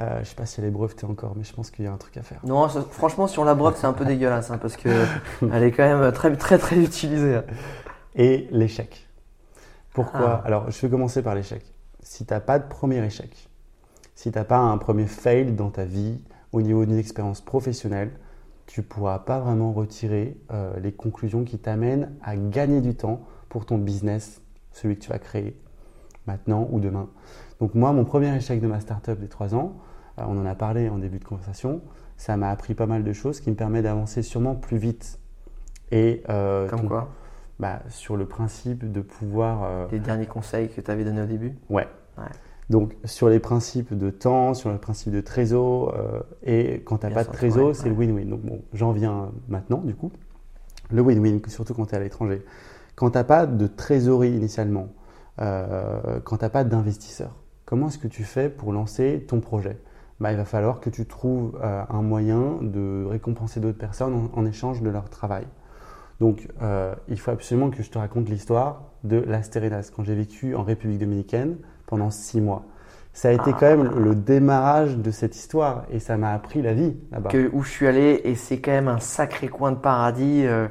Euh, 0.00 0.14
je 0.16 0.20
ne 0.20 0.24
sais 0.24 0.34
pas 0.34 0.46
si 0.46 0.60
elle 0.60 0.66
est 0.66 0.70
brevetée 0.70 1.04
encore, 1.04 1.34
mais 1.36 1.44
je 1.44 1.52
pense 1.52 1.70
qu'il 1.70 1.84
y 1.84 1.88
a 1.88 1.92
un 1.92 1.96
truc 1.98 2.16
à 2.16 2.22
faire. 2.22 2.40
Non, 2.44 2.68
franchement, 2.68 3.26
si 3.26 3.38
on 3.38 3.44
la 3.44 3.54
breuve, 3.54 3.76
c'est 3.76 3.86
un 3.86 3.92
peu 3.92 4.04
dégueulasse, 4.04 4.50
hein, 4.50 4.58
parce 4.58 4.76
qu'elle 4.76 4.92
est 5.42 5.72
quand 5.72 5.84
même 5.84 6.12
très, 6.12 6.34
très, 6.36 6.58
très 6.58 6.76
utilisée. 6.76 7.40
Et 8.14 8.48
l'échec. 8.50 9.08
Pourquoi 9.92 10.40
ah. 10.42 10.46
Alors, 10.46 10.70
je 10.70 10.80
vais 10.80 10.88
commencer 10.88 11.22
par 11.22 11.34
l'échec. 11.34 11.62
Si 12.02 12.24
tu 12.24 12.32
n'as 12.32 12.40
pas 12.40 12.58
de 12.58 12.66
premier 12.66 13.04
échec, 13.04 13.48
si 14.14 14.32
tu 14.32 14.38
n'as 14.38 14.44
pas 14.44 14.58
un 14.58 14.78
premier 14.78 15.06
fail 15.06 15.52
dans 15.52 15.70
ta 15.70 15.84
vie 15.84 16.18
au 16.52 16.62
niveau 16.62 16.86
d'une 16.86 16.98
expérience 16.98 17.40
professionnelle, 17.40 18.12
tu 18.66 18.80
ne 18.80 18.84
pourras 18.86 19.18
pas 19.18 19.40
vraiment 19.40 19.72
retirer 19.72 20.36
euh, 20.52 20.78
les 20.80 20.92
conclusions 20.92 21.44
qui 21.44 21.58
t'amènent 21.58 22.14
à 22.22 22.36
gagner 22.36 22.80
du 22.80 22.94
temps 22.94 23.20
pour 23.48 23.66
ton 23.66 23.78
business, 23.78 24.40
celui 24.72 24.96
que 24.96 25.02
tu 25.02 25.10
vas 25.10 25.18
créer 25.18 25.60
maintenant 26.26 26.68
ou 26.70 26.80
demain. 26.80 27.08
Donc 27.58 27.74
moi, 27.74 27.92
mon 27.92 28.04
premier 28.04 28.34
échec 28.34 28.60
de 28.60 28.66
ma 28.66 28.80
startup 28.80 29.18
des 29.18 29.28
trois 29.28 29.54
ans, 29.54 29.74
on 30.28 30.40
en 30.40 30.46
a 30.46 30.54
parlé 30.54 30.88
en 30.88 30.98
début 30.98 31.18
de 31.18 31.24
conversation, 31.24 31.80
ça 32.16 32.36
m'a 32.36 32.50
appris 32.50 32.74
pas 32.74 32.86
mal 32.86 33.04
de 33.04 33.12
choses 33.12 33.40
qui 33.40 33.50
me 33.50 33.56
permettent 33.56 33.84
d'avancer 33.84 34.22
sûrement 34.22 34.54
plus 34.54 34.76
vite. 34.76 35.18
Et, 35.90 36.22
euh, 36.28 36.68
Comme 36.68 36.88
quoi 36.88 37.08
bah, 37.58 37.80
Sur 37.88 38.16
le 38.16 38.26
principe 38.26 38.90
de 38.90 39.00
pouvoir... 39.00 39.64
Euh, 39.64 39.86
les 39.90 39.98
derniers 39.98 40.26
conseils 40.26 40.68
que 40.68 40.80
tu 40.80 40.90
avais 40.90 41.04
donnés 41.04 41.22
au 41.22 41.26
début 41.26 41.56
ouais. 41.68 41.88
Donc 42.68 42.94
sur 43.04 43.28
les 43.28 43.40
principes 43.40 43.96
de 43.96 44.10
temps, 44.10 44.54
sur 44.54 44.70
le 44.70 44.78
principe 44.78 45.12
de 45.12 45.20
trésor, 45.20 45.92
et 46.44 46.82
quand 46.84 46.98
tu 46.98 47.06
n'as 47.06 47.12
pas 47.12 47.24
de 47.24 47.32
trésor, 47.32 47.74
c'est 47.74 47.88
le 47.88 47.96
win-win. 47.96 48.28
Donc 48.28 48.42
bon, 48.42 48.62
j'en 48.72 48.92
viens 48.92 49.32
maintenant 49.48 49.78
du 49.78 49.96
coup. 49.96 50.12
Le 50.92 51.02
win-win, 51.02 51.40
surtout 51.48 51.74
quand 51.74 51.86
tu 51.86 51.94
es 51.94 51.96
à 51.96 52.00
l'étranger. 52.00 52.44
Quand 52.94 53.10
tu 53.10 53.18
n'as 53.18 53.24
pas 53.24 53.46
de 53.46 53.66
trésorerie 53.66 54.30
initialement, 54.30 54.86
quand 55.36 56.36
tu 56.36 56.44
n'as 56.44 56.50
pas 56.50 56.62
d'investisseur, 56.62 57.34
Comment 57.70 57.86
est-ce 57.86 57.98
que 57.98 58.08
tu 58.08 58.24
fais 58.24 58.48
pour 58.48 58.72
lancer 58.72 59.24
ton 59.28 59.38
projet? 59.38 59.78
Bah, 60.20 60.32
Il 60.32 60.36
va 60.36 60.44
falloir 60.44 60.80
que 60.80 60.90
tu 60.90 61.06
trouves 61.06 61.58
euh, 61.62 61.82
un 61.88 62.02
moyen 62.02 62.58
de 62.60 63.04
récompenser 63.06 63.60
d'autres 63.60 63.78
personnes 63.78 64.30
en, 64.32 64.46
échange 64.46 64.82
de 64.82 64.90
leur 64.90 65.08
travail. 65.10 65.46
Donc, 66.20 66.48
euh, 66.62 66.94
il 67.08 67.18
faut 67.18 67.30
absolument 67.30 67.70
que 67.70 67.82
je 67.82 67.90
te 67.90 67.98
raconte 67.98 68.28
l'histoire 68.28 68.82
de 69.04 69.16
Las 69.16 69.48
Terrenas, 69.50 69.90
quand 69.94 70.04
j'ai 70.04 70.14
vécu 70.14 70.54
en 70.54 70.62
République 70.62 70.98
dominicaine 70.98 71.56
pendant 71.86 72.10
six 72.10 72.40
mois. 72.40 72.66
Ça 73.12 73.28
a 73.28 73.32
été 73.32 73.52
quand 73.52 73.62
même 73.62 73.90
le 73.98 74.14
démarrage 74.14 74.96
de 74.96 75.10
cette 75.10 75.34
histoire 75.34 75.84
et 75.90 75.98
ça 75.98 76.16
m'a 76.16 76.32
appris 76.32 76.62
la 76.62 76.74
vie 76.74 76.96
là-bas. 77.10 77.30
Que, 77.30 77.50
où 77.52 77.62
je 77.62 77.70
suis 77.70 77.86
allé 77.86 78.20
et 78.24 78.34
c'est 78.34 78.60
quand 78.60 78.70
même 78.70 78.88
un 78.88 79.00
sacré 79.00 79.48
coin 79.48 79.72
de 79.72 79.78
paradis. 79.78 80.44
euh, 80.46 80.68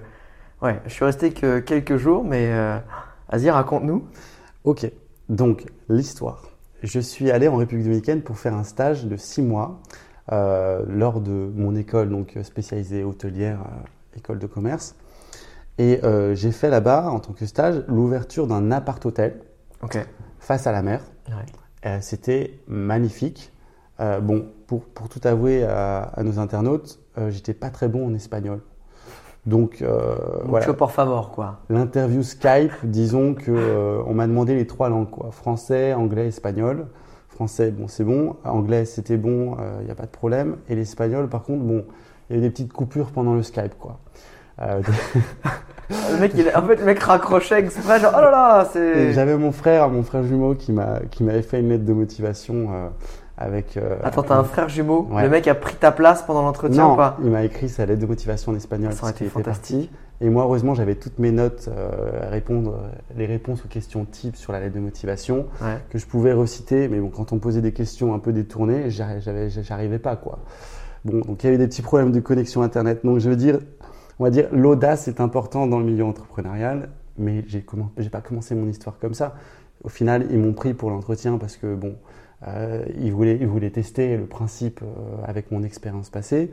ouais, 0.61 0.79
je 0.85 0.89
suis 0.89 1.03
resté 1.03 1.31
que 1.31 1.59
quelques 1.59 1.97
jours, 1.97 2.23
mais 2.23 2.47
euh, 2.51 2.79
vas-y, 3.29 3.49
raconte-nous. 3.49 4.07
Ok, 4.63 4.89
donc 5.27 5.65
l'histoire. 5.89 6.48
Je 6.81 6.99
suis 6.99 7.29
allé 7.29 7.47
en 7.47 7.57
République 7.57 7.85
dominicaine 7.85 8.21
pour 8.21 8.37
faire 8.37 8.53
un 8.53 8.63
stage 8.63 9.05
de 9.05 9.17
six 9.17 9.41
mois 9.41 9.81
euh, 10.31 10.85
lors 10.87 11.19
de 11.19 11.51
mon 11.55 11.75
école 11.75 12.09
donc 12.09 12.37
spécialisée 12.43 13.03
hôtelière, 13.03 13.59
euh, 13.61 14.17
école 14.17 14.39
de 14.39 14.47
commerce. 14.47 14.95
Et 15.77 15.99
euh, 16.03 16.35
j'ai 16.35 16.51
fait 16.51 16.69
là-bas, 16.69 17.09
en 17.09 17.19
tant 17.19 17.33
que 17.33 17.45
stage, 17.45 17.83
l'ouverture 17.87 18.47
d'un 18.47 18.71
appart-hôtel 18.71 19.41
face 20.39 20.67
à 20.67 20.71
la 20.71 20.81
mer. 20.81 21.01
Ouais. 21.27 22.01
C'était 22.01 22.59
magnifique. 22.67 23.53
Bon, 24.21 24.47
pour, 24.67 24.85
pour 24.85 25.09
tout 25.09 25.21
avouer 25.23 25.63
à, 25.63 25.99
à 26.01 26.23
nos 26.23 26.39
internautes, 26.39 26.99
j'étais 27.29 27.53
pas 27.53 27.69
très 27.69 27.87
bon 27.87 28.07
en 28.07 28.13
espagnol. 28.13 28.61
Donc, 29.49 29.81
euh, 29.81 30.15
voilà. 30.45 30.65
Mucho 30.65 30.77
por 30.77 30.91
favor, 30.91 31.31
quoi. 31.31 31.59
L'interview 31.69 32.23
Skype, 32.23 32.73
disons 32.83 33.33
que 33.33 33.51
euh, 33.51 34.01
on 34.05 34.13
m'a 34.13 34.27
demandé 34.27 34.55
les 34.55 34.67
trois 34.67 34.89
langues, 34.89 35.09
quoi. 35.09 35.29
Français, 35.31 35.93
anglais, 35.93 36.27
espagnol. 36.27 36.87
Français, 37.29 37.71
bon, 37.71 37.87
c'est 37.87 38.03
bon. 38.03 38.35
Anglais, 38.43 38.85
c'était 38.85 39.17
bon, 39.17 39.55
il 39.79 39.85
n'y 39.85 39.91
a 39.91 39.95
pas 39.95 40.05
de 40.05 40.11
problème. 40.11 40.57
Et 40.67 40.75
l'espagnol, 40.75 41.29
par 41.29 41.43
contre, 41.43 41.63
bon, 41.63 41.85
il 42.29 42.35
y 42.35 42.35
a 42.35 42.39
eu 42.39 42.41
des 42.41 42.49
petites 42.49 42.73
coupures 42.73 43.11
pendant 43.11 43.33
le 43.33 43.43
Skype, 43.43 43.77
quoi. 43.79 43.99
Euh, 44.61 44.81
Le 45.89 46.19
mec, 46.19 46.33
il, 46.35 46.47
en 46.55 46.61
fait, 46.61 46.75
le 46.75 46.85
mec 46.85 46.99
raccrochait 46.99 47.59
exprès, 47.61 47.99
genre, 47.99 48.13
oh 48.15 48.21
là 48.21 48.29
là, 48.29 48.69
c'est. 48.71 49.11
J'avais 49.11 49.35
mon 49.35 49.51
frère, 49.51 49.89
mon 49.89 50.03
frère 50.03 50.21
jumeau, 50.23 50.53
qui 50.53 50.71
m'a 50.71 50.99
qui 51.09 51.23
m'avait 51.23 51.41
fait 51.41 51.61
une 51.61 51.69
lettre 51.69 51.85
de 51.85 51.93
motivation 51.93 52.67
euh, 52.71 52.89
avec. 53.39 53.77
euh, 53.77 53.95
Attends, 54.03 54.21
t'as 54.23 54.37
un 54.37 54.43
frère 54.43 54.69
jumeau? 54.69 55.07
Ouais. 55.09 55.23
Le 55.23 55.29
mec 55.29 55.47
a 55.47 55.55
pris 55.55 55.75
ta 55.75 55.91
place 55.91 56.21
pendant 56.21 56.41
l'entretien 56.43 56.87
ou 56.91 56.95
pas? 56.95 57.17
il 57.23 57.29
m'a 57.31 57.43
écrit 57.43 57.69
sa 57.69 57.85
lettre 57.85 58.01
de 58.01 58.05
motivation 58.05 58.51
en 58.51 58.55
espagnol 58.55 58.93
Ça 58.93 59.03
aurait 59.03 59.11
été 59.13 59.25
fantastique. 59.25 59.91
Et 60.21 60.29
moi, 60.29 60.43
heureusement, 60.43 60.73
j'avais 60.73 60.95
toutes 60.95 61.17
mes 61.17 61.31
notes 61.31 61.69
euh, 61.69 62.27
à 62.27 62.29
répondre, 62.29 62.77
les 63.15 63.25
réponses 63.25 63.63
aux 63.63 63.69
questions 63.69 64.03
types 64.03 64.35
sur 64.35 64.51
la 64.51 64.59
lettre 64.59 64.75
de 64.75 64.81
motivation 64.81 65.45
Ouais. 65.61 65.77
que 65.89 65.97
je 65.97 66.05
pouvais 66.05 66.33
reciter. 66.33 66.89
Mais 66.89 66.99
bon, 66.99 67.09
quand 67.09 67.31
on 67.31 67.39
posait 67.39 67.61
des 67.61 67.71
questions 67.71 68.13
un 68.13 68.19
peu 68.19 68.33
détournées, 68.33 68.89
j'arrivais 68.89 69.99
pas, 69.99 70.17
quoi. 70.17 70.39
Bon, 71.05 71.21
donc 71.21 71.41
il 71.41 71.45
y 71.45 71.49
avait 71.49 71.57
des 71.57 71.67
petits 71.67 71.81
problèmes 71.81 72.11
de 72.11 72.19
connexion 72.19 72.61
internet. 72.61 73.05
Donc 73.05 73.19
je 73.19 73.29
veux 73.29 73.37
dire, 73.37 73.59
on 74.19 74.25
va 74.25 74.29
dire, 74.29 74.49
l'audace 74.51 75.07
est 75.07 75.21
important 75.21 75.65
dans 75.67 75.79
le 75.79 75.85
milieu 75.85 76.03
entrepreneurial, 76.03 76.89
mais 77.17 77.45
j'ai 77.47 77.65
j'ai 77.97 78.09
pas 78.09 78.19
commencé 78.19 78.53
mon 78.55 78.67
histoire 78.67 78.99
comme 78.99 79.13
ça. 79.13 79.35
Au 79.85 79.87
final, 79.89 80.27
ils 80.29 80.37
m'ont 80.37 80.51
pris 80.51 80.73
pour 80.73 80.89
l'entretien 80.89 81.37
parce 81.37 81.55
que 81.55 81.73
bon, 81.73 81.95
euh, 82.47 82.85
ils 82.97 83.11
voulaient, 83.11 83.37
ils 83.39 83.47
voulaient 83.47 83.69
tester 83.69 84.15
le 84.15 84.25
principe 84.25 84.81
euh, 84.81 84.85
avec 85.25 85.51
mon 85.51 85.63
expérience 85.63 86.09
passée 86.09 86.51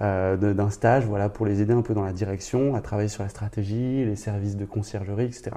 euh, 0.00 0.36
d'un 0.36 0.70
stage, 0.70 1.04
voilà, 1.04 1.28
pour 1.28 1.46
les 1.46 1.60
aider 1.60 1.72
un 1.72 1.82
peu 1.82 1.94
dans 1.94 2.04
la 2.04 2.12
direction, 2.12 2.74
à 2.74 2.80
travailler 2.80 3.08
sur 3.08 3.22
la 3.22 3.28
stratégie, 3.28 4.04
les 4.04 4.16
services 4.16 4.56
de 4.56 4.64
conciergerie, 4.64 5.24
etc. 5.24 5.50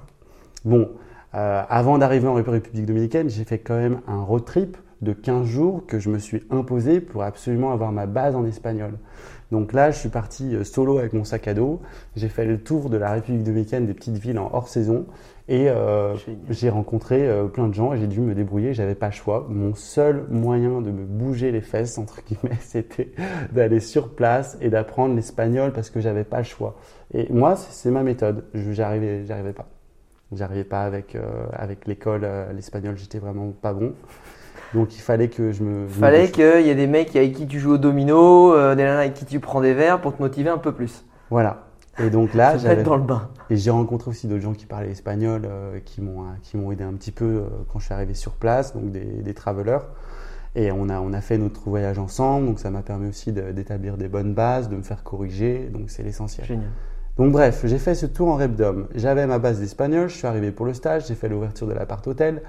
Bon, 0.66 0.90
euh, 1.36 1.64
avant 1.70 1.98
d'arriver 1.98 2.28
en 2.28 2.34
République 2.34 2.86
dominicaine, 2.86 3.30
j'ai 3.30 3.44
fait 3.44 3.60
quand 3.60 3.78
même 3.78 4.02
un 4.08 4.22
road 4.22 4.46
trip 4.46 4.78
de 5.02 5.14
15 5.14 5.46
jours 5.46 5.86
que 5.86 6.00
je 6.00 6.10
me 6.10 6.20
suis 6.20 6.44
imposé 6.50 7.00
pour 7.00 7.24
absolument 7.24 7.72
avoir 7.72 7.92
ma 7.92 8.06
base 8.06 8.36
en 8.36 8.46
espagnol. 8.46 8.98
Donc 9.52 9.74
là, 9.74 9.92
je 9.92 10.00
suis 10.00 10.10
parti 10.10 10.56
solo 10.66 10.98
avec 10.98 11.14
mon 11.14 11.24
sac 11.24 11.48
à 11.48 11.54
dos. 11.54 11.82
J'ai 12.16 12.30
fait 12.30 12.46
le 12.46 12.58
tour 12.58 12.90
de 12.90 12.98
la 12.98 13.12
République 13.12 13.44
dominicaine, 13.44 13.86
des 13.86 13.94
petites 13.94 14.18
villes 14.18 14.40
en 14.40 14.50
hors 14.52 14.68
saison. 14.68 15.06
Et 15.47 15.69
euh, 15.69 16.15
j'ai 16.49 16.69
rencontré 16.69 17.27
euh, 17.27 17.45
plein 17.45 17.67
de 17.67 17.73
gens 17.73 17.93
et 17.93 17.99
j'ai 17.99 18.08
dû 18.08 18.19
me 18.19 18.34
débrouiller. 18.34 18.73
J'avais 18.73 18.95
pas 18.95 19.08
le 19.08 19.13
choix. 19.13 19.45
Mon 19.47 19.75
seul 19.75 20.25
moyen 20.29 20.81
de 20.81 20.89
me 20.89 21.05
bouger 21.05 21.51
les 21.51 21.62
fesses, 21.62 21.99
entre 21.99 22.21
guillemets, 22.25 22.58
c'était 22.62 23.12
d'aller 23.51 23.79
sur 23.79 24.10
place 24.10 24.58
et 24.60 24.69
d'apprendre 24.69 25.15
l'espagnol 25.15 25.71
parce 25.71 25.91
que 25.91 25.99
j'avais 25.99 26.23
pas 26.23 26.39
le 26.39 26.45
choix. 26.45 26.75
Et 27.13 27.31
moi, 27.31 27.55
c'est 27.55 27.91
ma 27.91 28.01
méthode. 28.01 28.45
J'arrivais, 28.55 29.25
j'arrivais 29.25 29.53
pas. 29.53 29.67
J'arrivais 30.31 30.63
pas 30.63 30.81
avec 30.81 31.15
euh, 31.15 31.45
avec 31.53 31.86
l'école, 31.86 32.27
l'espagnol. 32.55 32.97
J'étais 32.97 33.19
vraiment 33.19 33.51
pas 33.51 33.73
bon. 33.73 33.93
Donc 34.73 34.95
il 34.95 35.01
fallait 35.01 35.27
que 35.27 35.51
je 35.51 35.63
me. 35.63 35.88
je 35.88 35.93
Fallait 35.93 36.31
qu'il 36.31 36.65
y 36.65 36.69
ait 36.69 36.75
des 36.75 36.88
mecs 36.88 37.15
avec 37.15 37.34
qui 37.34 37.45
tu 37.45 37.60
joues 37.60 37.73
au 37.73 37.77
domino, 37.77 38.53
des 38.73 38.84
nanas 38.84 39.01
avec 39.01 39.13
qui 39.13 39.25
tu 39.25 39.39
prends 39.39 39.62
des 39.62 39.75
verres 39.75 40.01
pour 40.01 40.17
te 40.17 40.21
motiver 40.23 40.49
un 40.49 40.58
peu 40.58 40.71
plus. 40.71 41.05
Voilà. 41.29 41.65
Et 41.99 42.10
donc 42.10 42.34
là, 42.34 42.58
j'avais. 42.58 42.84
dans 42.84 42.97
le 42.97 43.03
bain. 43.03 43.29
Et 43.49 43.58
j'ai 43.58 43.71
rencontré 43.71 44.10
aussi 44.12 44.27
d'autres 44.27 44.41
gens 44.41 44.53
qui 44.53 44.65
parlaient 44.65 44.91
espagnol, 44.91 45.43
euh, 45.45 45.79
qui 45.84 46.01
m'ont 46.01 46.23
euh, 46.23 46.27
qui 46.41 46.58
m'ont 46.58 46.71
aidé 46.71 46.84
un 46.84 46.93
petit 46.93 47.12
peu 47.12 47.25
euh, 47.25 47.43
quand 47.71 47.79
je 47.79 47.86
suis 47.86 47.93
arrivé 47.93 48.13
sur 48.13 48.34
place, 48.34 48.73
donc 48.73 48.91
des, 48.91 49.03
des 49.05 49.34
travelers. 49.34 49.79
Et 50.55 50.71
on 50.71 50.89
a 50.89 50.99
on 50.99 51.13
a 51.13 51.21
fait 51.21 51.38
notre 51.38 51.69
voyage 51.69 51.99
ensemble, 51.99 52.47
donc 52.47 52.60
ça 52.60 52.69
m'a 52.69 52.81
permis 52.81 53.10
aussi 53.10 53.31
de- 53.31 53.51
d'établir 53.51 53.97
des 53.97 54.08
bonnes 54.08 54.34
bases, 54.34 54.69
de 54.69 54.75
me 54.75 54.84
faire 54.84 55.03
corriger, 55.03 55.69
donc 55.73 55.89
c'est 55.89 56.03
l'essentiel. 56.03 56.47
Génial. 56.47 56.69
Donc 57.17 57.31
bref, 57.31 57.62
j'ai 57.65 57.77
fait 57.77 57.95
ce 57.95 58.05
tour 58.05 58.29
en 58.29 58.36
Repdom. 58.36 58.88
J'avais 58.95 59.25
ma 59.25 59.39
base 59.39 59.60
d'espagnol, 59.60 60.10
je 60.10 60.15
suis 60.17 60.27
arrivé 60.27 60.51
pour 60.51 60.65
le 60.65 60.73
stage, 60.73 61.08
j'ai 61.08 61.15
fait 61.15 61.29
l'ouverture 61.29 61.67
de 61.67 61.73
l'appart 61.73 62.05
hôtel. 62.08 62.41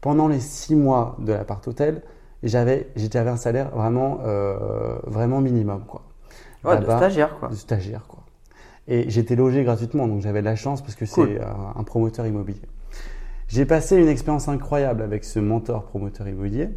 Pendant 0.00 0.28
les 0.28 0.40
six 0.40 0.74
mois 0.76 1.16
de 1.20 1.32
l'appart 1.32 1.66
hôtel, 1.66 2.02
j'avais 2.42 2.88
j'avais 2.96 3.30
un 3.30 3.36
salaire 3.36 3.70
vraiment 3.70 4.18
euh, 4.24 4.96
vraiment 5.04 5.40
minimum 5.40 5.84
quoi. 5.86 6.02
Ouais, 6.64 6.78
de 6.78 6.84
stagiaire, 6.84 7.38
quoi. 7.38 7.48
de 7.48 7.54
stagiaire 7.54 8.06
quoi. 8.08 8.23
Et 8.88 9.08
j'étais 9.08 9.36
logé 9.36 9.64
gratuitement, 9.64 10.06
donc 10.06 10.20
j'avais 10.20 10.40
de 10.40 10.44
la 10.44 10.56
chance 10.56 10.82
parce 10.82 10.94
que 10.94 11.06
c'est 11.06 11.40
un, 11.40 11.74
un 11.76 11.82
promoteur 11.84 12.26
immobilier. 12.26 12.60
J'ai 13.48 13.64
passé 13.66 13.96
une 13.96 14.08
expérience 14.08 14.48
incroyable 14.48 15.02
avec 15.02 15.24
ce 15.24 15.38
mentor 15.38 15.84
promoteur 15.84 16.28
immobilier. 16.28 16.68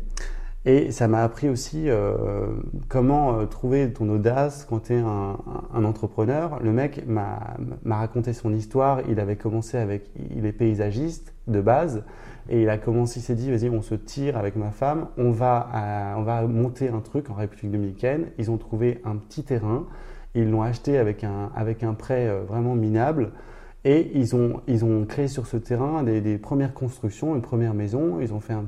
Et 0.65 0.91
ça 0.91 1.07
m'a 1.07 1.23
appris 1.23 1.47
aussi 1.47 1.89
euh, 1.89 2.47
comment 2.89 3.39
euh, 3.39 3.45
trouver 3.45 3.89
ton 3.93 4.09
audace 4.09 4.65
quand 4.69 4.79
tu 4.87 4.95
es 4.95 4.97
un, 4.97 5.37
entrepreneur. 5.85 6.59
Le 6.61 6.73
mec 6.73 7.07
m'a 7.07 7.55
m'a 7.85 7.95
raconté 7.97 8.33
son 8.33 8.53
histoire. 8.53 8.99
Il 9.09 9.21
avait 9.21 9.37
commencé 9.37 9.77
avec, 9.77 10.09
il 10.35 10.45
est 10.45 10.51
paysagiste 10.51 11.33
de 11.47 11.61
base, 11.61 12.03
et 12.49 12.63
il 12.63 12.69
a 12.69 12.77
commencé, 12.77 13.21
il 13.21 13.23
s'est 13.23 13.35
dit, 13.35 13.49
vas-y, 13.49 13.69
on 13.69 13.81
se 13.81 13.95
tire 13.95 14.35
avec 14.35 14.57
ma 14.57 14.71
femme, 14.71 15.07
on 15.17 15.31
va, 15.31 15.69
à- 15.71 16.17
on 16.17 16.23
va 16.23 16.45
monter 16.45 16.89
un 16.89 16.99
truc 16.99 17.29
en 17.29 17.35
République 17.35 17.71
dominicaine. 17.71 18.25
Ils 18.37 18.51
ont 18.51 18.57
trouvé 18.57 18.99
un 19.05 19.15
petit 19.15 19.43
terrain, 19.43 19.85
ils 20.37 20.49
l'ont 20.49 20.61
acheté 20.61 20.97
avec 20.97 21.23
un, 21.23 21.51
avec 21.55 21.83
un 21.83 21.93
prêt 21.93 22.27
euh, 22.27 22.43
vraiment 22.47 22.75
minable. 22.75 23.31
Et 23.85 24.11
ils 24.15 24.35
ont, 24.35 24.61
ils 24.67 24.83
ont 24.83 25.05
créé 25.05 25.27
sur 25.27 25.47
ce 25.47 25.55
terrain 25.55 26.03
des, 26.03 26.37
premières 26.37 26.73
constructions, 26.73 27.35
une 27.35 27.41
première 27.41 27.73
maison. 27.73 28.19
Ils 28.19 28.33
ont 28.33 28.39
fait 28.39 28.53
un, 28.53 28.65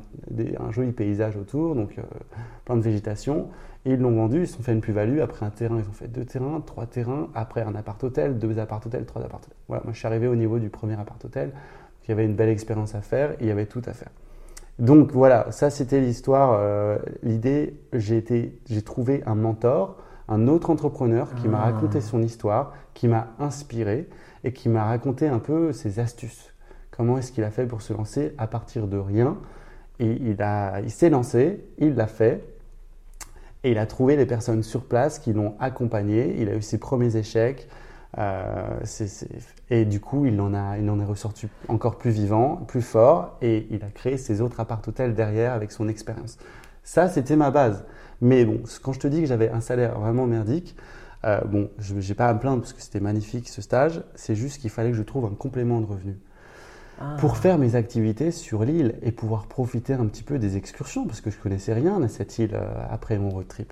joli 0.71 0.91
paysage 0.91 1.35
autour, 1.35 1.75
donc 1.75 1.97
euh, 1.97 2.03
plein 2.65 2.77
de 2.77 2.81
végétation. 2.81 3.47
Et 3.85 3.93
ils 3.93 3.99
l'ont 3.99 4.15
vendu, 4.15 4.41
ils 4.41 4.47
se 4.47 4.55
sont 4.55 4.63
fait 4.63 4.71
une 4.71 4.81
plus-value. 4.81 5.19
Après 5.19 5.45
un 5.45 5.49
terrain, 5.49 5.77
ils 5.77 5.89
ont 5.89 5.93
fait 5.93 6.07
deux 6.07 6.25
terrains, 6.25 6.61
trois 6.65 6.85
terrains. 6.85 7.27
Après 7.35 7.61
un 7.61 7.75
appart-hôtel, 7.75 8.37
deux 8.37 8.59
appart-hôtels, 8.59 9.05
trois 9.05 9.21
appart-hôtels. 9.21 9.57
Voilà, 9.67 9.83
moi 9.83 9.93
je 9.93 9.99
suis 9.99 10.07
arrivé 10.07 10.27
au 10.27 10.35
niveau 10.35 10.59
du 10.59 10.69
premier 10.69 10.99
appart-hôtel. 10.99 11.51
Il 12.05 12.09
y 12.09 12.11
avait 12.13 12.25
une 12.25 12.35
belle 12.35 12.49
expérience 12.49 12.95
à 12.95 13.01
faire, 13.01 13.35
il 13.39 13.47
y 13.47 13.51
avait 13.51 13.67
tout 13.67 13.81
à 13.85 13.93
faire. 13.93 14.09
Donc 14.79 15.11
voilà, 15.11 15.51
ça 15.51 15.69
c'était 15.69 15.99
l'histoire. 15.99 16.57
euh, 16.59 16.97
L'idée, 17.23 17.75
j'ai 17.93 18.23
trouvé 18.83 19.21
un 19.25 19.35
mentor, 19.35 19.97
un 20.29 20.47
autre 20.47 20.69
entrepreneur 20.69 21.33
qui 21.35 21.47
m'a 21.47 21.59
Ah. 21.59 21.71
raconté 21.71 21.99
son 22.01 22.21
histoire, 22.21 22.73
qui 22.93 23.07
m'a 23.07 23.27
inspiré 23.39 24.07
et 24.43 24.53
qui 24.53 24.69
m'a 24.69 24.85
raconté 24.85 25.27
un 25.27 25.39
peu 25.39 25.73
ses 25.73 25.99
astuces. 25.99 26.53
Comment 26.91 27.17
est-ce 27.17 27.31
qu'il 27.31 27.43
a 27.43 27.51
fait 27.51 27.65
pour 27.65 27.81
se 27.81 27.91
lancer 27.93 28.33
à 28.37 28.47
partir 28.47 28.87
de 28.87 28.97
rien 28.97 29.37
Et 29.99 30.11
il, 30.21 30.41
a- 30.41 30.79
il 30.81 30.91
s'est 30.91 31.09
lancé, 31.09 31.65
il 31.77 31.95
l'a 31.95 32.07
fait, 32.07 32.43
et 33.63 33.71
il 33.71 33.77
a 33.77 33.85
trouvé 33.85 34.15
les 34.15 34.25
personnes 34.25 34.63
sur 34.63 34.83
place 34.85 35.19
qui 35.19 35.33
l'ont 35.33 35.55
accompagné. 35.59 36.35
Il 36.41 36.47
a 36.49 36.55
eu 36.55 36.61
ses 36.61 36.77
premiers 36.77 37.15
échecs. 37.17 37.67
euh, 38.17 38.79
et 39.69 39.85
du 39.85 39.99
coup, 39.99 40.25
il 40.25 40.41
en, 40.41 40.53
a, 40.55 40.77
il 40.79 40.89
en 40.89 40.99
est 40.99 41.05
ressorti 41.05 41.47
encore 41.67 41.97
plus 41.99 42.09
vivant, 42.09 42.55
plus 42.67 42.81
fort, 42.81 43.37
et 43.41 43.67
il 43.69 43.83
a 43.83 43.89
créé 43.89 44.17
ses 44.17 44.41
autres 44.41 44.59
appart-hôtels 44.59 45.13
derrière 45.13 45.53
avec 45.53 45.71
son 45.71 45.87
expérience. 45.87 46.37
Ça, 46.83 47.07
c'était 47.07 47.35
ma 47.35 47.51
base. 47.51 47.85
Mais 48.21 48.45
bon, 48.45 48.61
quand 48.81 48.93
je 48.93 48.99
te 48.99 49.07
dis 49.07 49.21
que 49.21 49.27
j'avais 49.27 49.49
un 49.49 49.61
salaire 49.61 49.99
vraiment 49.99 50.25
merdique, 50.25 50.75
euh, 51.25 51.41
bon, 51.41 51.69
je 51.79 51.95
n'ai 51.95 52.13
pas 52.15 52.27
à 52.27 52.33
me 52.33 52.39
plaindre 52.39 52.61
parce 52.61 52.73
que 52.73 52.81
c'était 52.81 52.99
magnifique 52.99 53.49
ce 53.49 53.61
stage, 53.61 54.03
c'est 54.15 54.35
juste 54.35 54.61
qu'il 54.61 54.69
fallait 54.69 54.91
que 54.91 54.97
je 54.97 55.03
trouve 55.03 55.25
un 55.25 55.35
complément 55.35 55.81
de 55.81 55.85
revenu 55.85 56.17
Ah. 57.01 57.15
pour 57.17 57.37
faire 57.37 57.57
mes 57.57 57.75
activités 57.75 58.29
sur 58.31 58.65
l'île 58.65 58.95
et 59.01 59.13
pouvoir 59.13 59.47
profiter 59.47 59.93
un 59.93 60.05
petit 60.05 60.23
peu 60.23 60.37
des 60.37 60.57
excursions 60.57 61.05
parce 61.05 61.21
que 61.21 61.29
je 61.29 61.37
connaissais 61.37 61.73
rien 61.73 62.01
à 62.03 62.09
cette 62.09 62.37
île 62.39 62.55
euh, 62.55 62.67
après 62.89 63.17
mon 63.17 63.29
road 63.29 63.47
trip. 63.47 63.71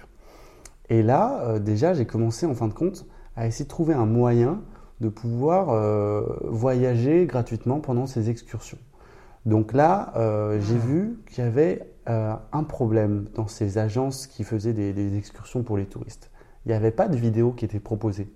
Et 0.89 1.03
là, 1.03 1.41
euh, 1.41 1.59
déjà, 1.59 1.93
j'ai 1.93 2.05
commencé 2.05 2.45
en 2.45 2.55
fin 2.55 2.69
de 2.69 2.73
compte 2.73 3.05
à 3.35 3.45
essayer 3.45 3.65
de 3.65 3.69
trouver 3.69 3.93
un 3.93 4.05
moyen 4.05 4.61
de 5.01 5.09
pouvoir 5.09 5.71
euh, 5.71 6.21
voyager 6.43 7.25
gratuitement 7.25 7.81
pendant 7.81 8.05
ces 8.07 8.29
excursions. 8.29 8.79
Donc 9.45 9.73
là, 9.73 10.13
euh, 10.15 10.61
j'ai 10.61 10.77
vu 10.77 11.19
qu'il 11.29 11.43
y 11.43 11.47
avait 11.47 11.81
euh, 12.09 12.33
un 12.51 12.63
problème 12.63 13.25
dans 13.35 13.47
ces 13.47 13.77
agences 13.77 14.27
qui 14.27 14.43
faisaient 14.43 14.73
des, 14.73 14.93
des 14.93 15.17
excursions 15.17 15.63
pour 15.63 15.77
les 15.77 15.85
touristes. 15.85 16.31
Il 16.67 16.71
n'y 16.71 16.75
avait 16.75 16.91
pas 16.91 17.07
de 17.07 17.15
vidéos 17.15 17.53
qui 17.53 17.63
étaient 17.63 17.79
proposées. 17.79 18.27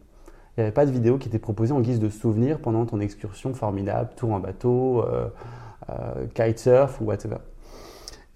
il 0.55 0.61
n'y 0.61 0.63
avait 0.63 0.71
pas 0.71 0.85
de 0.85 0.91
vidéo 0.91 1.17
qui 1.17 1.27
était 1.27 1.37
proposée 1.37 1.73
en 1.73 1.81
guise 1.81 1.99
de 1.99 2.07
souvenir 2.07 2.59
pendant 2.59 2.85
ton 2.85 3.01
excursion 3.01 3.53
formidable, 3.53 4.11
tour 4.15 4.31
en 4.31 4.39
bateau, 4.39 5.03
euh, 5.03 5.27
euh, 5.89 6.27
kitesurf 6.33 7.01
ou 7.01 7.05
whatever. 7.05 7.39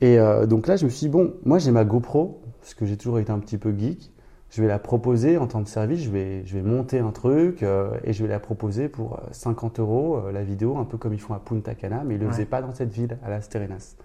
Et 0.01 0.19
euh, 0.19 0.47
donc 0.47 0.67
là, 0.67 0.75
je 0.75 0.83
me 0.83 0.89
suis 0.89 1.05
dit, 1.05 1.09
bon, 1.09 1.35
moi 1.45 1.59
j'ai 1.59 1.71
ma 1.71 1.85
GoPro, 1.85 2.41
parce 2.59 2.73
que 2.73 2.85
j'ai 2.85 2.97
toujours 2.97 3.19
été 3.19 3.31
un 3.31 3.39
petit 3.39 3.57
peu 3.57 3.73
geek. 3.73 4.11
Je 4.49 4.61
vais 4.61 4.67
la 4.67 4.79
proposer 4.79 5.37
en 5.37 5.47
tant 5.47 5.63
que 5.63 5.69
service, 5.69 6.03
je 6.03 6.09
vais, 6.09 6.45
je 6.45 6.55
vais 6.55 6.61
monter 6.61 6.99
un 6.99 7.11
truc 7.11 7.63
et 7.63 8.11
je 8.11 8.23
vais 8.23 8.29
la 8.29 8.39
proposer 8.39 8.89
pour 8.89 9.19
50 9.31 9.79
euros 9.79 10.29
la 10.31 10.43
vidéo, 10.43 10.77
un 10.77 10.85
peu 10.85 10.97
comme 10.97 11.13
ils 11.13 11.19
font 11.19 11.33
à 11.33 11.39
Punta 11.39 11.73
Cana, 11.73 12.03
mais 12.05 12.15
ils 12.15 12.19
ne 12.19 12.25
le 12.25 12.31
faisaient 12.31 12.45
pas 12.45 12.61
dans 12.61 12.73
cette 12.73 12.91
ville, 12.91 13.17
à 13.23 13.29
Las 13.29 13.49
Terrenas. 13.49 13.95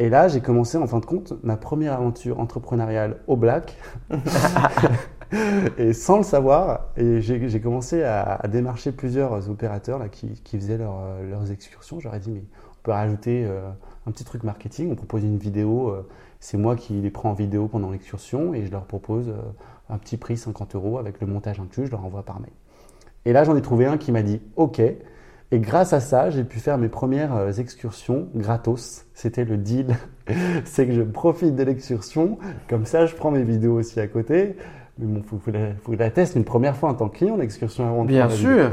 Et 0.00 0.08
là, 0.08 0.28
j'ai 0.28 0.40
commencé 0.40 0.78
en 0.78 0.86
fin 0.86 0.98
de 0.98 1.04
compte 1.04 1.34
ma 1.42 1.58
première 1.58 1.92
aventure 1.92 2.40
entrepreneuriale 2.40 3.18
au 3.26 3.36
black. 3.36 3.76
et 5.78 5.92
sans 5.92 6.16
le 6.16 6.22
savoir, 6.22 6.86
et 6.96 7.20
j'ai 7.20 7.60
commencé 7.60 8.02
à, 8.02 8.40
démarcher 8.48 8.92
plusieurs 8.92 9.50
opérateurs 9.50 9.98
là, 9.98 10.08
qui, 10.08 10.58
faisaient 10.58 10.78
leurs 10.78 11.52
excursions. 11.52 12.00
J'aurais 12.00 12.18
dit, 12.18 12.30
mais 12.30 12.42
on 12.70 12.82
peut 12.82 12.92
rajouter 12.92 13.44
euh, 13.44 13.68
un 14.06 14.10
petit 14.10 14.24
truc 14.24 14.42
marketing, 14.42 14.90
on 14.90 14.94
propose 14.94 15.22
une 15.22 15.36
vidéo, 15.36 15.90
euh, 15.90 16.08
c'est 16.40 16.56
moi 16.56 16.76
qui 16.76 16.94
les 16.94 17.10
prends 17.10 17.32
en 17.32 17.34
vidéo 17.34 17.68
pendant 17.68 17.90
l'excursion 17.90 18.54
et 18.54 18.64
je 18.64 18.70
leur 18.70 18.86
propose 18.86 19.28
euh, 19.28 19.36
un 19.90 19.98
petit 19.98 20.16
prix 20.16 20.38
50 20.38 20.76
euros 20.76 20.96
avec 20.96 21.20
le 21.20 21.26
montage 21.26 21.60
inclus, 21.60 21.84
je 21.84 21.90
leur 21.90 22.06
envoie 22.06 22.22
par 22.22 22.40
mail. 22.40 22.52
Et 23.26 23.34
là, 23.34 23.44
j'en 23.44 23.54
ai 23.54 23.60
trouvé 23.60 23.84
un 23.84 23.98
qui 23.98 24.12
m'a 24.12 24.22
dit, 24.22 24.40
OK, 24.56 24.80
et 25.52 25.58
grâce 25.58 25.92
à 25.92 26.00
ça, 26.00 26.30
j'ai 26.30 26.44
pu 26.44 26.60
faire 26.60 26.78
mes 26.78 26.88
premières 26.88 27.34
euh, 27.34 27.52
excursions 27.52 28.28
gratos. 28.34 29.06
C'était 29.14 29.44
le 29.44 29.56
deal. 29.56 29.96
c'est 30.64 30.86
que 30.86 30.92
je 30.92 31.02
profite 31.02 31.56
de 31.56 31.62
l'excursion. 31.64 32.38
Comme 32.68 32.86
ça, 32.86 33.06
je 33.06 33.14
prends 33.16 33.30
mes 33.30 33.42
vidéos 33.42 33.78
aussi 33.78 33.98
à 33.98 34.06
côté. 34.06 34.56
Mais 34.98 35.06
bon, 35.06 35.22
faut, 35.22 35.38
faut, 35.38 35.50
la, 35.50 35.74
faut 35.82 35.94
la 35.94 36.10
tester 36.10 36.38
une 36.38 36.44
première 36.44 36.76
fois 36.76 36.90
en 36.90 36.94
tant 36.94 37.08
que 37.08 37.16
client, 37.16 37.36
l'excursion 37.36 37.88
avant 37.88 38.04
de 38.04 38.08
Bien 38.08 38.28
sûr. 38.28 38.70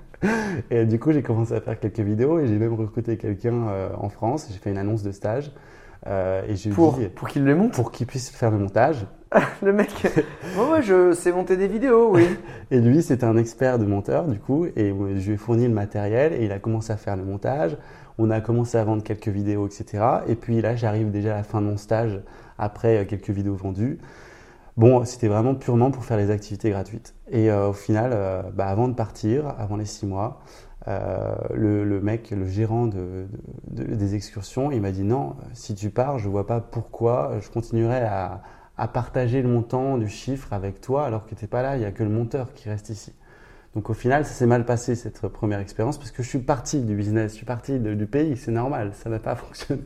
et 0.70 0.86
du 0.86 0.98
coup, 0.98 1.12
j'ai 1.12 1.22
commencé 1.22 1.52
à 1.52 1.60
faire 1.60 1.78
quelques 1.78 2.00
vidéos 2.00 2.38
et 2.38 2.46
j'ai 2.46 2.56
même 2.56 2.74
recruté 2.74 3.18
quelqu'un 3.18 3.68
euh, 3.68 3.88
en 3.98 4.08
France. 4.08 4.48
J'ai 4.50 4.58
fait 4.58 4.70
une 4.70 4.78
annonce 4.78 5.02
de 5.02 5.12
stage. 5.12 5.52
Euh, 6.06 6.42
et 6.48 6.70
pour, 6.70 6.98
pour 7.14 7.28
qu'il 7.28 7.44
le 7.44 7.54
monte? 7.54 7.72
Pour 7.72 7.92
qu'il 7.92 8.06
puisse 8.06 8.30
faire 8.30 8.50
le 8.50 8.58
montage. 8.58 9.04
le 9.62 9.72
mec, 9.72 9.90
ouais, 10.56 10.82
je 10.82 11.12
sais 11.12 11.32
monter 11.32 11.56
des 11.56 11.68
vidéos, 11.68 12.10
oui. 12.12 12.26
et 12.70 12.80
lui, 12.80 13.02
c'était 13.02 13.24
un 13.24 13.36
expert 13.36 13.78
de 13.78 13.84
monteur, 13.84 14.26
du 14.26 14.38
coup, 14.38 14.66
et 14.66 14.94
je 15.16 15.26
lui 15.26 15.34
ai 15.34 15.36
fourni 15.36 15.66
le 15.66 15.74
matériel 15.74 16.32
et 16.32 16.44
il 16.44 16.52
a 16.52 16.58
commencé 16.58 16.92
à 16.92 16.96
faire 16.96 17.16
le 17.16 17.24
montage. 17.24 17.76
On 18.16 18.30
a 18.30 18.40
commencé 18.40 18.78
à 18.78 18.84
vendre 18.84 19.02
quelques 19.02 19.28
vidéos, 19.28 19.66
etc. 19.66 20.04
Et 20.26 20.34
puis 20.34 20.60
là, 20.60 20.76
j'arrive 20.76 21.10
déjà 21.10 21.34
à 21.34 21.36
la 21.36 21.42
fin 21.42 21.60
de 21.60 21.66
mon 21.66 21.76
stage 21.76 22.20
après 22.58 22.98
euh, 22.98 23.04
quelques 23.04 23.30
vidéos 23.30 23.54
vendues. 23.54 23.98
Bon, 24.76 25.04
c'était 25.04 25.28
vraiment 25.28 25.54
purement 25.54 25.90
pour 25.90 26.04
faire 26.04 26.16
les 26.16 26.30
activités 26.30 26.70
gratuites. 26.70 27.14
Et 27.30 27.50
euh, 27.50 27.68
au 27.68 27.72
final, 27.72 28.10
euh, 28.14 28.42
bah, 28.54 28.66
avant 28.66 28.88
de 28.88 28.94
partir, 28.94 29.54
avant 29.58 29.76
les 29.76 29.84
six 29.84 30.06
mois, 30.06 30.40
le, 31.52 32.00
mec, 32.00 32.30
le 32.30 32.46
gérant 32.46 32.86
de, 32.86 33.26
des 33.66 34.14
excursions, 34.14 34.70
il 34.70 34.80
m'a 34.80 34.90
dit 34.90 35.02
non, 35.02 35.36
si 35.52 35.74
tu 35.74 35.90
pars, 35.90 36.18
je 36.18 36.30
vois 36.30 36.46
pas 36.46 36.62
pourquoi 36.62 37.32
je 37.42 37.50
continuerai 37.50 38.00
à, 38.00 38.40
à 38.78 38.88
partager 38.88 39.42
le 39.42 39.48
montant 39.48 39.98
du 39.98 40.08
chiffre 40.08 40.52
avec 40.52 40.80
toi 40.80 41.04
alors 41.04 41.26
que 41.26 41.34
tu 41.34 41.44
n'es 41.44 41.48
pas 41.48 41.62
là, 41.62 41.76
il 41.76 41.80
n'y 41.80 41.86
a 41.86 41.90
que 41.90 42.04
le 42.04 42.10
monteur 42.10 42.52
qui 42.54 42.68
reste 42.68 42.88
ici. 42.90 43.12
Donc 43.74 43.90
au 43.90 43.94
final, 43.94 44.24
ça 44.24 44.32
s'est 44.32 44.46
mal 44.46 44.64
passé 44.64 44.94
cette 44.94 45.20
première 45.28 45.60
expérience 45.60 45.98
parce 45.98 46.10
que 46.10 46.22
je 46.22 46.28
suis 46.28 46.38
parti 46.38 46.80
du 46.80 46.96
business, 46.96 47.32
je 47.32 47.36
suis 47.36 47.46
parti 47.46 47.78
du 47.78 48.06
pays, 48.06 48.36
c'est 48.36 48.50
normal, 48.50 48.92
ça 48.94 49.10
n'a 49.10 49.18
pas 49.18 49.34
fonctionné. 49.36 49.82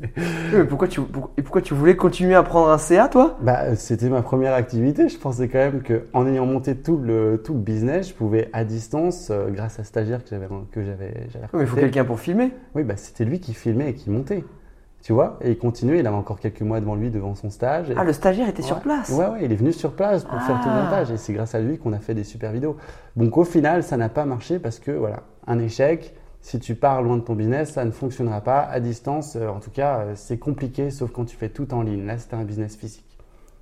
mais 0.53 0.65
pourquoi 0.65 0.87
tu, 0.89 1.01
pourquoi 1.01 1.61
tu 1.63 1.75
voulais 1.75 1.97
continuer 1.97 2.35
à 2.35 2.43
prendre 2.43 2.71
un 2.71 2.79
CA 2.79 3.09
toi? 3.09 3.37
Bah, 3.43 3.75
C'était 3.75 4.09
ma 4.09 4.23
première 4.23 4.55
activité, 4.55 5.09
je 5.09 5.19
pensais 5.19 5.49
quand 5.49 5.59
même 5.59 5.83
qu'en 5.83 6.27
ayant 6.27 6.47
monté 6.47 6.77
tout 6.77 6.97
le, 6.97 7.43
tout 7.45 7.55
le 7.55 7.61
business, 7.61 8.09
je 8.11 8.15
pouvais 8.15 8.49
à 8.53 8.65
distance, 8.65 9.29
euh, 9.31 9.51
grâce 9.51 9.81
à 9.81 9.85
stagiaire 9.85 10.23
que 10.23 10.31
j'avais 10.31 10.47
que 10.71 10.85
j'avais. 10.85 11.27
mais 11.53 11.61
il 11.61 11.67
faut 11.67 11.77
quelqu'un 11.77 12.05
pour 12.05 12.21
filmer. 12.21 12.53
Oui, 12.75 12.85
bah, 12.85 12.97
c'était 12.97 13.25
lui 13.25 13.41
qui 13.41 13.53
filmait 13.53 13.91
et 13.91 13.95
qui 13.95 14.11
montait. 14.11 14.45
Tu 15.03 15.13
vois 15.13 15.37
Et 15.41 15.51
il 15.51 15.59
continuait, 15.59 15.99
il 15.99 16.07
avait 16.07 16.17
encore 16.17 16.39
quelques 16.39 16.63
mois 16.63 16.79
devant 16.79 16.95
lui, 16.95 17.11
devant 17.11 17.35
son 17.35 17.51
stage. 17.51 17.93
Ah, 17.97 18.05
le 18.05 18.13
stagiaire 18.13 18.49
était 18.49 18.63
sur 18.63 18.79
place? 18.79 19.11
Ouais, 19.11 19.27
ouais, 19.27 19.45
il 19.45 19.51
est 19.51 19.57
venu 19.57 19.73
sur 19.73 19.93
place 19.93 20.25
pour 20.25 20.41
faire 20.43 20.61
tout 20.61 20.69
le 20.69 20.75
ah. 20.75 20.85
montage. 20.85 21.11
Et 21.11 21.17
c'est 21.17 21.33
grâce 21.33 21.57
à 21.57 21.61
lui 21.61 21.77
qu'on 21.79 21.93
a 21.93 21.99
fait 21.99 22.15
des 22.15 22.23
super 22.23 22.53
vidéos. 22.53 22.77
Donc 23.17 23.37
au 23.37 23.45
final, 23.45 23.83
ça 23.83 23.97
n'a 23.97 24.09
pas 24.09 24.25
marché 24.25 24.61
parce 24.61 24.79
que, 24.79 24.93
voilà, 24.93 25.25
un 25.47 25.59
échec. 25.59 26.15
Si 26.41 26.59
tu 26.59 26.75
pars 26.75 27.03
loin 27.03 27.17
de 27.17 27.23
ton 27.23 27.35
business, 27.35 27.73
ça 27.73 27.85
ne 27.85 27.93
fonctionnera 27.93 28.41
pas. 28.41 28.61
À 28.61 28.81
distance, 28.81 29.37
euh, 29.37 29.49
en 29.49 29.61
tout 29.61 29.71
cas, 29.71 29.99
euh, 30.01 30.13
c'est 30.17 30.39
compliqué, 30.39 30.91
sauf 30.91 31.13
quand 31.13 31.25
tu 31.25 31.37
fais 31.37 31.49
tout 31.49 31.73
en 31.73 31.83
ligne. 31.83 32.05
Là, 32.05 32.19
c'était 32.19 32.35
un 32.35 32.43
business 32.43 32.77
physique. 32.77 33.19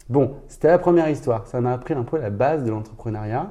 Bon, 0.09 0.37
c'était 0.49 0.69
la 0.69 0.79
première 0.79 1.09
histoire. 1.09 1.47
Ça 1.47 1.61
m'a 1.61 1.73
appris 1.73 1.95
un 1.95 2.05
peu 2.05 2.19
la 2.19 2.31
base 2.31 2.65
de 2.65 2.71
l'entrepreneuriat. 2.71 3.51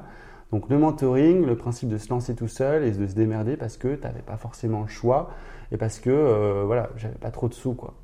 Donc 0.52 0.68
le 0.68 0.78
mentoring, 0.78 1.46
le 1.46 1.56
principe 1.56 1.88
de 1.88 1.96
se 1.96 2.08
lancer 2.10 2.34
tout 2.34 2.48
seul 2.48 2.84
et 2.84 2.90
de 2.90 3.06
se 3.06 3.14
démerder 3.14 3.56
parce 3.56 3.76
que 3.76 3.94
tu 3.94 4.02
n'avais 4.02 4.22
pas 4.22 4.36
forcément 4.36 4.82
le 4.82 4.88
choix 4.88 5.30
et 5.72 5.76
parce 5.76 5.98
que 5.98 6.10
euh, 6.10 6.64
voilà, 6.66 6.90
j'avais 6.96 7.14
pas 7.14 7.30
trop 7.30 7.48
de 7.48 7.54
sous 7.54 7.74
quoi. 7.74 7.94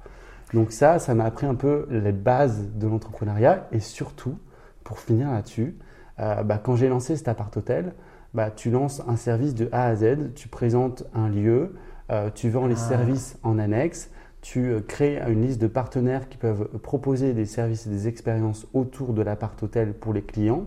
Donc 0.54 0.70
ça, 0.70 0.98
ça 0.98 1.14
m'a 1.14 1.24
appris 1.24 1.46
un 1.46 1.56
peu 1.56 1.86
les 1.90 2.12
bases 2.12 2.68
de 2.74 2.86
l'entrepreneuriat 2.86 3.66
et 3.72 3.80
surtout, 3.80 4.38
pour 4.84 5.00
finir 5.00 5.30
là-dessus, 5.30 5.76
euh, 6.20 6.44
bah, 6.44 6.58
quand 6.62 6.76
j'ai 6.76 6.88
lancé 6.88 7.16
cet 7.16 7.26
appart 7.26 7.54
hôtel, 7.56 7.94
bah, 8.32 8.50
tu 8.50 8.70
lances 8.70 9.02
un 9.08 9.16
service 9.16 9.54
de 9.54 9.68
A 9.72 9.86
à 9.86 9.96
Z, 9.96 10.34
tu 10.34 10.48
présentes 10.48 11.04
un 11.14 11.28
lieu, 11.28 11.74
euh, 12.12 12.30
tu 12.32 12.48
vends 12.48 12.68
les 12.68 12.76
ah. 12.76 12.88
services 12.88 13.38
en 13.42 13.58
annexe, 13.58 14.10
tu 14.40 14.76
crées 14.86 15.20
une 15.28 15.42
liste 15.42 15.60
de 15.60 15.66
partenaires 15.66 16.28
qui 16.28 16.36
peuvent 16.36 16.68
proposer 16.78 17.32
des 17.32 17.46
services 17.46 17.88
et 17.88 17.90
des 17.90 18.06
expériences 18.06 18.68
autour 18.74 19.12
de 19.12 19.22
l'appart 19.22 19.60
hôtel 19.60 19.92
pour 19.92 20.12
les 20.12 20.22
clients 20.22 20.66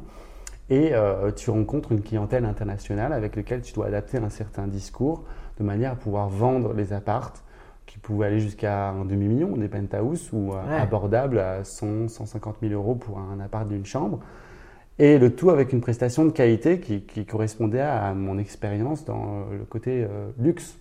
et 0.70 0.91
tu 1.38 1.50
rencontres 1.50 1.93
une 1.93 2.02
clientèle 2.02 2.43
internationale 2.43 3.14
avec 3.14 3.38
laquelle 3.38 3.62
tu 3.62 3.72
dois 3.72 3.86
adapter 3.86 4.18
un 4.18 4.30
certain 4.30 4.68
discours 4.68 5.24
de 5.60 5.64
manière 5.64 5.91
à 5.91 5.95
pouvoir 5.95 6.30
vendre 6.30 6.74
les 6.74 6.93
appartes 6.93 7.43
qui 7.86 7.97
pouvaient 7.97 8.28
aller 8.28 8.39
jusqu'à 8.39 8.89
un 8.89 9.03
demi-million, 9.03 9.57
des 9.57 9.68
penthouse 9.68 10.30
ou 10.32 10.53
euh, 10.53 10.80
abordables 10.80 11.39
à 11.39 11.64
100, 11.64 12.07
150 12.07 12.57
000 12.62 12.74
euros 12.74 12.95
pour 12.95 13.20
un 13.20 13.39
appart 13.39 13.68
d'une 13.68 13.86
chambre. 13.86 14.20
Et 14.99 15.18
le 15.18 15.34
tout 15.34 15.49
avec 15.49 15.74
une 15.74 15.82
prestation 15.82 16.26
de 16.26 16.32
qualité 16.32 16.80
qui, 16.80 17.26
correspondait 17.26 17.80
à 17.82 18.14
mon 18.14 18.38
expérience 18.38 19.05
dans 19.05 19.45
le 19.49 19.66
côté 19.66 20.03
euh, 20.03 20.30
luxe. 20.38 20.78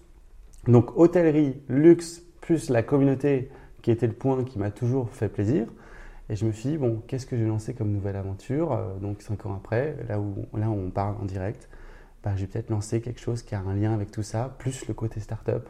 Donc 0.66 0.96
hôtellerie, 0.98 1.54
luxe, 1.68 2.22
plus 2.40 2.68
la 2.68 2.82
communauté 2.82 3.50
qui 3.80 3.90
était 3.90 4.06
le 4.06 4.12
point 4.12 4.44
qui 4.44 4.58
m'a 4.58 4.70
toujours 4.70 5.08
fait 5.10 5.28
plaisir. 5.28 5.66
Et 6.30 6.36
je 6.36 6.44
me 6.44 6.52
suis 6.52 6.70
dit, 6.70 6.76
bon, 6.76 7.02
qu'est-ce 7.06 7.24
que 7.24 7.36
je 7.36 7.42
vais 7.42 7.48
lancer 7.48 7.72
comme 7.72 7.90
nouvelle 7.90 8.16
aventure 8.16 8.72
euh, 8.72 8.98
Donc 9.00 9.22
cinq 9.22 9.46
ans 9.46 9.54
après, 9.54 9.96
là 10.08 10.20
où, 10.20 10.34
là 10.58 10.68
où 10.68 10.74
on 10.74 10.90
parle 10.90 11.14
en 11.22 11.24
direct, 11.24 11.68
bah, 12.28 12.34
j'ai 12.36 12.46
peut-être 12.46 12.68
lancé 12.68 13.00
quelque 13.00 13.20
chose 13.20 13.42
qui 13.42 13.54
a 13.54 13.60
un 13.60 13.74
lien 13.74 13.94
avec 13.94 14.10
tout 14.10 14.22
ça, 14.22 14.54
plus 14.58 14.86
le 14.86 14.92
côté 14.92 15.18
startup. 15.18 15.66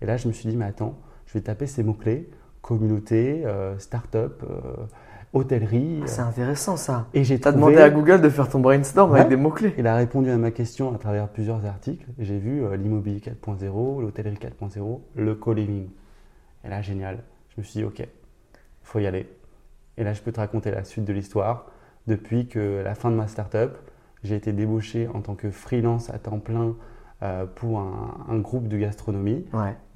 Et 0.00 0.06
là, 0.06 0.16
je 0.16 0.26
me 0.26 0.32
suis 0.32 0.48
dit, 0.48 0.56
mais 0.56 0.64
attends, 0.64 0.98
je 1.26 1.34
vais 1.34 1.42
taper 1.42 1.66
ces 1.66 1.82
mots-clés, 1.82 2.30
communauté, 2.62 3.42
euh, 3.44 3.78
startup, 3.78 4.42
euh, 4.42 4.86
hôtellerie. 5.34 6.00
Ah, 6.02 6.06
c'est 6.06 6.22
intéressant 6.22 6.78
ça. 6.78 7.08
Et 7.12 7.24
j'ai 7.24 7.36
demandé 7.36 7.76
à 7.76 7.90
Google 7.90 8.22
de 8.22 8.30
faire 8.30 8.48
ton 8.48 8.60
brainstorm 8.60 9.14
avec 9.14 9.28
des 9.28 9.36
mots-clés. 9.36 9.74
Il 9.76 9.86
a 9.86 9.96
répondu 9.96 10.30
à 10.30 10.38
ma 10.38 10.50
question 10.50 10.94
à 10.94 10.96
travers 10.96 11.28
plusieurs 11.28 11.66
articles. 11.66 12.06
J'ai 12.18 12.38
vu 12.38 12.64
euh, 12.64 12.74
l'immobilier 12.76 13.20
4.0, 13.20 14.00
l'hôtellerie 14.00 14.36
4.0, 14.36 15.00
le 15.14 15.34
co-living. 15.34 15.90
Et 16.64 16.70
là, 16.70 16.80
génial. 16.80 17.18
Je 17.50 17.60
me 17.60 17.64
suis 17.64 17.80
dit, 17.80 17.84
ok, 17.84 17.98
il 17.98 18.06
faut 18.82 18.98
y 18.98 19.06
aller. 19.06 19.28
Et 19.98 20.04
là, 20.04 20.14
je 20.14 20.22
peux 20.22 20.32
te 20.32 20.40
raconter 20.40 20.70
la 20.70 20.84
suite 20.84 21.04
de 21.04 21.12
l'histoire. 21.12 21.66
Depuis 22.06 22.48
que 22.48 22.80
la 22.82 22.94
fin 22.94 23.10
de 23.10 23.16
ma 23.16 23.28
startup, 23.28 23.72
j'ai 24.24 24.36
été 24.36 24.52
débauché 24.52 25.08
en 25.08 25.20
tant 25.20 25.34
que 25.34 25.50
freelance 25.50 26.10
à 26.10 26.18
temps 26.18 26.38
plein 26.38 26.74
euh, 27.22 27.46
pour 27.46 27.80
un, 27.80 28.38
groupe 28.38 28.68
de 28.68 28.78
gastronomie. 28.78 29.44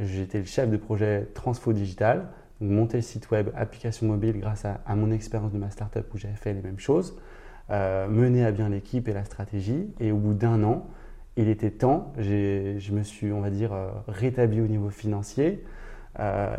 J'étais 0.01 0.39
le 0.39 0.45
chef 0.45 0.69
de 0.69 0.77
projet 0.77 1.29
Transfo 1.35 1.73
Digital, 1.73 2.29
monter 2.61 2.99
le 2.99 3.03
site 3.03 3.31
web, 3.31 3.51
application 3.57 4.07
mobile 4.07 4.41
grâce 4.41 4.65
à, 4.65 4.97
mon 4.97 5.13
expérience 5.13 5.53
de 5.53 5.59
ma 5.59 5.71
startup 5.71 6.05
où 6.13 6.19
j'avais 6.19 6.35
fait 6.35 6.53
les 6.53 6.63
mêmes 6.63 6.81
choses, 6.81 7.17
euh, 7.71 8.09
mener 8.09 8.45
à 8.45 8.51
bien 8.51 8.69
l'équipe 8.69 9.07
et 9.07 9.13
la 9.13 9.25
stratégie. 9.25 9.87
Et 10.01 10.11
au 10.11 10.17
bout 10.17 10.35
d'un 10.35 10.65
an, 10.65 10.87
il 11.37 11.49
était 11.49 11.71
temps, 11.71 12.13
je 12.19 12.93
me 12.93 13.03
suis, 13.05 13.33
on 13.33 13.41
va 13.41 13.51
dire, 13.51 13.73
euh, 13.73 13.91
rétabli 14.09 14.61
au 14.61 14.67
niveau 14.67 14.91
financier. 14.91 15.65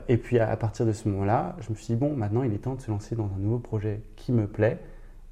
et 0.07 0.17
puis 0.17 0.39
à, 0.39 0.55
partir 0.55 0.85
de 0.85 0.93
ce 0.93 1.09
moment-là, 1.09 1.57
je 1.59 1.69
me 1.69 1.75
suis 1.75 1.87
dit, 1.87 1.95
bon, 1.95 2.15
maintenant 2.15 2.43
il 2.43 2.53
est 2.53 2.59
temps 2.59 2.75
de 2.75 2.81
se 2.81 2.89
lancer 2.89 3.15
dans 3.15 3.29
un 3.35 3.39
nouveau 3.39 3.59
projet 3.59 4.01
qui 4.15 4.31
me 4.31 4.47
plaît, 4.47 4.79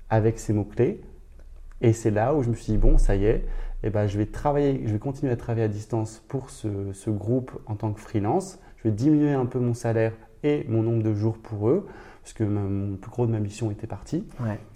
avec 0.09 0.39
ces 0.39 0.51
mots-clés, 0.51 1.01
et 1.82 1.93
c'est 1.93 2.11
là 2.11 2.34
où 2.36 2.43
je 2.43 2.49
me 2.49 2.55
suis 2.55 2.73
dit, 2.73 2.77
bon, 2.77 2.97
ça 2.97 3.15
y 3.15 3.25
est, 3.25 3.45
eh 3.84 3.89
ben, 3.89 4.07
je 4.07 4.17
vais 4.17 4.27
travailler, 4.27 4.84
je 4.86 4.93
vais 4.93 4.99
continuer 4.99 5.32
à 5.32 5.36
travailler 5.36 5.65
à 5.65 5.67
distance 5.67 6.23
pour 6.27 6.49
ce, 6.49 6.93
ce, 6.93 7.09
groupe 7.09 7.51
en 7.65 7.75
tant 7.75 7.91
que 7.91 7.99
freelance. 7.99 8.59
Je 8.77 8.84
vais 8.84 8.91
diminuer 8.93 9.34
un 9.34 9.47
peu 9.47 9.59
mon 9.59 9.73
salaire 9.73 10.13
et 10.43 10.65
mon 10.69 10.84
nombre 10.84 11.03
de 11.03 11.13
jours 11.13 11.38
pour 11.38 11.69
eux, 11.69 11.88
parce 12.21 12.34
que 12.34 12.43
mon 12.43 12.97
plus 12.97 13.09
gros 13.09 13.25
de 13.25 13.32
ma 13.32 13.39
mission 13.39 13.71
était 13.71 13.88
parti. 13.88 14.27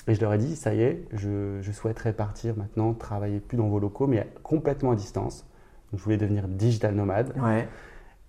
Et 0.08 0.16
je 0.16 0.22
leur 0.22 0.34
ai 0.34 0.38
dit, 0.38 0.56
ça 0.56 0.74
y 0.74 0.82
est, 0.82 1.06
je, 1.14 1.60
je, 1.62 1.72
souhaiterais 1.72 2.14
partir 2.14 2.56
maintenant, 2.58 2.94
travailler 2.94 3.40
plus 3.40 3.58
dans 3.58 3.68
vos 3.68 3.80
locaux, 3.80 4.08
mais 4.08 4.28
complètement 4.42 4.92
à 4.92 4.96
distance. 4.96 5.46
Donc, 5.92 6.00
je 6.00 6.04
voulais 6.04 6.18
devenir 6.18 6.48
digital 6.48 6.96
nomade. 6.96 7.34
Ouais. 7.38 7.68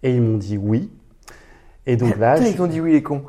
Et 0.02 0.14
ils 0.14 0.22
m'ont 0.22 0.36
dit 0.38 0.58
oui. 0.58 0.90
Et 1.86 1.96
donc 1.96 2.16
là, 2.18 2.38
ils 2.38 2.60
ont 2.60 2.66
dit 2.66 2.80
oui 2.80 2.92
les 2.92 3.02
cons. 3.02 3.24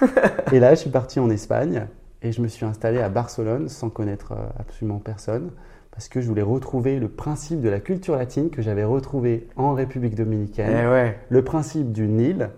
et 0.52 0.60
là, 0.60 0.74
je 0.74 0.80
suis 0.80 0.90
parti 0.90 1.18
en 1.18 1.30
Espagne 1.30 1.86
et 2.22 2.32
je 2.32 2.40
me 2.40 2.48
suis 2.48 2.64
installé 2.64 3.00
à 3.00 3.08
Barcelone 3.08 3.68
sans 3.68 3.90
connaître 3.90 4.32
euh, 4.32 4.46
absolument 4.58 4.98
personne 4.98 5.50
parce 5.90 6.08
que 6.08 6.20
je 6.20 6.28
voulais 6.28 6.42
retrouver 6.42 6.98
le 6.98 7.08
principe 7.08 7.60
de 7.60 7.68
la 7.68 7.80
culture 7.80 8.16
latine 8.16 8.50
que 8.50 8.62
j'avais 8.62 8.84
retrouvé 8.84 9.48
en 9.56 9.74
République 9.74 10.14
dominicaine. 10.14 10.74
Eh 10.84 10.88
ouais. 10.88 11.18
Le 11.28 11.44
principe 11.44 11.92
du 11.92 12.08
Nil, 12.08 12.48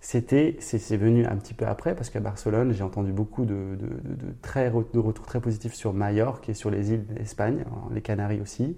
c'était, 0.00 0.56
c'est 0.60 0.96
venu 0.96 1.26
un 1.26 1.36
petit 1.36 1.54
peu 1.54 1.66
après 1.66 1.96
parce 1.96 2.10
qu'à 2.10 2.20
Barcelone, 2.20 2.72
j'ai 2.72 2.84
entendu 2.84 3.10
beaucoup 3.10 3.44
de, 3.46 3.54
de, 3.54 3.86
de, 3.86 4.34
très, 4.42 4.70
de 4.70 4.98
retours 4.98 5.26
très 5.26 5.40
positifs 5.40 5.74
sur 5.74 5.92
Majorque 5.92 6.48
et 6.48 6.54
sur 6.54 6.70
les 6.70 6.92
îles 6.92 7.04
d'Espagne, 7.06 7.64
les 7.92 8.00
Canaries 8.00 8.40
aussi. 8.40 8.76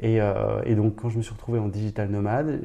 Et, 0.00 0.20
euh, 0.20 0.60
et, 0.64 0.76
donc, 0.76 0.94
quand 0.94 1.08
je 1.08 1.16
me 1.16 1.22
suis 1.22 1.32
retrouvé 1.32 1.58
en 1.58 1.66
digital 1.66 2.08
nomade, 2.08 2.60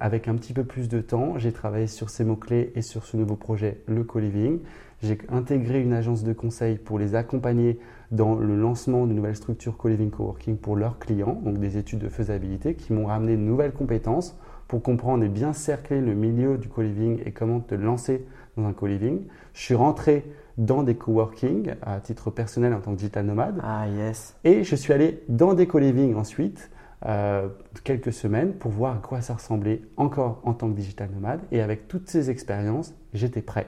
avec 0.00 0.28
un 0.28 0.34
petit 0.34 0.52
peu 0.52 0.64
plus 0.64 0.88
de 0.88 1.00
temps, 1.00 1.38
j'ai 1.38 1.52
travaillé 1.52 1.86
sur 1.86 2.10
ces 2.10 2.24
mots-clés 2.24 2.72
et 2.74 2.82
sur 2.82 3.06
ce 3.06 3.16
nouveau 3.16 3.36
projet, 3.36 3.80
le 3.86 4.04
co-living. 4.04 4.58
J'ai 5.04 5.18
intégré 5.28 5.82
une 5.82 5.92
agence 5.92 6.24
de 6.24 6.32
conseil 6.32 6.78
pour 6.78 6.98
les 6.98 7.14
accompagner 7.14 7.78
dans 8.10 8.36
le 8.36 8.56
lancement 8.56 9.06
de 9.06 9.12
nouvelles 9.12 9.36
structures 9.36 9.76
co-living 9.76 10.08
coworking 10.08 10.56
pour 10.56 10.76
leurs 10.76 10.98
clients, 10.98 11.38
donc 11.44 11.58
des 11.58 11.76
études 11.76 11.98
de 11.98 12.08
faisabilité 12.08 12.74
qui 12.74 12.94
m'ont 12.94 13.04
ramené 13.04 13.32
de 13.36 13.42
nouvelles 13.42 13.72
compétences 13.72 14.34
pour 14.66 14.82
comprendre 14.82 15.22
et 15.22 15.28
bien 15.28 15.52
cercler 15.52 16.00
le 16.00 16.14
milieu 16.14 16.56
du 16.56 16.70
co-living 16.70 17.20
et 17.26 17.32
comment 17.32 17.60
te 17.60 17.74
lancer 17.74 18.24
dans 18.56 18.64
un 18.64 18.72
co-living. 18.72 19.20
Je 19.52 19.60
suis 19.60 19.74
rentré 19.74 20.24
dans 20.56 20.82
des 20.82 20.94
coworking 20.94 21.74
à 21.82 22.00
titre 22.00 22.30
personnel 22.30 22.72
en 22.72 22.80
tant 22.80 22.92
que 22.92 22.96
digital 22.96 23.26
nomade. 23.26 23.60
Ah 23.62 23.86
yes. 23.86 24.34
Et 24.44 24.64
je 24.64 24.74
suis 24.74 24.94
allé 24.94 25.22
dans 25.28 25.52
des 25.52 25.66
co-living 25.66 26.14
ensuite 26.14 26.70
euh, 27.04 27.48
quelques 27.82 28.14
semaines 28.14 28.54
pour 28.54 28.70
voir 28.70 28.96
à 28.96 29.00
quoi 29.00 29.20
ça 29.20 29.34
ressemblait 29.34 29.82
encore 29.98 30.40
en 30.44 30.54
tant 30.54 30.70
que 30.70 30.76
digital 30.76 31.10
nomade. 31.10 31.40
Et 31.52 31.60
avec 31.60 31.88
toutes 31.88 32.08
ces 32.08 32.30
expériences, 32.30 32.94
j'étais 33.12 33.42
prêt 33.42 33.66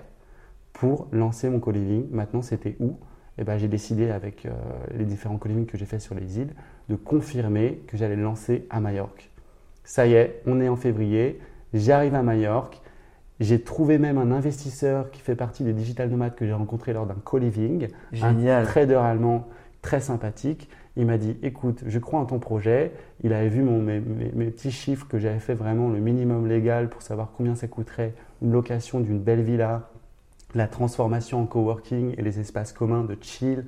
pour 0.77 1.09
lancer 1.11 1.49
mon 1.49 1.59
co-living. 1.59 2.07
Maintenant, 2.11 2.43
c'était 2.43 2.77
où? 2.81 2.99
Eh 3.39 3.45
ben, 3.45 3.57
J'ai 3.57 3.69
décidé 3.69 4.11
avec 4.11 4.45
euh, 4.45 4.51
les 4.95 5.07
différents 5.07 5.39
co-living 5.39 5.65
que 5.65 5.79
j'ai 5.79 5.87
fait 5.87 5.99
sur 5.99 6.15
les 6.15 6.39
îles 6.39 6.53
de 6.91 6.97
confirmer 6.97 7.81
que 7.87 7.97
j'allais 7.97 8.17
le 8.17 8.23
lancer 8.23 8.67
à 8.69 8.79
Majorque. 8.79 9.31
Ça 9.85 10.07
y 10.07 10.13
est, 10.13 10.43
on 10.47 10.61
est 10.61 10.69
en 10.69 10.77
février, 10.77 11.41
j'arrive 11.73 12.15
à 12.15 12.23
Majorque. 12.23 12.83
J'ai 13.41 13.63
trouvé 13.63 13.97
même 13.97 14.19
un 14.19 14.31
investisseur 14.31 15.11
qui 15.11 15.21
fait 15.23 15.35
partie 15.35 15.65
des 15.65 15.73
digital 15.73 16.11
nomades 16.11 16.35
que 16.35 16.45
j'ai 16.45 16.53
rencontré 16.53 16.93
lors 16.93 17.07
d'un 17.07 17.17
co-living. 17.25 17.89
Un 18.21 18.65
trader 18.65 18.95
allemand 18.97 19.49
très 19.81 20.01
sympathique. 20.01 20.69
Il 20.97 21.07
m'a 21.07 21.17
dit 21.17 21.39
écoute, 21.43 21.85
je 21.87 21.99
crois 21.99 22.21
en 22.21 22.27
ton 22.27 22.39
projet. 22.39 22.93
Il 23.23 23.33
avait 23.33 23.49
vu 23.49 23.63
mon, 23.63 23.81
mes, 23.81 24.01
petits 24.01 24.73
chiffres 24.73 25.07
que 25.09 25.19
j'avais 25.19 25.39
fait 25.39 25.55
vraiment 25.55 25.89
le 25.89 26.01
minimum 26.01 26.47
légal 26.47 26.91
pour 26.91 27.01
savoir 27.01 27.33
combien 27.35 27.55
ça 27.55 27.67
coûterait 27.67 28.15
une 28.43 28.53
location 28.53 29.01
d'une 29.01 29.21
belle 29.21 29.43
villa, 29.43 29.89
la 30.55 30.69
transformation 30.69 31.43
en 31.43 31.47
coworking 31.47 32.15
et 32.17 32.23
les 32.23 32.41
espaces 32.41 32.73
communs 32.73 33.05
de 33.05 33.17
chill 33.21 33.65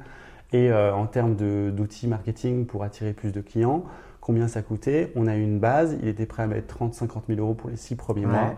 et 0.52 0.70
euh, 0.70 0.94
en 0.94 1.06
termes 1.06 1.36
d'outils 1.36 2.08
marketing 2.08 2.66
pour 2.66 2.84
attirer 2.84 3.12
plus 3.12 3.32
de 3.32 3.40
clients. 3.40 3.84
Combien 4.20 4.48
ça 4.48 4.62
coûtait? 4.62 5.12
On 5.16 5.26
a 5.26 5.36
eu 5.36 5.42
une 5.42 5.58
base. 5.58 5.96
Il 6.02 6.08
était 6.08 6.26
prêt 6.26 6.42
à 6.42 6.46
mettre 6.46 6.78
30-50 6.78 7.22
000 7.28 7.40
euros 7.40 7.54
pour 7.54 7.70
les 7.70 7.76
six 7.76 7.96
premiers 7.96 8.26
mois. 8.26 8.54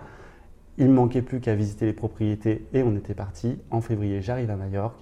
Il 0.79 0.87
ne 0.89 0.93
manquait 0.93 1.23
plus 1.23 1.41
qu'à 1.41 1.55
visiter 1.55 1.87
les 1.87 1.93
propriétés 1.93 2.67
et 2.73 2.83
on 2.83 2.97
était 2.97 3.15
parti. 3.15 3.59
En 3.71 3.81
février, 3.81 4.23
j'arrive 4.23 4.51
à 4.51 4.57
Majorque 4.57 5.01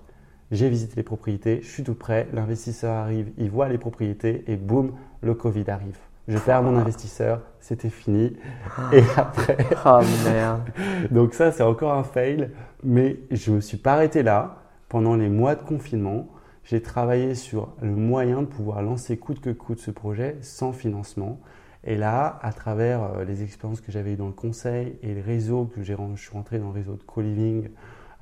j'ai 0.51 0.71
visité 0.71 0.97
les 0.97 1.03
propriétés, 1.03 1.61
je 1.63 1.69
suis 1.69 1.83
tout 1.83 1.95
prêt, 1.95 2.27
l'investisseur 2.33 2.95
arrive, 2.95 3.31
il 3.37 3.51
voit 3.51 3.69
les 3.69 3.79
propriétés 3.79 4.45
et 4.47 4.57
boum, 4.57 4.93
le 5.21 5.35
Covid 5.35 5.65
arrive. 5.69 5.99
Je 6.29 6.37
perds 6.37 6.63
mon 6.63 6.77
investisseur, 6.77 7.41
c'était 7.59 7.89
fini. 7.89 8.37
Ah. 8.77 8.91
Et 8.93 9.03
après. 9.17 9.57
Oh 9.87 10.01
merde. 10.25 10.63
Donc, 11.11 11.33
ça, 11.33 11.51
c'est 11.53 11.63
encore 11.63 11.95
un 11.95 12.05
fail. 12.05 12.51
Mais 12.85 13.17
je 13.31 13.51
ne 13.51 13.57
me 13.57 13.61
suis 13.61 13.79
pas 13.79 13.95
arrêté 13.95 14.23
là. 14.23 14.57
Pendant 14.91 15.17
les 15.17 15.31
mois 15.31 15.55
de 15.55 15.63
confinement, 15.63 16.29
j'ai 16.65 16.83
travaillé 16.83 17.35
sur 17.35 17.75
le 17.81 17.91
moyen 17.91 18.43
de 18.43 18.47
pouvoir 18.47 18.83
lancer 18.83 19.17
coûte 19.17 19.41
que 19.41 19.51
coûte 19.51 19.79
ce 19.79 19.91
projet 19.91 20.37
sans 20.43 20.73
financement. 20.73 21.41
Et 21.85 21.97
là, 21.97 22.39
à 22.43 22.53
travers 22.53 23.03
euh, 23.03 23.25
les 23.25 23.43
expériences 23.43 23.81
que 23.81 23.91
j'avais 23.91 24.13
eues 24.13 24.17
dans 24.17 24.27
le 24.27 24.33
conseil 24.33 24.99
et 25.03 25.15
le 25.15 25.23
réseau 25.23 25.65
que 25.65 25.83
j'ai, 25.83 25.97
je 26.15 26.21
suis 26.21 26.33
rentré 26.33 26.59
dans 26.59 26.67
le 26.67 26.73
réseau 26.73 26.95
de 26.95 27.03
co-living, 27.03 27.69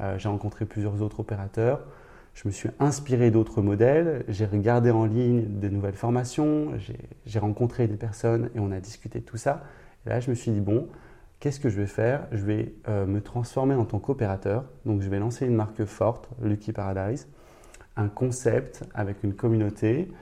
euh, 0.00 0.16
j'ai 0.18 0.28
rencontré 0.28 0.64
plusieurs 0.64 1.02
autres 1.02 1.20
opérateurs 1.20 1.80
je 2.36 2.46
me 2.46 2.52
suis 2.52 2.68
inspiré 2.80 3.30
d'autres 3.30 3.62
modèles, 3.62 4.22
j'ai 4.28 4.44
regardé 4.44 4.90
en 4.90 5.06
ligne 5.06 5.58
des 5.58 5.70
nouvelles 5.70 5.94
formations, 5.94 6.72
j'ai 7.24 7.38
rencontré 7.38 7.88
des 7.88 7.96
personnes 7.96 8.50
et 8.54 8.60
on 8.60 8.70
a 8.72 8.78
discuté 8.78 9.20
de 9.20 9.24
tout 9.24 9.38
ça. 9.38 9.64
Et 10.04 10.10
là, 10.10 10.20
je 10.20 10.28
me 10.28 10.34
suis 10.34 10.50
dit, 10.50 10.60
bon, 10.60 10.86
qu'est-ce 11.40 11.58
que 11.58 11.70
je 11.70 11.80
vais 11.80 11.86
faire? 11.86 12.26
Je 12.32 12.44
vais 12.44 12.74
euh, 12.88 13.06
me 13.06 13.22
transformer 13.22 13.74
en 13.74 13.86
tant 13.86 13.98
qu'opérateur. 13.98 14.66
Donc, 14.84 15.00
je 15.00 15.08
vais 15.08 15.18
lancer 15.18 15.46
une 15.46 15.54
marque 15.54 15.86
forte, 15.86 16.28
Lucky 16.42 16.72
Paradise, 16.72 17.26
un 17.96 18.08
concept 18.08 18.84
avec 18.94 19.24
une 19.24 19.32
communauté 19.32 20.12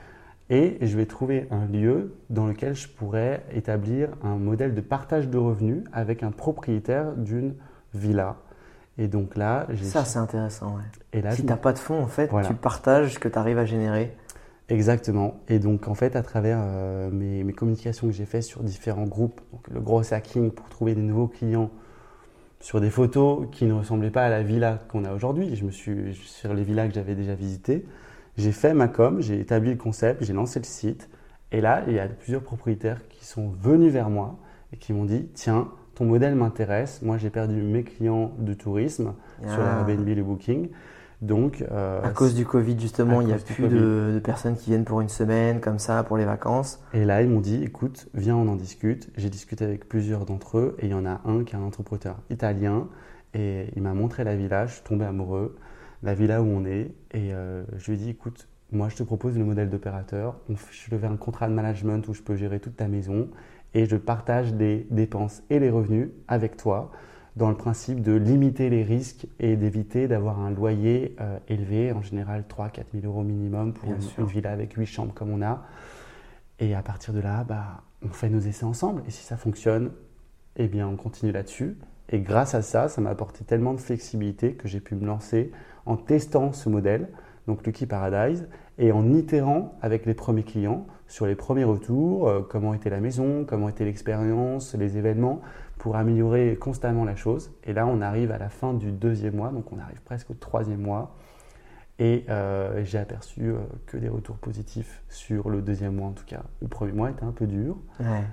et 0.50 0.78
je 0.82 0.96
vais 0.96 1.06
trouver 1.06 1.48
un 1.50 1.66
lieu 1.66 2.14
dans 2.30 2.46
lequel 2.46 2.76
je 2.76 2.86
pourrais 2.86 3.44
établir 3.52 4.10
un 4.22 4.36
modèle 4.36 4.74
de 4.74 4.80
partage 4.80 5.28
de 5.28 5.38
revenus 5.38 5.82
avec 5.92 6.22
un 6.22 6.30
propriétaire 6.30 7.16
d'une 7.16 7.56
villa 7.92 8.36
et 8.96 9.08
donc 9.08 9.36
là, 9.36 9.66
ça 9.82 10.04
c'est 10.04 10.18
intéressant. 10.18 10.76
Ouais. 10.76 10.82
Et 11.12 11.22
là, 11.22 11.32
si 11.32 11.42
tu 11.42 11.48
n'as 11.48 11.56
pas 11.56 11.72
de 11.72 11.78
fonds, 11.78 12.00
en 12.02 12.06
fait, 12.06 12.30
tu 12.46 12.54
partages 12.54 13.14
ce 13.14 13.18
que 13.18 13.28
tu 13.28 13.38
arrives 13.38 13.58
à 13.58 13.64
générer. 13.64 14.16
Exactement. 14.68 15.40
Et 15.48 15.58
donc 15.58 15.88
en 15.88 15.94
fait, 15.94 16.16
à 16.16 16.22
travers 16.22 16.58
euh, 16.60 17.10
mes, 17.10 17.52
communications 17.52 18.06
que 18.06 18.12
j'ai 18.12 18.24
faites 18.24 18.44
sur 18.44 18.62
différents 18.62 19.04
groupes, 19.04 19.40
donc 19.52 19.68
le 19.68 19.80
gros 19.80 20.12
hacking 20.12 20.50
pour 20.50 20.68
trouver 20.68 20.94
des 20.94 21.02
nouveaux 21.02 21.26
clients 21.26 21.70
sur 22.60 22.80
des 22.80 22.88
photos 22.88 23.46
qui 23.52 23.66
ne 23.66 23.74
ressemblaient 23.74 24.10
pas 24.10 24.24
à 24.24 24.30
la 24.30 24.42
villa 24.42 24.78
qu'on 24.88 25.04
a 25.04 25.12
aujourd'hui. 25.12 25.54
Je 25.54 25.64
me 25.64 25.70
suis 25.70 26.14
sur 26.14 26.54
les 26.54 26.64
villas 26.64 26.88
que 26.88 26.94
j'avais 26.94 27.14
déjà 27.14 27.34
visitées. 27.34 27.84
J'ai 28.38 28.52
fait 28.52 28.72
ma 28.72 28.88
com, 28.88 29.20
j'ai 29.20 29.38
établi 29.38 29.70
le 29.70 29.76
concept, 29.76 30.24
j'ai 30.24 30.32
lancé 30.32 30.60
le 30.60 30.64
site. 30.64 31.10
Et 31.52 31.60
là, 31.60 31.84
il 31.86 31.92
y 31.92 31.98
a 31.98 32.08
plusieurs 32.08 32.42
propriétaires 32.42 33.06
qui 33.08 33.24
sont 33.26 33.48
venus 33.48 33.92
vers 33.92 34.08
moi 34.08 34.38
et 34.72 34.76
qui 34.76 34.92
m'ont 34.94 35.04
dit 35.04 35.28
tiens, 35.34 35.68
ton 35.94 36.04
modèle 36.04 36.34
m'intéresse. 36.34 37.00
Moi, 37.02 37.18
j'ai 37.18 37.30
perdu 37.30 37.62
mes 37.62 37.82
clients 37.82 38.32
de 38.38 38.54
tourisme 38.54 39.14
sur 39.40 39.60
ah. 39.60 39.80
Airbnb 39.80 40.08
et 40.08 40.22
Booking. 40.22 40.68
Donc, 41.24 41.64
euh, 41.72 42.02
à 42.02 42.10
cause 42.10 42.34
du 42.34 42.44
Covid, 42.44 42.78
justement, 42.78 43.22
il 43.22 43.28
n'y 43.28 43.32
a 43.32 43.38
plus 43.38 43.68
de, 43.68 44.20
personnes 44.22 44.56
qui 44.56 44.70
viennent 44.70 44.84
pour 44.84 45.00
une 45.00 45.08
semaine, 45.08 45.60
comme 45.60 45.78
ça, 45.78 46.02
pour 46.02 46.18
les 46.18 46.26
vacances. 46.26 46.80
Et 46.92 47.04
là, 47.04 47.22
ils 47.22 47.30
m'ont 47.30 47.40
dit, 47.40 47.62
écoute, 47.64 48.08
viens, 48.12 48.36
on 48.36 48.46
en 48.48 48.56
discute. 48.56 49.10
J'ai 49.16 49.30
discuté 49.30 49.64
avec 49.64 49.88
plusieurs 49.88 50.26
d'entre 50.26 50.58
eux 50.58 50.76
et 50.80 50.86
il 50.86 50.90
y 50.90 50.94
en 50.94 51.06
a 51.06 51.22
un 51.24 51.44
qui 51.44 51.54
est 51.54 51.58
un 51.58 51.62
entrepreneur 51.62 52.16
italien 52.28 52.88
et 53.32 53.68
il 53.74 53.82
m'a 53.82 53.94
montré 53.94 54.24
la 54.24 54.36
villa. 54.36 54.66
Je 54.66 54.74
suis 54.74 54.82
tombé 54.82 55.06
amoureux, 55.06 55.56
la 56.02 56.14
villa 56.14 56.42
où 56.42 56.46
on 56.46 56.66
est. 56.66 56.92
Et 57.12 57.32
euh, 57.32 57.64
je 57.78 57.90
lui 57.90 57.94
ai 57.94 58.02
dit, 58.04 58.10
écoute, 58.10 58.46
moi, 58.70 58.90
je 58.90 58.96
te 58.96 59.02
propose 59.02 59.38
le 59.38 59.44
modèle 59.44 59.70
d'opérateur. 59.70 60.36
Je 60.48 60.90
te 60.90 60.98
fais 60.98 61.06
un 61.06 61.16
contrat 61.16 61.48
de 61.48 61.54
management 61.54 62.06
où 62.08 62.12
je 62.12 62.22
peux 62.22 62.36
gérer 62.36 62.60
toute 62.60 62.76
ta 62.76 62.88
maison 62.88 63.28
et 63.74 63.86
je 63.86 63.96
partage 63.96 64.54
des 64.54 64.86
dépenses 64.90 65.42
et 65.50 65.58
les 65.58 65.70
revenus 65.70 66.10
avec 66.28 66.56
toi 66.56 66.90
dans 67.36 67.50
le 67.50 67.56
principe 67.56 68.00
de 68.00 68.12
limiter 68.12 68.70
les 68.70 68.84
risques 68.84 69.26
et 69.40 69.56
d'éviter 69.56 70.06
d'avoir 70.06 70.38
un 70.38 70.50
loyer 70.50 71.16
euh, 71.20 71.38
élevé, 71.48 71.92
en 71.92 72.00
général 72.00 72.44
3-4 72.48 72.84
000 72.94 73.06
euros 73.06 73.24
minimum 73.24 73.72
pour 73.72 73.90
une, 73.90 74.26
villa 74.26 74.52
avec 74.52 74.74
8 74.74 74.86
chambres 74.86 75.14
comme 75.14 75.30
on 75.30 75.42
a. 75.42 75.64
Et 76.60 76.74
à 76.74 76.82
partir 76.82 77.12
de 77.12 77.20
là, 77.20 77.42
bah, 77.42 77.82
on 78.02 78.10
fait 78.10 78.28
nos 78.28 78.38
essais 78.38 78.64
ensemble. 78.64 79.02
Et 79.08 79.10
si 79.10 79.24
ça 79.24 79.36
fonctionne, 79.36 79.90
eh 80.56 80.68
bien, 80.68 80.86
on 80.86 80.94
continue 80.94 81.32
là-dessus. 81.32 81.76
Et 82.10 82.20
grâce 82.20 82.54
à 82.54 82.62
ça, 82.62 82.88
ça 82.88 83.00
m'a 83.00 83.10
apporté 83.10 83.44
tellement 83.44 83.74
de 83.74 83.80
flexibilité 83.80 84.54
que 84.54 84.68
j'ai 84.68 84.80
pu 84.80 84.94
me 84.94 85.04
lancer 85.04 85.50
en 85.86 85.96
testant 85.96 86.52
ce 86.52 86.68
modèle, 86.68 87.08
donc 87.48 87.66
Lucky 87.66 87.86
Paradise, 87.86 88.48
et 88.78 88.92
en 88.92 89.12
itérant 89.12 89.76
avec 89.82 90.06
les 90.06 90.14
premiers 90.14 90.42
clients 90.42 90.86
sur 91.06 91.26
les 91.26 91.34
premiers 91.34 91.64
retours, 91.64 92.28
euh, 92.28 92.40
comment 92.42 92.74
était 92.74 92.90
la 92.90 93.00
maison, 93.00 93.44
comment 93.46 93.68
était 93.68 93.84
l'expérience, 93.84 94.74
les 94.74 94.96
événements, 94.96 95.40
pour 95.78 95.96
améliorer 95.96 96.56
constamment 96.56 97.04
la 97.04 97.14
chose. 97.14 97.52
Et 97.64 97.72
là, 97.72 97.86
on 97.86 98.00
arrive 98.00 98.32
à 98.32 98.38
la 98.38 98.48
fin 98.48 98.74
du 98.74 98.90
deuxième 98.90 99.36
mois, 99.36 99.50
donc 99.50 99.70
on 99.72 99.78
arrive 99.78 100.00
presque 100.02 100.30
au 100.30 100.34
troisième 100.34 100.80
mois. 100.80 101.14
Et 102.00 102.24
euh, 102.28 102.82
j'ai 102.84 102.98
aperçu 102.98 103.42
euh, 103.42 103.58
que 103.86 103.96
des 103.96 104.08
retours 104.08 104.36
positifs 104.38 105.04
sur 105.08 105.48
le 105.50 105.62
deuxième 105.62 105.94
mois 105.94 106.08
en 106.08 106.12
tout 106.12 106.24
cas. 106.24 106.42
Le 106.60 106.66
premier 106.66 106.92
mois 106.92 107.10
était 107.10 107.22
un 107.22 107.30
peu 107.30 107.46
dur, 107.46 107.76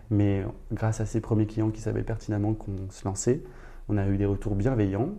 mais 0.09 0.43
grâce 0.71 0.99
à 0.99 1.05
ces 1.05 1.21
premiers 1.21 1.45
clients 1.45 1.69
qui 1.69 1.81
savaient 1.81 2.01
pertinemment 2.01 2.53
qu'on 2.53 2.89
se 2.89 3.05
lançait, 3.05 3.43
on 3.89 3.97
a 3.97 4.07
eu 4.07 4.17
des 4.17 4.25
retours 4.25 4.55
bienveillants. 4.55 5.09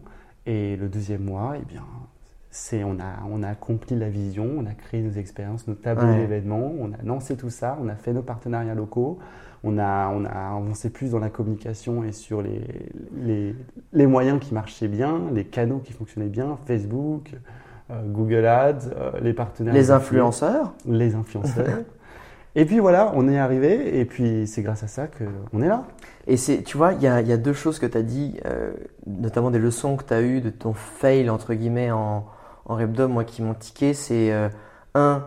Et 0.45 0.75
le 0.75 0.89
deuxième 0.89 1.23
mois, 1.23 1.55
eh 1.61 1.65
bien, 1.65 1.85
on 2.85 2.99
a, 3.01 3.27
on 3.31 3.43
a 3.43 3.49
accompli 3.49 3.99
la 3.99 4.09
vision, 4.09 4.47
on 4.59 4.67
a 4.67 4.75
créé 4.75 5.01
nos 5.01 5.13
expériences, 5.13 5.67
nos 5.67 5.75
tableaux 5.75 6.13
d'événements, 6.13 6.73
on 6.79 6.93
a 6.93 7.03
lancé 7.05 7.37
tout 7.37 7.51
ça, 7.51 7.79
on 7.83 7.89
a 7.89 7.95
fait 7.95 8.13
nos 8.13 8.23
partenariats 8.23 8.75
locaux, 8.75 9.19
on 9.65 9.79
a, 9.79 10.09
on 10.09 10.25
a 10.25 10.57
avancé 10.57 10.91
plus 10.91 11.13
dans 11.13 11.19
la 11.19 11.31
communication 11.31 12.05
et 12.05 12.13
sur 12.13 12.43
les, 12.43 12.63
les, 13.17 13.55
les 13.93 14.07
moyens 14.07 14.41
qui 14.41 14.55
marchaient 14.55 14.89
bien, 14.89 15.23
les 15.33 15.45
canaux 15.45 15.79
qui 15.79 15.93
fonctionnaient 15.93 16.29
bien, 16.29 16.59
Facebook, 16.67 17.31
euh, 17.91 18.03
Google 18.07 18.45
Ads, 18.45 18.89
euh, 18.97 19.13
les 19.23 19.33
partenaires. 19.33 19.73
Les 19.73 19.91
influenceurs. 19.91 20.75
Les 20.87 21.15
influenceurs. 21.15 21.79
et 22.55 22.65
puis 22.65 22.81
voilà, 22.81 23.13
on 23.15 23.29
est 23.29 23.39
arrivé 23.39 23.99
et 23.99 24.05
puis 24.05 24.47
c'est 24.47 24.63
grâce 24.63 24.83
à 24.83 24.89
ça 24.89 25.07
qu'on 25.07 25.63
est 25.63 25.69
là. 25.69 25.85
Et 26.27 26.37
c'est, 26.37 26.63
tu 26.63 26.77
vois, 26.77 26.93
il 26.93 27.03
y 27.03 27.07
a, 27.07 27.21
y 27.21 27.33
a, 27.33 27.37
deux 27.37 27.53
choses 27.53 27.79
que 27.79 27.87
tu 27.87 27.97
as 27.97 28.03
dit, 28.03 28.39
euh, 28.47 28.73
notamment 29.07 29.51
des 29.51 29.59
leçons 29.59 29.97
que 29.97 30.05
tu 30.05 30.15
as 30.15 30.23
eues 30.23 30.41
de 30.41 30.51
ton 30.51 30.75
fail, 30.75 31.31
entre 31.31 31.55
guillemets, 31.55 31.91
en, 31.91 32.27
en 32.67 32.77
RepDom, 32.77 33.09
moi, 33.09 33.25
qui 33.25 33.43
m'ont 33.43 33.55
tiqué, 33.55 33.95
c'est 33.95 34.33
un, 34.95 35.25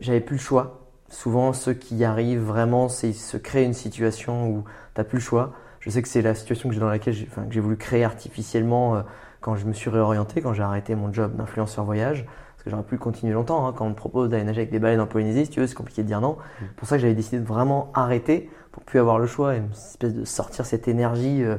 j'avais 0.00 0.20
plus 0.20 0.36
le 0.36 0.40
choix. 0.40 0.80
Souvent, 1.08 1.52
ceux 1.52 1.74
qui 1.74 1.96
y 1.96 2.04
arrivent 2.04 2.42
vraiment, 2.42 2.88
c'est 2.88 3.12
se 3.12 3.36
créer 3.36 3.64
une 3.64 3.74
situation 3.74 4.48
où 4.48 4.64
tu 4.94 5.00
n'as 5.00 5.04
plus 5.04 5.18
le 5.18 5.24
choix. 5.24 5.52
Je 5.80 5.90
sais 5.90 6.00
que 6.00 6.08
c'est 6.08 6.22
la 6.22 6.34
situation 6.34 6.68
que 6.68 6.74
j'ai 6.74 6.80
dans 6.80 6.88
laquelle 6.88 7.14
j'ai 7.14 7.60
voulu 7.60 7.76
créer 7.76 8.04
artificiellement 8.04 9.04
quand 9.40 9.56
je 9.56 9.66
me 9.66 9.74
suis 9.74 9.90
réorienté, 9.90 10.40
quand 10.40 10.54
j'ai 10.54 10.62
arrêté 10.62 10.94
mon 10.94 11.12
job 11.12 11.36
d'influenceur 11.36 11.84
voyage 11.84 12.26
que 12.64 12.70
j'aurais 12.70 12.82
pu 12.82 12.96
continuer 12.96 13.34
longtemps. 13.34 13.66
Hein. 13.66 13.74
Quand 13.76 13.86
on 13.86 13.90
me 13.90 13.94
propose 13.94 14.30
d'aller 14.30 14.44
nager 14.44 14.62
avec 14.62 14.70
des 14.70 14.78
baleines 14.78 15.00
en 15.00 15.06
Polynésie, 15.06 15.44
si 15.44 15.50
tu 15.50 15.60
veux, 15.60 15.66
c'est 15.66 15.74
compliqué 15.74 16.02
de 16.02 16.06
dire 16.06 16.20
non. 16.20 16.38
C'est 16.58 16.64
mm. 16.64 16.68
pour 16.76 16.88
ça 16.88 16.96
que 16.96 17.02
j'avais 17.02 17.14
décidé 17.14 17.38
de 17.38 17.46
vraiment 17.46 17.90
arrêter 17.94 18.50
pour 18.72 18.82
plus 18.82 18.98
avoir 18.98 19.18
le 19.18 19.26
choix 19.26 19.54
et 19.54 19.58
une 19.58 19.70
espèce 19.70 20.14
de 20.14 20.24
sortir 20.24 20.64
cette 20.66 20.88
énergie 20.88 21.44
euh, 21.44 21.56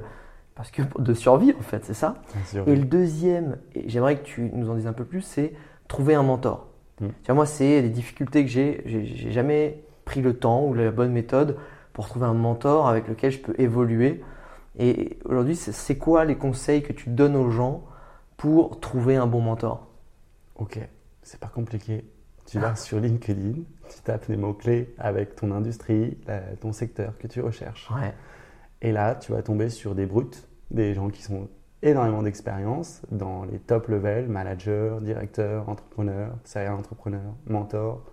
parce 0.55 0.71
que 0.71 0.81
de 0.99 1.13
survie 1.13 1.53
en 1.57 1.61
fait, 1.61 1.85
c'est 1.85 1.93
ça. 1.93 2.15
Et 2.65 2.75
le 2.75 2.85
deuxième, 2.85 3.57
et 3.73 3.87
j'aimerais 3.89 4.17
que 4.17 4.25
tu 4.25 4.49
nous 4.53 4.69
en 4.69 4.75
dises 4.75 4.87
un 4.87 4.93
peu 4.93 5.05
plus, 5.05 5.21
c'est 5.21 5.53
trouver 5.87 6.15
un 6.15 6.23
mentor. 6.23 6.67
Mm. 7.01 7.07
Tu 7.07 7.25
vois, 7.25 7.35
moi, 7.35 7.45
c'est 7.45 7.81
les 7.81 7.89
difficultés 7.89 8.43
que 8.43 8.51
j'ai. 8.51 8.81
J'ai 8.85 9.31
jamais 9.31 9.83
pris 10.05 10.21
le 10.21 10.37
temps 10.37 10.65
ou 10.65 10.73
la 10.73 10.91
bonne 10.91 11.11
méthode 11.11 11.57
pour 11.93 12.07
trouver 12.07 12.25
un 12.25 12.33
mentor 12.33 12.87
avec 12.87 13.07
lequel 13.07 13.31
je 13.31 13.39
peux 13.39 13.55
évoluer. 13.59 14.23
Et 14.77 15.19
aujourd'hui, 15.25 15.55
c'est 15.55 15.97
quoi 15.97 16.25
les 16.25 16.35
conseils 16.35 16.83
que 16.83 16.93
tu 16.93 17.09
donnes 17.09 17.35
aux 17.35 17.49
gens 17.49 17.85
pour 18.37 18.79
trouver 18.79 19.15
un 19.15 19.27
bon 19.27 19.41
mentor? 19.41 19.87
Ok 20.55 20.79
c'est 21.25 21.39
pas 21.39 21.47
compliqué. 21.47 22.05
Tu 22.45 22.59
vas 22.59 22.75
sur 22.75 22.99
LinkedIn, 22.99 23.63
tu 23.89 24.01
tapes 24.03 24.27
les 24.27 24.37
mots-clés 24.37 24.93
avec 24.99 25.35
ton 25.35 25.51
industrie, 25.51 26.17
ton 26.61 26.71
secteur 26.71 27.17
que 27.17 27.27
tu 27.27 27.41
recherches. 27.41 27.89
Et 28.85 28.91
là, 28.91 29.15
tu 29.15 29.31
vas 29.31 29.41
tomber 29.41 29.69
sur 29.69 29.95
des 29.95 30.05
brutes, 30.05 30.47
des 30.69 30.93
gens 30.93 31.09
qui 31.09 31.23
sont 31.23 31.49
énormément 31.81 32.21
d'expérience 32.21 33.01
dans 33.09 33.43
les 33.43 33.57
top 33.57 33.87
levels, 33.87 34.27
manager, 34.27 35.01
directeur, 35.01 35.67
entrepreneur, 35.69 36.37
serial 36.43 36.75
entrepreneur, 36.75 37.33
mentor. 37.47 38.03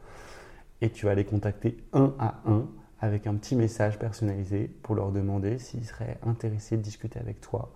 Et 0.81 0.89
tu 0.89 1.05
vas 1.05 1.15
les 1.15 1.27
contacter 1.27 1.77
un 1.93 2.15
à 2.19 2.41
un 2.47 2.65
avec 3.03 3.27
un 3.27 3.35
petit 3.35 3.55
message 3.55 3.99
personnalisé 3.99 4.75
pour 4.83 4.95
leur 4.95 5.13
demander 5.13 5.59
s'ils 5.59 5.85
seraient 5.85 6.17
intéressés 6.27 6.79
de 6.79 6.83
discuter 6.83 7.21
avec 7.21 7.43
toi 7.43 7.75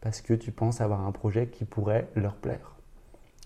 parce 0.00 0.20
que 0.20 0.32
tu 0.32 0.52
penses 0.52 0.80
avoir 0.80 1.04
un 1.04 1.10
projet 1.10 1.48
qui 1.48 1.64
pourrait 1.64 2.06
leur 2.14 2.36
plaire. 2.36 2.76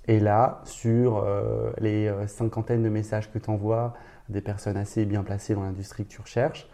Et 0.08 0.20
là, 0.20 0.60
sur 0.64 1.24
euh, 1.24 1.72
les 1.78 2.06
euh, 2.06 2.26
cinquantaines 2.26 2.82
de 2.82 2.90
messages 2.90 3.32
que 3.32 3.38
tu 3.38 3.48
envoies 3.48 3.94
des 4.28 4.42
personnes 4.42 4.76
assez 4.76 5.06
bien 5.06 5.22
placées 5.22 5.54
dans 5.54 5.62
l'industrie 5.62 6.04
que 6.04 6.10
tu 6.10 6.20
recherches, 6.20 6.68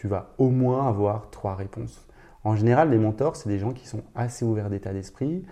tu 0.00 0.08
vas 0.08 0.30
au 0.38 0.48
moins 0.48 0.88
avoir 0.88 1.28
trois 1.28 1.54
réponses. 1.54 2.06
En 2.42 2.56
général, 2.56 2.88
les 2.88 2.96
mentors, 2.96 3.36
c'est 3.36 3.50
des 3.50 3.58
gens 3.58 3.72
qui 3.72 3.86
sont 3.86 4.02
assez 4.14 4.46
ouverts 4.46 4.70
d'état 4.70 4.94
d'esprit 4.94 5.44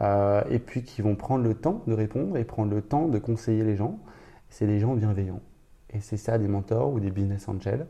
euh, 0.00 0.42
et 0.50 0.58
puis 0.58 0.82
qui 0.82 1.02
vont 1.02 1.14
prendre 1.14 1.44
le 1.44 1.54
temps 1.54 1.84
de 1.86 1.92
répondre 1.94 2.36
et 2.36 2.44
prendre 2.44 2.74
le 2.74 2.82
temps 2.82 3.06
de 3.06 3.20
conseiller 3.20 3.62
les 3.62 3.76
gens. 3.76 4.00
C'est 4.48 4.66
des 4.66 4.80
gens 4.80 4.94
bienveillants. 4.94 5.40
Et 5.90 6.00
c'est 6.00 6.16
ça 6.16 6.36
des 6.36 6.48
mentors 6.48 6.92
ou 6.92 6.98
des 6.98 7.12
business 7.12 7.48
angels. 7.48 7.86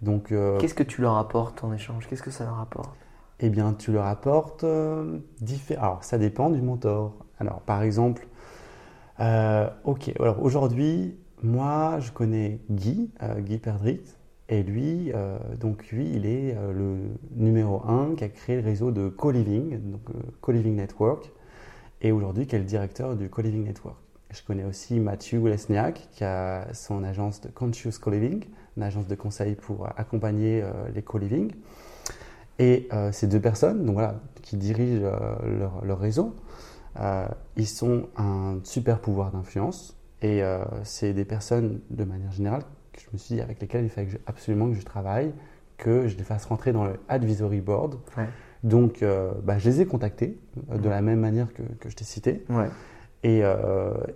Donc, 0.00 0.34
Qu'est-ce 0.58 0.74
que 0.74 0.82
tu 0.82 1.00
leur 1.00 1.16
apportes 1.16 1.62
en 1.62 1.72
échange? 1.72 2.08
Qu'est-ce 2.08 2.24
que 2.24 2.32
ça 2.32 2.44
leur 2.44 2.58
apporte? 2.58 2.96
Eh 3.38 3.48
bien, 3.48 3.72
tu 3.72 3.92
leur 3.92 4.06
apportes 4.06 4.64
différents. 5.40 5.82
Alors, 5.84 6.04
ça 6.04 6.18
dépend 6.18 6.50
du 6.50 6.60
mentor. 6.60 7.14
Alors, 7.38 7.60
par 7.60 7.82
exemple, 7.82 8.26
euh, 9.20 9.70
ok, 9.84 10.12
alors 10.18 10.42
aujourd'hui, 10.42 11.16
moi, 11.40 12.00
je 12.00 12.10
connais 12.10 12.58
Guy, 12.68 13.12
euh, 13.22 13.38
Guy 13.40 13.58
Perdrit, 13.58 14.00
et 14.48 14.62
lui, 14.62 15.12
euh, 15.14 15.38
donc 15.58 15.88
lui, 15.88 16.10
il 16.14 16.26
est 16.26 16.56
le 16.74 16.96
numéro 17.34 17.82
un 17.86 18.14
qui 18.14 18.24
a 18.24 18.28
créé 18.28 18.56
le 18.56 18.62
réseau 18.62 18.90
de 18.90 19.08
co-living, 19.08 19.78
donc 19.90 20.02
co-living 20.40 20.76
network, 20.76 21.30
et 22.00 22.12
aujourd'hui 22.12 22.46
qui 22.46 22.56
est 22.56 22.58
le 22.58 22.64
directeur 22.64 23.16
du 23.16 23.28
co-living 23.28 23.64
network. 23.64 23.96
Je 24.30 24.42
connais 24.42 24.64
aussi 24.64 24.98
Mathieu 24.98 25.46
Lesniak, 25.46 26.08
qui 26.12 26.24
a 26.24 26.72
son 26.72 27.04
agence 27.04 27.40
de 27.42 27.48
Conscious 27.48 27.98
Co-living, 28.00 28.44
une 28.76 28.82
agence 28.82 29.06
de 29.06 29.14
conseil 29.14 29.54
pour 29.54 29.86
accompagner 29.96 30.64
les 30.94 31.02
co-living. 31.02 31.52
Et 32.58 32.88
ces 33.12 33.26
deux 33.26 33.40
personnes, 33.40 33.84
donc 33.84 33.94
voilà, 33.94 34.20
qui 34.40 34.56
dirigent 34.56 35.02
leur, 35.82 35.98
réseau, 35.98 36.34
euh, 36.98 37.26
ils 37.56 37.66
sont 37.66 38.08
un 38.16 38.58
super 38.64 39.00
pouvoir 39.00 39.32
d'influence 39.32 39.96
et 40.20 40.42
euh, 40.42 40.62
c'est 40.84 41.14
des 41.14 41.24
personnes 41.24 41.80
de 41.90 42.04
manière 42.04 42.32
générale 42.32 42.62
que 42.92 43.00
je 43.00 43.06
me 43.12 43.18
suis 43.18 43.36
dit 43.36 43.40
avec 43.40 43.60
lesquelles 43.60 43.84
il 43.84 43.90
fallait 43.90 44.08
absolument 44.26 44.68
que 44.68 44.74
je 44.74 44.84
travaille, 44.84 45.32
que 45.78 46.08
je 46.08 46.16
les 46.16 46.24
fasse 46.24 46.44
rentrer 46.44 46.72
dans 46.72 46.84
le 46.84 46.94
advisory 47.08 47.60
board. 47.60 47.96
Donc, 48.62 49.02
euh, 49.02 49.32
bah, 49.42 49.58
je 49.58 49.68
les 49.68 49.80
ai 49.80 49.86
contactés 49.86 50.38
de 50.72 50.88
la 50.88 51.02
même 51.02 51.18
manière 51.18 51.52
que, 51.52 51.62
que 51.80 51.88
je 51.88 51.96
t'ai 51.96 52.04
cité. 52.04 52.44
Et, 53.24 53.42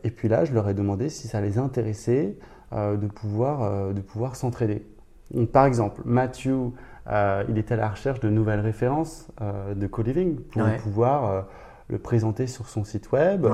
et, 0.02 0.10
puis 0.10 0.26
là, 0.26 0.44
je 0.44 0.52
leur 0.52 0.68
ai 0.68 0.74
demandé 0.74 1.08
si 1.08 1.28
ça 1.28 1.40
les 1.40 1.58
intéressait 1.58 2.34
de 2.72 3.06
pouvoir, 3.06 3.94
de 3.94 4.00
pouvoir 4.00 4.34
s'entraider. 4.34 4.84
Par 5.52 5.64
exemple, 5.64 6.02
Matthew, 6.04 6.72
il 7.48 7.56
était 7.56 7.74
à 7.74 7.76
la 7.76 7.88
recherche 7.88 8.18
de 8.18 8.28
nouvelles 8.30 8.58
références 8.58 9.28
de 9.40 9.86
co-living 9.86 10.40
pour 10.40 10.64
pouvoir 10.82 11.46
le 11.88 11.98
présenter 11.98 12.48
sur 12.48 12.68
son 12.68 12.82
site 12.82 13.12
web 13.12 13.46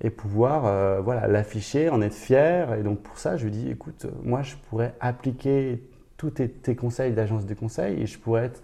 et 0.00 0.10
pouvoir 0.10 0.66
euh, 0.66 1.00
voilà 1.00 1.26
l'afficher, 1.26 1.88
en 1.88 2.00
être 2.02 2.14
fier. 2.14 2.74
Et 2.74 2.82
donc 2.82 3.00
pour 3.00 3.18
ça, 3.18 3.36
je 3.36 3.44
lui 3.44 3.50
dis 3.50 3.70
écoute, 3.70 4.06
moi 4.22 4.42
je 4.42 4.54
pourrais 4.68 4.94
appliquer 5.00 5.82
tous 6.16 6.30
tes, 6.30 6.76
conseils 6.76 7.12
d'agence 7.12 7.46
de 7.46 7.54
conseil 7.54 8.00
et 8.00 8.06
je 8.06 8.18
pourrais 8.18 8.44
être 8.44 8.62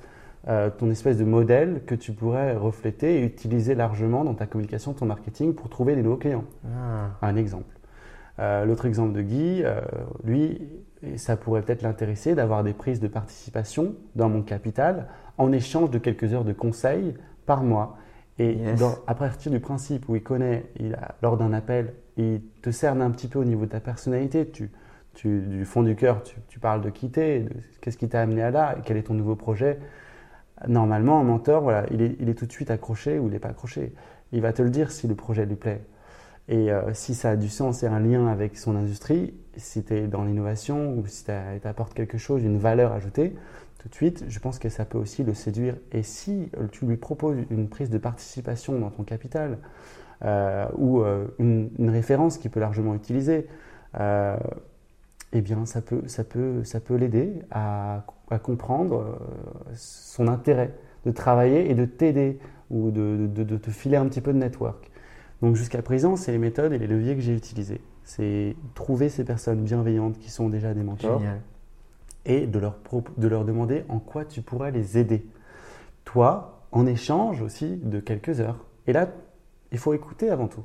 euh, 0.48 0.70
ton 0.70 0.90
espèce 0.90 1.18
de 1.18 1.24
modèle 1.24 1.82
que 1.86 1.94
tu 1.94 2.12
pourrais 2.12 2.56
refléter 2.56 3.20
et 3.20 3.24
utiliser 3.24 3.74
largement 3.74 4.24
dans 4.24 4.34
ta 4.34 4.46
communication, 4.46 4.94
ton 4.94 5.06
marketing 5.06 5.54
pour 5.54 5.68
trouver 5.68 5.94
des 5.94 6.02
nouveaux 6.02 6.16
clients. 6.16 6.44
Ah. 6.66 7.10
Un 7.22 7.36
exemple. 7.36 7.76
Euh, 8.38 8.64
l'autre 8.64 8.86
exemple 8.86 9.12
de 9.12 9.20
Guy, 9.20 9.62
lui, 10.24 10.62
ça 11.16 11.36
pourrait 11.36 11.62
peut-être 11.62 11.82
l'intéresser 11.82 12.34
d'avoir 12.34 12.64
des 12.64 12.72
prises 12.72 13.00
de 13.00 13.08
participation 13.08 13.94
dans 14.14 14.30
mon 14.30 14.42
capital 14.42 15.08
en 15.36 15.52
échange 15.52 15.90
de 15.90 15.98
quelques 15.98 16.32
heures 16.32 16.44
de 16.44 16.52
conseils 16.52 17.14
par 17.44 17.62
mois. 17.62 17.98
Et 18.40 18.56
à 19.06 19.14
partir 19.14 19.52
du 19.52 19.60
principe 19.60 20.08
où 20.08 20.16
il 20.16 20.22
connaît, 20.22 20.64
il 20.78 20.96
lors 21.20 21.36
d'un 21.36 21.52
appel, 21.52 21.92
il 22.16 22.40
te 22.62 22.70
cerne 22.70 23.02
un 23.02 23.10
petit 23.10 23.28
peu 23.28 23.38
au 23.38 23.44
niveau 23.44 23.66
de 23.66 23.70
ta 23.70 23.80
personnalité, 23.80 24.48
tu, 24.48 24.70
tu 25.12 25.42
du 25.42 25.66
fond 25.66 25.82
du 25.82 25.94
cœur, 25.94 26.22
tu, 26.48 26.58
parles 26.58 26.80
de 26.80 26.88
quitter, 26.88 27.44
qu'est-ce 27.82 27.98
qui 27.98 28.08
t'a 28.08 28.22
amené 28.22 28.40
à 28.40 28.50
là, 28.50 28.76
quel 28.82 28.96
est 28.96 29.02
ton 29.02 29.12
nouveau 29.12 29.36
projet. 29.36 29.78
Normalement, 30.66 31.20
un 31.20 31.22
mentor, 31.22 31.60
voilà, 31.62 31.84
il, 31.90 32.00
est, 32.00 32.16
il 32.18 32.30
est 32.30 32.34
tout 32.34 32.46
de 32.46 32.52
suite 32.52 32.70
accroché 32.70 33.18
ou 33.18 33.26
il 33.26 33.32
n'est 33.32 33.38
pas 33.38 33.50
accroché. 33.50 33.92
Il 34.32 34.40
va 34.40 34.54
te 34.54 34.62
le 34.62 34.70
dire 34.70 34.90
si 34.90 35.06
le 35.06 35.14
projet 35.14 35.44
lui 35.44 35.56
plaît. 35.56 35.82
Et 36.48 36.72
euh, 36.72 36.94
si 36.94 37.14
ça 37.14 37.32
a 37.32 37.36
du 37.36 37.50
sens 37.50 37.82
et 37.82 37.88
un 37.88 38.00
lien 38.00 38.26
avec 38.26 38.56
son 38.56 38.74
industrie, 38.74 39.34
si 39.56 39.84
tu 39.84 39.94
es 39.94 40.06
dans 40.06 40.24
l'innovation 40.24 40.94
ou 40.94 41.06
si 41.06 41.24
tu 41.24 41.30
apportes 41.68 41.94
quelque 41.94 42.18
chose, 42.18 42.42
une 42.42 42.58
valeur 42.58 42.92
ajoutée, 42.92 43.34
tout 43.80 43.88
de 43.88 43.94
suite, 43.94 44.24
je 44.28 44.38
pense 44.38 44.58
que 44.58 44.68
ça 44.68 44.84
peut 44.84 44.98
aussi 44.98 45.24
le 45.24 45.32
séduire. 45.32 45.74
Et 45.92 46.02
si 46.02 46.50
euh, 46.58 46.66
tu 46.70 46.84
lui 46.84 46.98
proposes 46.98 47.38
une 47.50 47.68
prise 47.68 47.88
de 47.88 47.96
participation 47.96 48.78
dans 48.78 48.90
ton 48.90 49.04
capital 49.04 49.58
euh, 50.22 50.66
ou 50.76 51.00
euh, 51.00 51.28
une, 51.38 51.88
référence 51.88 52.36
qu'il 52.36 52.50
peut 52.50 52.60
largement 52.60 52.94
utiliser, 52.94 53.46
eh 55.32 55.40
bien, 55.40 55.64
ça 55.64 55.80
peut, 55.80 56.02
ça 56.08 56.24
peut, 56.24 56.62
ça 56.64 56.80
peut 56.80 56.96
l'aider 56.96 57.32
à, 57.50 58.04
comprendre 58.42 59.18
son 59.74 60.28
intérêt 60.28 60.72
de 61.04 61.10
travailler 61.10 61.70
et 61.70 61.74
de 61.74 61.84
t'aider 61.84 62.38
ou 62.70 62.90
de, 62.90 63.26
de, 63.26 63.56
te 63.56 63.70
filer 63.70 63.96
un 63.96 64.06
petit 64.06 64.20
peu 64.20 64.32
de 64.32 64.38
network. 64.38 64.90
Donc 65.42 65.56
jusqu'à 65.56 65.82
présent, 65.82 66.16
c'est 66.16 66.32
les 66.32 66.38
méthodes 66.38 66.72
et 66.72 66.78
les 66.78 66.86
leviers 66.86 67.14
que 67.14 67.22
j'ai 67.22 67.34
utilisés. 67.34 67.80
C'est 68.04 68.56
trouver 68.74 69.08
ces 69.08 69.24
personnes 69.24 69.62
bienveillantes 69.62 70.18
qui 70.18 70.30
sont 70.30 70.48
déjà 70.48 70.74
des 70.74 70.82
mentors. 70.82 71.20
Génial 71.20 71.40
et 72.24 72.46
de 72.46 72.58
leur, 72.58 72.76
de 73.16 73.28
leur 73.28 73.44
demander 73.44 73.84
en 73.88 73.98
quoi 73.98 74.24
tu 74.24 74.42
pourrais 74.42 74.70
les 74.70 74.98
aider. 74.98 75.24
Toi, 76.04 76.62
en 76.72 76.86
échange 76.86 77.42
aussi 77.42 77.76
de 77.76 78.00
quelques 78.00 78.40
heures. 78.40 78.64
Et 78.86 78.92
là, 78.92 79.08
il 79.72 79.78
faut 79.78 79.94
écouter 79.94 80.30
avant 80.30 80.48
tout. 80.48 80.64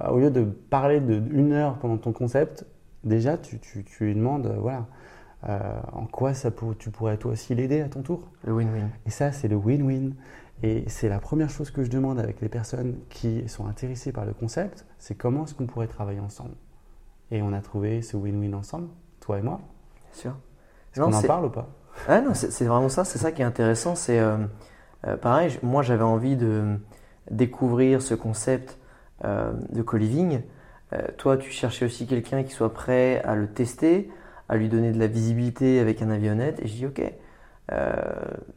Euh, 0.00 0.10
au 0.10 0.18
lieu 0.18 0.30
de 0.30 0.42
parler 0.44 1.00
d'une 1.00 1.52
heure 1.52 1.78
pendant 1.78 1.96
ton 1.96 2.12
concept, 2.12 2.66
déjà, 3.04 3.36
tu, 3.38 3.58
tu, 3.58 3.84
tu 3.84 4.04
lui 4.04 4.14
demandes, 4.14 4.46
euh, 4.46 4.56
voilà, 4.58 4.86
euh, 5.48 5.58
en 5.92 6.06
quoi 6.06 6.34
ça 6.34 6.50
pour, 6.50 6.76
tu 6.76 6.90
pourrais 6.90 7.16
toi 7.16 7.32
aussi 7.32 7.54
l'aider 7.54 7.80
à 7.80 7.88
ton 7.88 8.02
tour. 8.02 8.28
Le 8.44 8.52
win-win. 8.52 8.88
Et 9.06 9.10
ça, 9.10 9.32
c'est 9.32 9.48
le 9.48 9.56
win-win. 9.56 10.12
Et 10.62 10.84
c'est 10.86 11.08
la 11.08 11.18
première 11.18 11.50
chose 11.50 11.70
que 11.70 11.82
je 11.82 11.90
demande 11.90 12.20
avec 12.20 12.40
les 12.40 12.48
personnes 12.48 12.98
qui 13.08 13.48
sont 13.48 13.66
intéressées 13.66 14.12
par 14.12 14.24
le 14.24 14.32
concept, 14.32 14.86
c'est 14.98 15.16
comment 15.16 15.44
est-ce 15.44 15.54
qu'on 15.54 15.66
pourrait 15.66 15.88
travailler 15.88 16.20
ensemble. 16.20 16.54
Et 17.32 17.42
on 17.42 17.52
a 17.52 17.60
trouvé 17.60 18.00
ce 18.02 18.16
win-win 18.16 18.54
ensemble, 18.54 18.88
toi 19.20 19.38
et 19.38 19.42
moi. 19.42 19.60
Bien 20.12 20.20
sûr. 20.20 20.36
Est-ce 20.92 21.00
qu'on 21.00 21.12
en 21.12 21.22
parle 21.22 21.46
ou 21.46 21.50
pas? 21.50 21.68
Ah 22.08 22.20
non, 22.20 22.34
c'est 22.34 22.64
vraiment 22.64 22.88
ça, 22.88 23.04
c'est 23.04 23.18
ça 23.18 23.32
qui 23.32 23.42
est 23.42 23.44
intéressant. 23.44 23.94
C'est 23.96 24.20
euh, 24.20 24.36
euh, 25.06 25.16
pareil, 25.16 25.58
moi 25.62 25.82
j'avais 25.82 26.04
envie 26.04 26.36
de 26.36 26.78
découvrir 27.30 28.00
ce 28.00 28.14
concept 28.14 28.78
euh, 29.24 29.52
de 29.70 29.82
co-living. 29.82 30.42
toi, 31.16 31.36
tu 31.36 31.50
cherchais 31.50 31.86
aussi 31.86 32.06
quelqu'un 32.06 32.42
qui 32.44 32.52
soit 32.52 32.72
prêt 32.72 33.22
à 33.24 33.34
le 33.34 33.48
tester, 33.48 34.10
à 34.48 34.56
lui 34.56 34.68
donner 34.68 34.92
de 34.92 34.98
la 34.98 35.06
visibilité 35.06 35.80
avec 35.80 36.02
un 36.02 36.10
avionnette. 36.10 36.60
Et 36.60 36.68
je 36.68 36.74
dis 36.74 36.86
ok, 36.86 37.02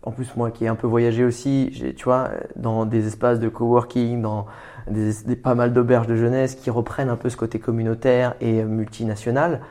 en 0.04 0.12
plus, 0.12 0.36
moi 0.36 0.52
qui 0.52 0.66
ai 0.66 0.68
un 0.68 0.76
peu 0.76 0.88
voyagé 0.88 1.24
aussi, 1.24 1.72
tu 1.96 2.04
vois, 2.04 2.30
dans 2.56 2.86
des 2.86 3.08
espaces 3.08 3.40
de 3.40 3.50
coworking, 3.50 4.22
dans 4.22 4.46
des, 4.90 5.36
pas 5.36 5.56
mal 5.56 5.74
d'auberges 5.74 6.08
de 6.08 6.16
jeunesse 6.16 6.56
qui 6.56 6.70
reprennent 6.70 7.10
un 7.10 7.16
peu 7.16 7.30
ce 7.30 7.38
côté 7.38 7.60
communautaire 7.60 8.36
et 8.40 8.64
multinational. 8.64 9.62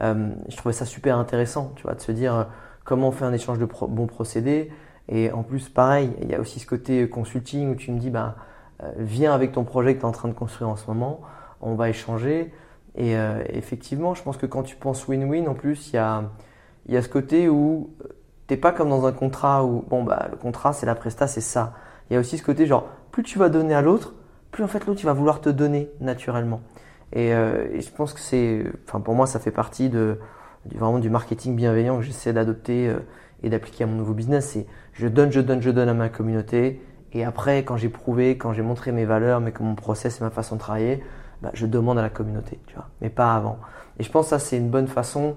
Euh, 0.00 0.30
je 0.48 0.56
trouvais 0.56 0.72
ça 0.72 0.84
super 0.84 1.18
intéressant, 1.18 1.72
tu 1.76 1.82
vois, 1.82 1.94
de 1.94 2.00
se 2.00 2.12
dire 2.12 2.34
euh, 2.34 2.44
comment 2.84 3.08
on 3.08 3.12
fait 3.12 3.24
un 3.24 3.32
échange 3.32 3.58
de 3.58 3.64
bons 3.66 4.06
procédés. 4.06 4.70
Et 5.08 5.32
en 5.32 5.42
plus, 5.42 5.68
pareil, 5.68 6.10
il 6.20 6.28
y 6.28 6.34
a 6.34 6.40
aussi 6.40 6.60
ce 6.60 6.66
côté 6.66 7.08
consulting 7.08 7.72
où 7.72 7.74
tu 7.74 7.90
me 7.92 7.98
dis, 7.98 8.10
bah, 8.10 8.36
viens 8.98 9.32
avec 9.32 9.52
ton 9.52 9.64
projet 9.64 9.94
que 9.94 10.00
tu 10.00 10.04
es 10.04 10.08
en 10.08 10.12
train 10.12 10.28
de 10.28 10.34
construire 10.34 10.68
en 10.68 10.76
ce 10.76 10.86
moment, 10.86 11.22
on 11.62 11.74
va 11.74 11.88
échanger. 11.88 12.52
Et 12.94 13.14
effectivement, 13.48 14.14
je 14.14 14.22
pense 14.22 14.36
que 14.36 14.44
quand 14.44 14.64
tu 14.64 14.76
penses 14.76 15.08
win-win, 15.08 15.48
en 15.48 15.54
plus, 15.54 15.88
il 15.88 15.94
y 15.94 15.98
a, 15.98 16.24
il 16.86 16.94
y 16.94 16.96
a 16.98 17.02
ce 17.02 17.08
côté 17.08 17.48
où 17.48 17.90
t'es 18.48 18.56
pas 18.56 18.72
comme 18.72 18.88
dans 18.88 19.06
un 19.06 19.12
contrat 19.12 19.64
où, 19.64 19.84
bon, 19.88 20.02
bah, 20.02 20.26
le 20.30 20.36
contrat, 20.36 20.72
c'est 20.72 20.86
la 20.86 20.96
presta, 20.96 21.28
c'est 21.28 21.40
ça. 21.40 21.74
Il 22.10 22.14
y 22.14 22.16
a 22.16 22.20
aussi 22.20 22.38
ce 22.38 22.42
côté, 22.42 22.66
genre, 22.66 22.88
plus 23.12 23.22
tu 23.22 23.38
vas 23.38 23.50
donner 23.50 23.74
à 23.74 23.82
l'autre, 23.82 24.14
plus 24.50 24.64
en 24.64 24.68
fait 24.68 24.84
l'autre, 24.86 25.00
il 25.02 25.06
va 25.06 25.12
vouloir 25.12 25.40
te 25.40 25.50
donner 25.50 25.90
naturellement. 26.00 26.62
Et, 27.12 27.34
euh, 27.34 27.80
je 27.80 27.90
pense 27.90 28.12
que 28.14 28.20
c'est, 28.20 28.64
enfin, 28.86 29.00
pour 29.00 29.14
moi, 29.14 29.26
ça 29.26 29.38
fait 29.38 29.50
partie 29.50 29.90
de, 29.90 30.18
du, 30.64 30.78
vraiment 30.78 30.98
du 30.98 31.10
marketing 31.10 31.54
bienveillant 31.54 31.98
que 31.98 32.02
j'essaie 32.02 32.32
d'adopter 32.32 32.88
euh, 32.88 32.98
et 33.42 33.50
d'appliquer 33.50 33.84
à 33.84 33.86
mon 33.86 33.96
nouveau 33.96 34.14
business. 34.14 34.50
C'est 34.52 34.66
je 34.94 35.06
donne, 35.06 35.30
je 35.30 35.40
donne, 35.40 35.62
je 35.62 35.70
donne 35.70 35.88
à 35.88 35.94
ma 35.94 36.08
communauté. 36.08 36.82
Et 37.12 37.24
après, 37.24 37.64
quand 37.64 37.76
j'ai 37.76 37.88
prouvé, 37.88 38.36
quand 38.38 38.52
j'ai 38.54 38.62
montré 38.62 38.92
mes 38.92 39.04
valeurs, 39.04 39.40
mais 39.40 39.52
que 39.52 39.62
mon 39.62 39.74
process 39.74 40.20
et 40.20 40.24
ma 40.24 40.30
façon 40.30 40.56
de 40.56 40.60
travailler, 40.60 41.02
bah, 41.42 41.50
je 41.54 41.66
demande 41.66 41.98
à 41.98 42.02
la 42.02 42.10
communauté, 42.10 42.58
tu 42.66 42.74
vois, 42.74 42.88
mais 43.00 43.10
pas 43.10 43.34
avant. 43.34 43.58
Et 43.98 44.02
je 44.02 44.10
pense 44.10 44.26
que 44.26 44.30
ça, 44.30 44.38
c'est 44.38 44.56
une 44.56 44.70
bonne 44.70 44.88
façon 44.88 45.36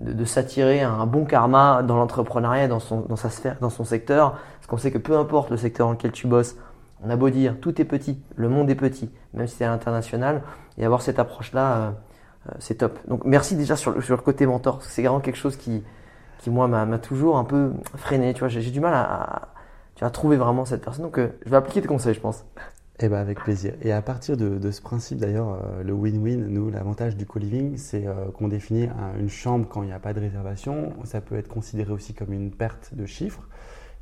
de, 0.00 0.24
s'attirer 0.24 0.82
un 0.82 1.06
bon 1.06 1.24
karma 1.24 1.82
dans 1.82 1.96
l'entrepreneuriat, 1.96 2.68
dans, 2.68 2.80
son, 2.80 3.00
dans 3.00 3.16
sa 3.16 3.30
sphère, 3.30 3.56
dans 3.60 3.70
son 3.70 3.84
secteur. 3.84 4.32
Parce 4.32 4.66
qu'on 4.66 4.78
sait 4.78 4.90
que 4.90 4.98
peu 4.98 5.16
importe 5.16 5.50
le 5.50 5.56
secteur 5.56 5.86
dans 5.86 5.92
lequel 5.92 6.12
tu 6.12 6.26
bosses, 6.26 6.56
on 7.04 7.10
a 7.10 7.16
beau 7.16 7.30
dire 7.30 7.56
tout 7.60 7.80
est 7.80 7.84
petit, 7.84 8.20
le 8.36 8.48
monde 8.48 8.70
est 8.70 8.74
petit, 8.74 9.10
même 9.34 9.46
si 9.46 9.56
c'est 9.56 9.64
à 9.64 9.68
l'international, 9.68 10.42
et 10.78 10.84
avoir 10.84 11.02
cette 11.02 11.18
approche-là, 11.18 11.72
euh, 11.72 11.90
euh, 12.48 12.52
c'est 12.58 12.76
top. 12.76 12.98
Donc 13.08 13.24
merci 13.24 13.56
déjà 13.56 13.76
sur 13.76 13.92
le, 13.92 14.00
sur 14.00 14.16
le 14.16 14.22
côté 14.22 14.46
mentor, 14.46 14.82
c'est 14.82 15.02
vraiment 15.02 15.20
quelque 15.20 15.38
chose 15.38 15.56
qui, 15.56 15.82
qui 16.38 16.50
moi, 16.50 16.68
m'a 16.68 16.98
toujours 16.98 17.38
un 17.38 17.44
peu 17.44 17.72
freiné. 17.96 18.32
Tu 18.34 18.40
vois, 18.40 18.48
j'ai 18.48 18.70
du 18.70 18.80
mal 18.80 18.94
à, 18.94 19.48
tu 19.94 20.04
vas 20.04 20.10
trouver 20.10 20.36
vraiment 20.36 20.64
cette 20.64 20.82
personne. 20.82 21.04
Donc 21.04 21.18
euh, 21.18 21.28
je 21.44 21.50
vais 21.50 21.56
appliquer 21.56 21.82
tes 21.82 21.88
conseils, 21.88 22.14
je 22.14 22.20
pense. 22.20 22.44
Eh 23.02 23.08
ben 23.08 23.16
avec 23.16 23.40
plaisir. 23.40 23.72
Et 23.80 23.92
à 23.92 24.02
partir 24.02 24.36
de, 24.36 24.70
ce 24.70 24.82
principe 24.82 25.16
d'ailleurs, 25.16 25.54
euh, 25.54 25.82
le 25.82 25.94
win-win, 25.94 26.48
nous, 26.48 26.68
l'avantage 26.68 27.16
du 27.16 27.24
co-living, 27.24 27.78
c'est 27.78 28.06
euh, 28.06 28.26
qu'on 28.34 28.48
définit 28.48 28.88
une 29.18 29.30
chambre 29.30 29.66
quand 29.66 29.82
il 29.82 29.86
n'y 29.86 29.92
a 29.92 29.98
pas 29.98 30.12
de 30.12 30.20
réservation. 30.20 30.92
Ça 31.04 31.22
peut 31.22 31.36
être 31.36 31.48
considéré 31.48 31.92
aussi 31.92 32.12
comme 32.12 32.34
une 32.34 32.50
perte 32.50 32.94
de 32.94 33.06
chiffres. 33.06 33.48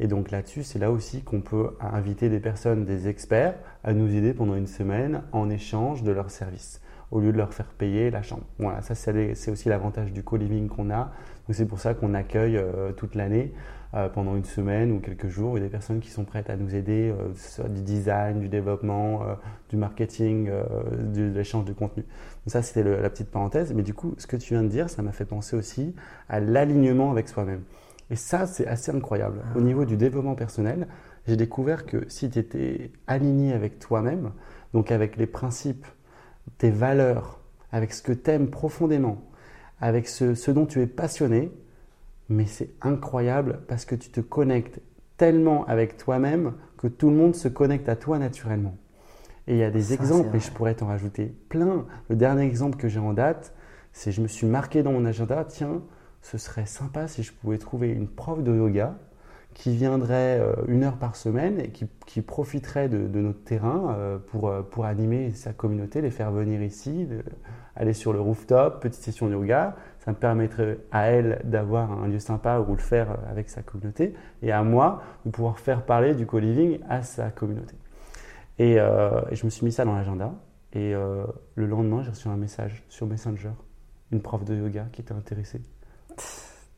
Et 0.01 0.09
donc 0.09 0.32
là-dessus, 0.32 0.64
c'est 0.64 0.80
là 0.80 0.90
aussi 0.90 1.22
qu'on 1.22 1.40
peut 1.40 1.76
inviter 1.80 2.28
des 2.28 2.40
personnes, 2.40 2.84
des 2.84 3.07
experts, 3.07 3.55
à 3.84 3.92
nous 3.92 4.12
aider 4.12 4.34
pendant 4.34 4.57
une 4.57 4.66
semaine 4.66 5.22
en 5.30 5.49
échange 5.49 6.03
de 6.03 6.11
leurs 6.11 6.30
services, 6.30 6.80
au 7.12 7.20
lieu 7.20 7.30
de 7.30 7.38
leur 7.38 7.55
faire 7.55 7.66
payer 7.66 8.11
la 8.11 8.22
chambre. 8.22 8.44
Voilà, 8.59 8.82
ça 8.82 8.96
c'est 8.96 9.51
aussi 9.51 9.68
l'avantage 9.68 10.12
du 10.12 10.24
co-living 10.24 10.68
qu'on 10.68 10.90
a. 10.90 11.12
Donc 11.46 11.55
c'est 11.55 11.66
pour 11.66 11.78
ça 11.78 11.94
qu'on 11.94 12.14
accueille 12.14 12.57
euh, 12.57 12.92
toute 12.92 13.14
l'année 13.14 13.53
euh, 13.95 14.11
pendant 14.11 14.36
une 14.36 14.45
semaine 14.45 14.93
ou 14.93 15.01
quelques 15.01 15.28
jours. 15.28 15.57
Il 15.57 15.62
y 15.62 15.64
a 15.64 15.66
des 15.66 15.70
personnes 15.70 16.01
qui 16.01 16.11
sont 16.11 16.24
prêtes 16.24 16.51
à 16.51 16.57
nous 16.57 16.74
aider, 16.74 17.11
euh, 17.11 17.32
soit 17.34 17.70
du 17.70 17.80
design, 17.80 18.39
du 18.39 18.51
développement, 18.51 19.22
euh, 19.22 19.34
du 19.70 19.76
marketing, 19.76 20.51
de 20.51 21.22
l'échange 21.30 21.64
de 21.64 21.72
contenu. 21.72 22.03
Donc 22.03 22.53
ça, 22.53 22.61
c'était 22.61 22.82
la 22.82 23.09
petite 23.09 23.30
parenthèse. 23.30 23.72
Mais 23.72 23.82
du 23.82 23.95
coup, 23.95 24.14
ce 24.18 24.26
que 24.26 24.36
tu 24.36 24.53
viens 24.53 24.62
de 24.62 24.68
dire, 24.68 24.91
ça 24.91 25.01
m'a 25.01 25.12
fait 25.12 25.24
penser 25.24 25.57
aussi 25.57 25.95
à 26.28 26.39
l'alignement 26.39 27.11
avec 27.11 27.30
soi-même. 27.30 27.62
Et 28.11 28.16
ça, 28.16 28.47
c'est 28.47 28.66
assez 28.66 28.95
incroyable. 28.95 29.41
Au 29.57 29.62
niveau 29.62 29.86
du 29.86 29.97
développement 29.97 30.34
personnel, 30.34 30.86
j'ai 31.26 31.36
découvert 31.36 31.86
que 31.86 32.05
si 32.09 32.28
tu 32.28 32.39
étais 32.39 32.93
aligné 33.07 33.55
avec 33.55 33.78
toi-même, 33.78 34.32
donc 34.74 34.91
avec 34.93 35.16
les 35.16 35.26
principes, 35.26 35.86
tes 36.59 36.70
valeurs, 36.70 37.41
avec 37.72 37.95
ce 37.95 38.03
que 38.03 38.12
tu 38.12 38.30
aimes 38.32 38.49
profondément, 38.49 39.22
avec 39.80 40.09
ce 40.09 40.51
dont 40.51 40.66
tu 40.66 40.82
es 40.82 40.86
passionné, 40.86 41.51
mais 42.29 42.47
c'est 42.47 42.70
incroyable 42.83 43.61
parce 43.68 43.85
que 43.85 43.95
tu 43.95 44.11
te 44.11 44.20
connectes 44.20 44.81
tellement 45.16 45.66
avec 45.66 45.97
toi-même 45.97 46.55
que 46.76 46.87
tout 46.87 47.11
le 47.11 47.16
monde 47.16 47.35
se 47.35 47.49
connecte 47.49 47.89
à 47.89 47.97
toi 47.97 48.18
naturellement. 48.18 48.76
Et 49.47 49.55
il 49.55 49.59
y 49.59 49.64
a 49.64 49.70
des 49.70 49.95
exemples, 49.95 50.37
et 50.37 50.41
je 50.41 50.51
pourrais 50.53 50.74
t'en 50.74 50.87
rajouter 50.87 51.35
plein. 51.49 51.87
Le 52.09 52.16
dernier 52.16 52.45
exemple 52.45 52.76
que 52.76 52.89
j'ai 52.89 53.01
en 53.01 53.14
date, 53.14 53.55
c'est 53.93 54.12
je 54.12 54.20
me 54.20 54.29
suis 54.29 54.47
marqué 54.47 54.83
dans 54.83 54.93
mon 54.93 55.07
agenda, 55.07 55.45
tiens, 55.45 55.83
ce 56.20 56.37
serait 56.37 56.66
sympa 56.66 57.09
si 57.09 57.22
je 57.22 57.33
pouvais 57.33 57.59
trouver 57.59 57.91
une 57.91 58.09
prof 58.09 58.43
de 58.43 58.55
yoga 58.55 58.99
qui 59.59 59.75
viendrait 59.75 60.39
euh, 60.39 60.55
une 60.69 60.85
heure 60.85 60.97
par 60.97 61.17
semaine 61.17 61.59
et 61.59 61.71
qui, 61.71 62.23
profiterait 62.23 62.89
de, 62.89 63.09
notre 63.21 63.43
terrain 63.43 63.97
euh, 63.99 64.19
pour, 64.19 64.49
euh, 64.49 64.63
pour 64.63 64.85
animer 64.85 65.33
sa 65.33 65.53
communauté, 65.53 66.01
les 66.01 66.13
faire 66.13 66.31
venir 66.31 66.63
ici, 66.63 67.09
aller 67.75 67.93
sur 67.93 68.13
le 68.13 68.21
rooftop, 68.21 68.81
petite 68.81 69.03
session 69.03 69.27
de 69.27 69.33
yoga, 69.33 69.75
ça 69.99 70.13
me 70.13 70.17
permettrait 70.17 70.79
à 70.93 71.09
elle 71.09 71.41
d'avoir 71.45 71.91
un 71.91 72.07
lieu 72.07 72.21
sympa 72.21 72.61
où 72.61 72.73
le 72.73 72.81
faire 72.81 73.19
avec 73.29 73.51
sa 73.51 73.63
communauté 73.63 74.15
et 74.43 74.53
à 74.53 74.63
moi 74.63 75.03
de 75.27 75.31
pouvoir 75.31 75.59
faire 75.59 75.85
parler 75.85 76.15
du 76.15 76.25
co-living 76.25 76.79
à 76.89 77.03
sa 77.03 77.31
communauté. 77.31 77.75
Et, 78.61 78.77
je 78.77 79.45
me 79.45 79.51
suis 79.51 79.65
mis 79.65 79.73
ça 79.73 79.85
dans 79.85 79.95
l'agenda 79.95 80.35
et 80.73 80.93
le 80.93 81.67
lendemain 81.67 82.03
j'ai 82.03 82.11
reçu 82.11 82.29
un 82.29 82.37
message 82.37 82.85
sur 82.89 83.07
Messenger, 83.07 83.53
une 84.13 84.23
prof 84.23 84.45
de 84.45 84.55
yoga 84.55 84.87
qui 84.93 85.01
était 85.03 85.15
intéressée. 85.15 85.63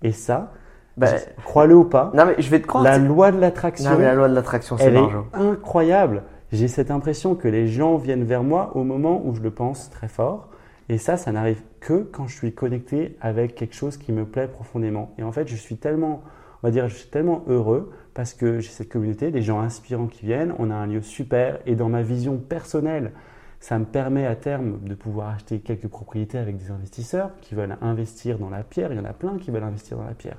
Et 0.02 0.12
ça, 0.12 0.52
bah, 0.96 1.08
crois-le 1.44 1.74
ou 1.74 1.84
pas, 1.84 2.10
non 2.14 2.26
mais 2.26 2.34
je 2.38 2.50
vais 2.50 2.60
te 2.60 2.66
croire, 2.66 2.84
la 2.84 2.98
loi 2.98 3.32
de 3.32 3.38
l'attraction, 3.38 3.98
la 3.98 4.14
loi 4.14 4.28
de 4.28 4.34
l'attraction, 4.34 4.76
c'est 4.78 4.94
incroyable. 5.32 6.22
J'ai 6.52 6.66
cette 6.66 6.90
impression 6.90 7.36
que 7.36 7.46
les 7.46 7.68
gens 7.68 7.96
viennent 7.96 8.24
vers 8.24 8.42
moi 8.42 8.72
au 8.74 8.82
moment 8.82 9.22
où 9.24 9.34
je 9.34 9.40
le 9.40 9.52
pense 9.52 9.88
très 9.90 10.08
fort 10.08 10.50
et 10.90 10.98
ça, 10.98 11.16
ça 11.16 11.30
n'arrive 11.30 11.62
que 11.78 12.02
quand 12.02 12.26
je 12.26 12.34
suis 12.34 12.52
connecté 12.52 13.16
avec 13.20 13.54
quelque 13.54 13.76
chose 13.76 13.96
qui 13.96 14.10
me 14.10 14.24
plaît 14.24 14.48
profondément. 14.48 15.14
Et 15.18 15.22
en 15.22 15.30
fait, 15.30 15.46
je 15.46 15.54
suis 15.54 15.76
tellement, 15.76 16.20
on 16.62 16.66
va 16.66 16.72
dire, 16.72 16.88
je 16.88 16.96
suis 16.96 17.08
tellement 17.08 17.44
heureux 17.46 17.92
parce 18.12 18.34
que 18.34 18.58
j'ai 18.58 18.70
cette 18.70 18.88
communauté, 18.88 19.30
des 19.30 19.40
gens 19.40 19.60
inspirants 19.60 20.08
qui 20.08 20.26
viennent, 20.26 20.52
on 20.58 20.68
a 20.68 20.74
un 20.74 20.88
lieu 20.88 21.00
super. 21.00 21.60
Et 21.64 21.76
dans 21.76 21.88
ma 21.88 22.02
vision 22.02 22.38
personnelle, 22.38 23.12
ça 23.60 23.78
me 23.78 23.84
permet 23.84 24.26
à 24.26 24.34
terme 24.34 24.80
de 24.80 24.94
pouvoir 24.96 25.28
acheter 25.28 25.60
quelques 25.60 25.86
propriétés 25.86 26.38
avec 26.38 26.56
des 26.56 26.72
investisseurs 26.72 27.30
qui 27.40 27.54
veulent 27.54 27.76
investir 27.80 28.38
dans 28.38 28.50
la 28.50 28.64
pierre. 28.64 28.92
Il 28.92 28.96
y 28.96 29.00
en 29.00 29.04
a 29.04 29.12
plein 29.12 29.38
qui 29.38 29.52
veulent 29.52 29.62
investir 29.62 29.96
dans 29.96 30.06
la 30.06 30.14
pierre. 30.14 30.38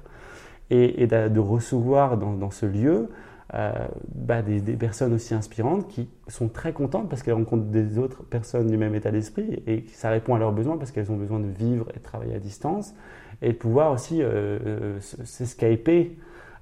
Et, 0.72 1.06
de, 1.06 1.40
recevoir 1.40 2.18
dans 2.18 2.50
ce 2.50 2.66
lieu 2.66 3.10
euh, 3.54 3.74
bah, 4.16 4.42
des, 4.42 4.62
personnes 4.78 5.14
aussi 5.14 5.34
inspirantes 5.34 5.90
qui 5.90 6.08
sont 6.30 6.48
très 6.48 6.72
contentes 6.72 7.10
parce 7.10 7.22
qu'elles 7.22 7.34
rencontrent 7.34 7.66
des 7.66 7.98
autres 7.98 8.24
personnes 8.24 8.68
du 8.68 8.78
même 8.78 8.96
état 8.96 9.12
d'esprit 9.12 9.62
et 9.68 9.84
ça 9.92 10.10
répond 10.10 10.36
à 10.36 10.40
leurs 10.40 10.54
besoins 10.54 10.78
parce 10.78 10.92
qu'elles 10.92 11.12
ont 11.12 11.18
besoin 11.18 11.42
de 11.42 11.50
vivre 11.50 11.86
et 11.94 12.00
de 12.00 12.04
travailler 12.04 12.34
à 12.34 12.40
distance 12.40 12.94
et 13.42 13.50
de 13.50 13.58
pouvoir 13.58 13.92
aussi 13.92 14.24
euh, 14.24 14.58
euh 14.66 15.00
s'escaper 15.02 16.16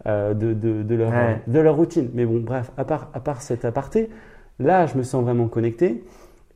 euh, 0.08 0.34
de, 0.34 0.54
de, 0.54 0.82
de, 0.82 0.96
leur, 0.96 1.12
de 1.46 1.60
leur 1.60 1.76
routine. 1.76 2.10
Mais 2.16 2.26
bon, 2.26 2.40
bref, 2.40 2.72
à 2.76 2.86
part, 2.86 3.12
à 3.14 3.20
part 3.20 3.44
cet 3.44 3.66
aparté, 3.66 4.10
là, 4.58 4.88
je 4.88 4.98
me 4.98 5.04
sens 5.04 5.24
vraiment 5.24 5.48
connecté 5.48 6.04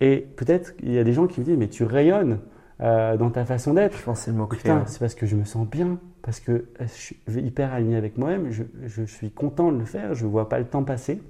et 0.01 0.17
peut-être 0.35 0.73
il 0.81 0.93
y 0.93 0.97
a 0.97 1.03
des 1.03 1.13
gens 1.13 1.27
qui 1.27 1.41
me 1.41 1.45
disent, 1.45 1.57
mais 1.57 1.67
tu 1.67 1.83
rayonnes 1.83 2.39
dans 2.79 3.29
ta 3.29 3.45
façon 3.45 3.75
d'être. 3.75 3.95
Je 3.95 4.03
pense 4.03 4.21
c'est 4.21 4.31
le 4.31 4.37
mot 4.37 4.49
C'est 4.87 4.99
parce 4.99 5.13
que 5.13 5.27
je 5.27 5.35
me 5.35 5.45
sens 5.45 5.67
bien 5.67 5.99
parce 6.23 6.39
que 6.39 6.51
euh, 6.51 6.63
je 6.79 6.87
suis 6.87 7.17
hyper 7.27 7.71
aligné 7.73 7.97
avec 7.97 8.17
moi-même, 8.17 8.49
je, 8.51 9.03
suis 9.03 9.29
content 9.29 9.71
de 9.71 9.77
le 9.77 9.85
faire, 9.85 10.15
je 10.15 10.25
ne 10.25 10.31
vois 10.31 10.49
pas 10.49 10.57
le 10.57 10.65
temps 10.65 10.83
passer, 10.83 11.21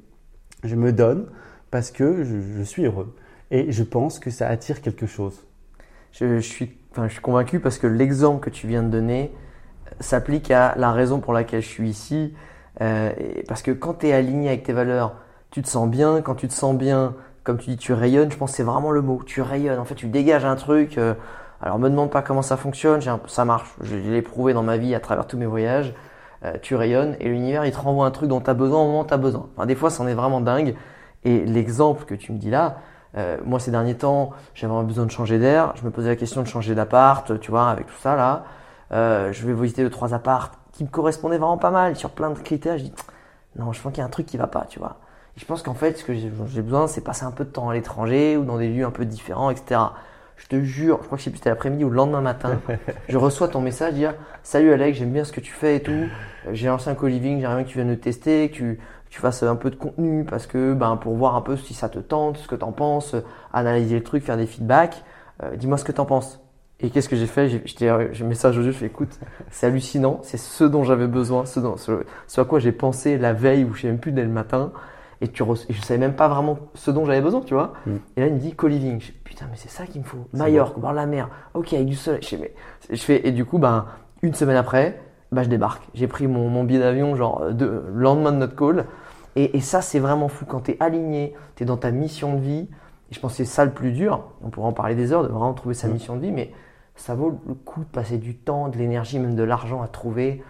je 0.63 0.75
me 0.75 0.93
donne 0.93 1.25
parce 1.71 1.91
que 1.91 2.23
je, 2.23 2.61
suis 2.61 2.85
heureux. 2.85 3.13
Et 3.51 3.71
je 3.71 3.83
pense 3.83 4.19
que 4.19 4.29
ça 4.29 4.47
attire 4.47 4.81
quelque 4.81 5.07
chose. 5.07 5.43
Je, 6.11 6.39
suis, 6.39 6.77
convaincu 7.21 7.59
parce 7.59 7.79
que 7.79 7.87
l'exemple 7.87 8.45
que 8.45 8.51
tu 8.51 8.67
viens 8.67 8.83
de 8.83 8.89
donner 8.89 9.31
euh, 9.87 9.95
s'applique 9.99 10.51
à 10.51 10.75
la 10.77 10.91
raison 10.91 11.19
pour 11.19 11.33
laquelle 11.33 11.63
je 11.63 11.67
suis 11.67 11.89
ici. 11.89 12.33
Euh, 12.81 13.11
parce 13.47 13.63
que 13.63 13.71
quand 13.71 13.95
tu 13.95 14.07
es 14.07 14.13
aligné 14.13 14.49
avec 14.49 14.63
tes 14.63 14.73
valeurs, 14.73 15.15
tu 15.49 15.63
te 15.63 15.67
sens 15.67 15.89
bien. 15.89 16.21
Quand 16.21 16.35
tu 16.35 16.47
te 16.47 16.53
sens 16.53 16.77
bien, 16.77 17.15
comme 17.43 17.57
tu 17.57 17.71
dis, 17.71 17.77
tu 17.77 17.93
rayonnes. 17.93 18.31
Je 18.31 18.37
pense 18.37 18.51
que 18.51 18.57
c'est 18.57 18.63
vraiment 18.63 18.91
le 18.91 19.01
mot. 19.01 19.21
Tu 19.25 19.41
rayonnes. 19.41 19.79
En 19.79 19.85
fait, 19.85 19.95
tu 19.95 20.07
dégages 20.07 20.45
un 20.45 20.55
truc. 20.55 20.99
Alors 21.63 21.79
me 21.79 21.89
demande 21.89 22.11
pas 22.11 22.21
comment 22.21 22.41
ça 22.41 22.57
fonctionne, 22.57 22.99
ça 23.27 23.45
marche, 23.45 23.73
je 23.79 23.95
l'ai 23.95 24.21
prouvé 24.21 24.53
dans 24.53 24.63
ma 24.63 24.75
vie 24.75 24.93
à 24.95 24.99
travers 24.99 25.25
tous 25.25 25.37
mes 25.37 25.45
voyages. 25.45 25.93
Euh, 26.43 26.57
tu 26.61 26.75
rayonnes 26.75 27.15
et 27.21 27.29
l'univers 27.29 27.65
il 27.65 27.71
te 27.71 27.77
renvoie 27.77 28.05
un 28.05 28.11
truc 28.11 28.27
dont 28.27 28.41
tu 28.41 28.49
as 28.49 28.53
besoin 28.53 28.81
au 28.81 28.87
moment 28.87 29.01
où 29.01 29.05
tu 29.05 29.13
as 29.13 29.17
besoin. 29.17 29.47
Enfin, 29.55 29.65
des 29.65 29.75
fois 29.75 29.89
c'en 29.89 30.05
est 30.05 30.13
vraiment 30.13 30.41
dingue. 30.41 30.75
Et 31.23 31.45
l'exemple 31.45 32.03
que 32.03 32.15
tu 32.15 32.33
me 32.33 32.37
dis 32.37 32.49
là, 32.49 32.79
euh, 33.15 33.37
moi 33.45 33.61
ces 33.61 33.71
derniers 33.71 33.95
temps 33.95 34.31
j'avais 34.53 34.73
besoin 34.83 35.05
de 35.05 35.11
changer 35.11 35.39
d'air, 35.39 35.71
je 35.77 35.85
me 35.85 35.89
posais 35.89 36.09
la 36.09 36.17
question 36.17 36.41
de 36.41 36.47
changer 36.47 36.75
d'appart, 36.75 37.39
tu 37.39 37.49
vois, 37.49 37.69
avec 37.69 37.87
tout 37.87 37.97
ça 38.01 38.17
là. 38.17 38.43
Euh, 38.91 39.31
je 39.31 39.47
vais 39.47 39.53
visiter 39.53 39.83
deux 39.83 39.89
trois 39.89 40.13
apparts 40.13 40.51
qui 40.73 40.83
me 40.83 40.89
correspondaient 40.89 41.37
vraiment 41.37 41.57
pas 41.57 41.71
mal 41.71 41.95
sur 41.95 42.09
plein 42.09 42.29
de 42.29 42.37
critères. 42.39 42.77
Je 42.77 42.83
dis 42.83 42.93
non, 43.55 43.71
je 43.71 43.81
pense 43.81 43.93
qu'il 43.93 44.01
y 44.01 44.03
a 44.03 44.05
un 44.05 44.09
truc 44.09 44.25
qui 44.25 44.35
va 44.35 44.47
pas, 44.47 44.65
tu 44.67 44.79
vois. 44.79 44.97
Je 45.37 45.45
pense 45.45 45.63
qu'en 45.63 45.75
fait 45.75 45.97
ce 45.97 46.03
que 46.03 46.13
j'ai 46.13 46.61
besoin 46.61 46.87
c'est 46.87 47.01
passer 47.01 47.23
un 47.23 47.31
peu 47.31 47.45
de 47.45 47.51
temps 47.51 47.69
à 47.69 47.73
l'étranger 47.73 48.35
ou 48.35 48.43
dans 48.43 48.57
des 48.57 48.67
lieux 48.67 48.85
un 48.85 48.91
peu 48.91 49.05
différents, 49.05 49.49
etc 49.49 49.79
je 50.43 50.47
te 50.49 50.61
jure, 50.61 50.99
je 51.01 51.05
crois 51.05 51.17
que 51.17 51.23
c'était 51.23 51.49
l'après-midi 51.49 51.85
ou 51.85 51.89
le 51.89 51.95
lendemain 51.95 52.19
matin, 52.19 52.59
je 53.07 53.17
reçois 53.17 53.47
ton 53.47 53.61
message 53.61 53.93
dire 53.93 54.13
Salut 54.43 54.73
Alex, 54.73 54.97
j'aime 54.97 55.11
bien 55.11 55.23
ce 55.23 55.31
que 55.31 55.39
tu 55.39 55.53
fais 55.53 55.77
et 55.77 55.79
tout. 55.81 56.07
J'ai 56.51 56.67
lancé 56.67 56.89
un 56.89 56.95
co-living, 56.95 57.39
j'aimerais 57.39 57.55
bien 57.55 57.63
que 57.63 57.69
tu 57.69 57.77
viennes 57.77 57.89
le 57.89 57.99
tester, 57.99 58.49
que 58.49 58.55
tu, 58.55 58.79
tu 59.09 59.19
fasses 59.21 59.41
un 59.43 59.55
peu 59.55 59.69
de 59.69 59.77
contenu 59.77 60.25
parce 60.25 60.45
que 60.45 60.73
ben, 60.73 60.97
pour 60.97 61.15
voir 61.15 61.35
un 61.35 61.41
peu 61.41 61.55
si 61.55 61.73
ça 61.73 61.87
te 61.87 61.99
tente, 61.99 62.37
ce 62.37 62.47
que 62.49 62.55
tu 62.55 62.63
en 62.65 62.73
penses, 62.73 63.15
analyser 63.53 63.95
le 63.95 64.03
truc, 64.03 64.21
faire 64.23 64.35
des 64.35 64.45
feedbacks. 64.45 65.03
Euh, 65.41 65.55
dis-moi 65.55 65.77
ce 65.77 65.85
que 65.85 65.93
tu 65.93 66.01
en 66.01 66.05
penses. 66.05 66.41
Et 66.81 66.89
qu'est-ce 66.89 67.07
que 67.07 67.15
j'ai 67.15 67.27
fait? 67.27 67.47
J'ai 67.65 67.89
un 67.89 68.09
message 68.25 68.57
au 68.57 68.63
jeu, 68.63 68.71
je 68.71 68.77
fais 68.77 68.87
écoute, 68.87 69.17
c'est 69.49 69.67
hallucinant, 69.67 70.19
c'est 70.23 70.37
ce 70.37 70.65
dont 70.65 70.83
j'avais 70.83 71.07
besoin, 71.07 71.45
ce, 71.45 71.61
dont, 71.61 71.77
ce, 71.77 72.03
à 72.41 72.43
quoi 72.43 72.59
j'ai 72.59 72.73
pensé 72.73 73.17
la 73.17 73.31
veille 73.31 73.63
ou 73.63 73.73
je 73.73 73.83
sais 73.83 73.87
même 73.87 73.99
plus 73.99 74.11
dès 74.11 74.23
le 74.23 74.29
matin. 74.29 74.73
Et, 75.23 75.29
tu 75.29 75.43
je 75.69 75.81
savais 75.81 75.97
même 75.97 76.15
pas 76.15 76.27
vraiment 76.27 76.59
ce 76.73 76.91
dont 76.91 77.05
j'avais 77.05 77.21
besoin, 77.21 77.39
tu 77.41 77.53
vois. 77.53 77.73
Mm. 77.85 77.91
Et 78.17 78.21
là, 78.21 78.27
il 78.27 78.33
me 78.33 78.39
dit 78.39 78.53
co-living. 78.53 78.99
Je 78.99 79.11
putain, 79.23 79.45
mais 79.49 79.55
c'est 79.55 79.69
ça 79.69 79.85
qu'il 79.85 80.01
me 80.01 80.05
faut. 80.05 80.27
Majorque, 80.33 80.77
voir 80.77 80.91
la 80.91 81.05
mer. 81.05 81.29
Ok, 81.53 81.73
avec 81.73 81.85
du 81.85 81.95
soleil. 81.95 82.19
Je, 82.21 82.35
mais, 82.35 82.53
je 82.89 83.01
fais, 83.01 83.25
et 83.25 83.31
du 83.31 83.45
coup, 83.45 83.57
ben, 83.57 83.85
une 84.21 84.33
semaine 84.33 84.57
après, 84.57 85.01
ben, 85.31 85.43
je 85.43 85.47
débarque. 85.47 85.83
J'ai 85.93 86.07
pris 86.07 86.27
mon, 86.27 86.49
mon 86.49 86.65
billet 86.65 86.79
d'avion, 86.79 87.15
genre, 87.15 87.51
de, 87.51 87.65
le 87.65 88.01
lendemain 88.01 88.33
de 88.33 88.37
notre 88.37 88.55
call. 88.55 88.85
Et, 89.37 89.55
et 89.55 89.61
ça, 89.61 89.81
c'est 89.81 89.99
vraiment 89.99 90.27
fou. 90.27 90.45
Quand 90.45 90.59
tu 90.59 90.71
es 90.71 90.77
aligné, 90.81 91.33
tu 91.55 91.63
es 91.63 91.65
dans 91.65 91.77
ta 91.77 91.91
mission 91.91 92.33
de 92.33 92.41
vie. 92.41 92.67
Et 93.09 93.15
je 93.15 93.19
pense 93.21 93.31
que 93.31 93.37
c'est 93.37 93.45
ça 93.45 93.63
le 93.63 93.71
plus 93.71 93.93
dur. 93.93 94.25
On 94.43 94.49
pourra 94.49 94.67
en 94.67 94.73
parler 94.73 94.95
des 94.95 95.13
heures, 95.13 95.23
de 95.23 95.29
vraiment 95.29 95.53
trouver 95.53 95.73
sa 95.73 95.87
mm. 95.87 95.93
mission 95.93 96.15
de 96.17 96.21
vie. 96.21 96.31
Mais 96.31 96.51
ça 96.97 97.15
vaut 97.15 97.39
le 97.47 97.53
coup 97.53 97.79
de 97.79 97.85
passer 97.85 98.17
du 98.17 98.35
temps, 98.35 98.67
de 98.67 98.77
l'énergie, 98.77 99.19
même 99.19 99.35
de 99.35 99.43
l'argent 99.43 99.81
à 99.81 99.87
trouver 99.87 100.43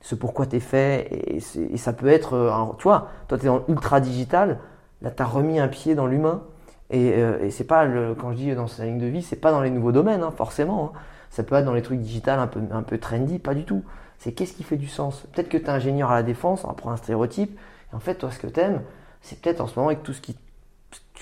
ce 0.00 0.14
pourquoi 0.14 0.46
tu 0.46 0.56
es 0.56 0.60
fait. 0.60 1.08
Et, 1.28 1.40
ça 1.76 1.92
peut 1.92 2.08
être, 2.08 2.34
euh, 2.34 2.50
tu 2.78 2.84
vois, 2.84 3.08
toi 3.28 3.38
tu 3.38 3.44
es 3.44 3.48
dans 3.48 3.64
ultra 3.68 4.00
digital, 4.00 4.58
là 5.02 5.10
tu 5.10 5.22
as 5.22 5.26
remis 5.26 5.58
un 5.58 5.68
pied 5.68 5.94
dans 5.94 6.06
l'humain. 6.06 6.42
Et, 6.90 7.12
euh, 7.14 7.44
et 7.44 7.50
c'est 7.50 7.64
pas, 7.64 7.84
le, 7.84 8.14
quand 8.14 8.32
je 8.32 8.36
dis 8.36 8.54
dans 8.54 8.66
sa 8.66 8.84
ligne 8.84 8.98
de 8.98 9.06
vie, 9.06 9.22
c'est 9.22 9.36
pas 9.36 9.52
dans 9.52 9.62
les 9.62 9.70
nouveaux 9.70 9.92
domaines, 9.92 10.22
hein, 10.22 10.32
forcément. 10.36 10.92
Hein. 10.94 10.98
Ça 11.30 11.44
peut 11.44 11.54
être 11.54 11.64
dans 11.64 11.74
les 11.74 11.82
trucs 11.82 12.00
digital 12.00 12.40
un 12.40 12.48
peu, 12.48 12.60
un 12.72 12.82
peu 12.82 12.98
trendy, 12.98 13.38
pas 13.38 13.54
du 13.54 13.64
tout. 13.64 13.84
C'est 14.18 14.32
qu'est-ce 14.32 14.52
qui 14.52 14.64
fait 14.64 14.76
du 14.76 14.88
sens? 14.88 15.26
Peut-être 15.32 15.48
que 15.48 15.56
tu 15.56 15.64
es 15.64 15.70
ingénieur 15.70 16.10
à 16.10 16.16
la 16.16 16.22
défense, 16.22 16.64
on 16.64 16.74
prend 16.74 16.90
un 16.90 16.96
stéréotype. 16.96 17.58
Et 17.92 17.96
en 17.96 18.00
fait, 18.00 18.16
toi, 18.16 18.30
ce 18.30 18.38
que 18.38 18.48
tu 18.48 18.60
aimes, 18.60 18.82
c'est 19.22 19.40
peut-être 19.40 19.60
en 19.60 19.66
ce 19.66 19.76
moment 19.76 19.88
avec 19.88 20.02
tout 20.02 20.12
ce 20.12 20.20
qui, 20.20 20.36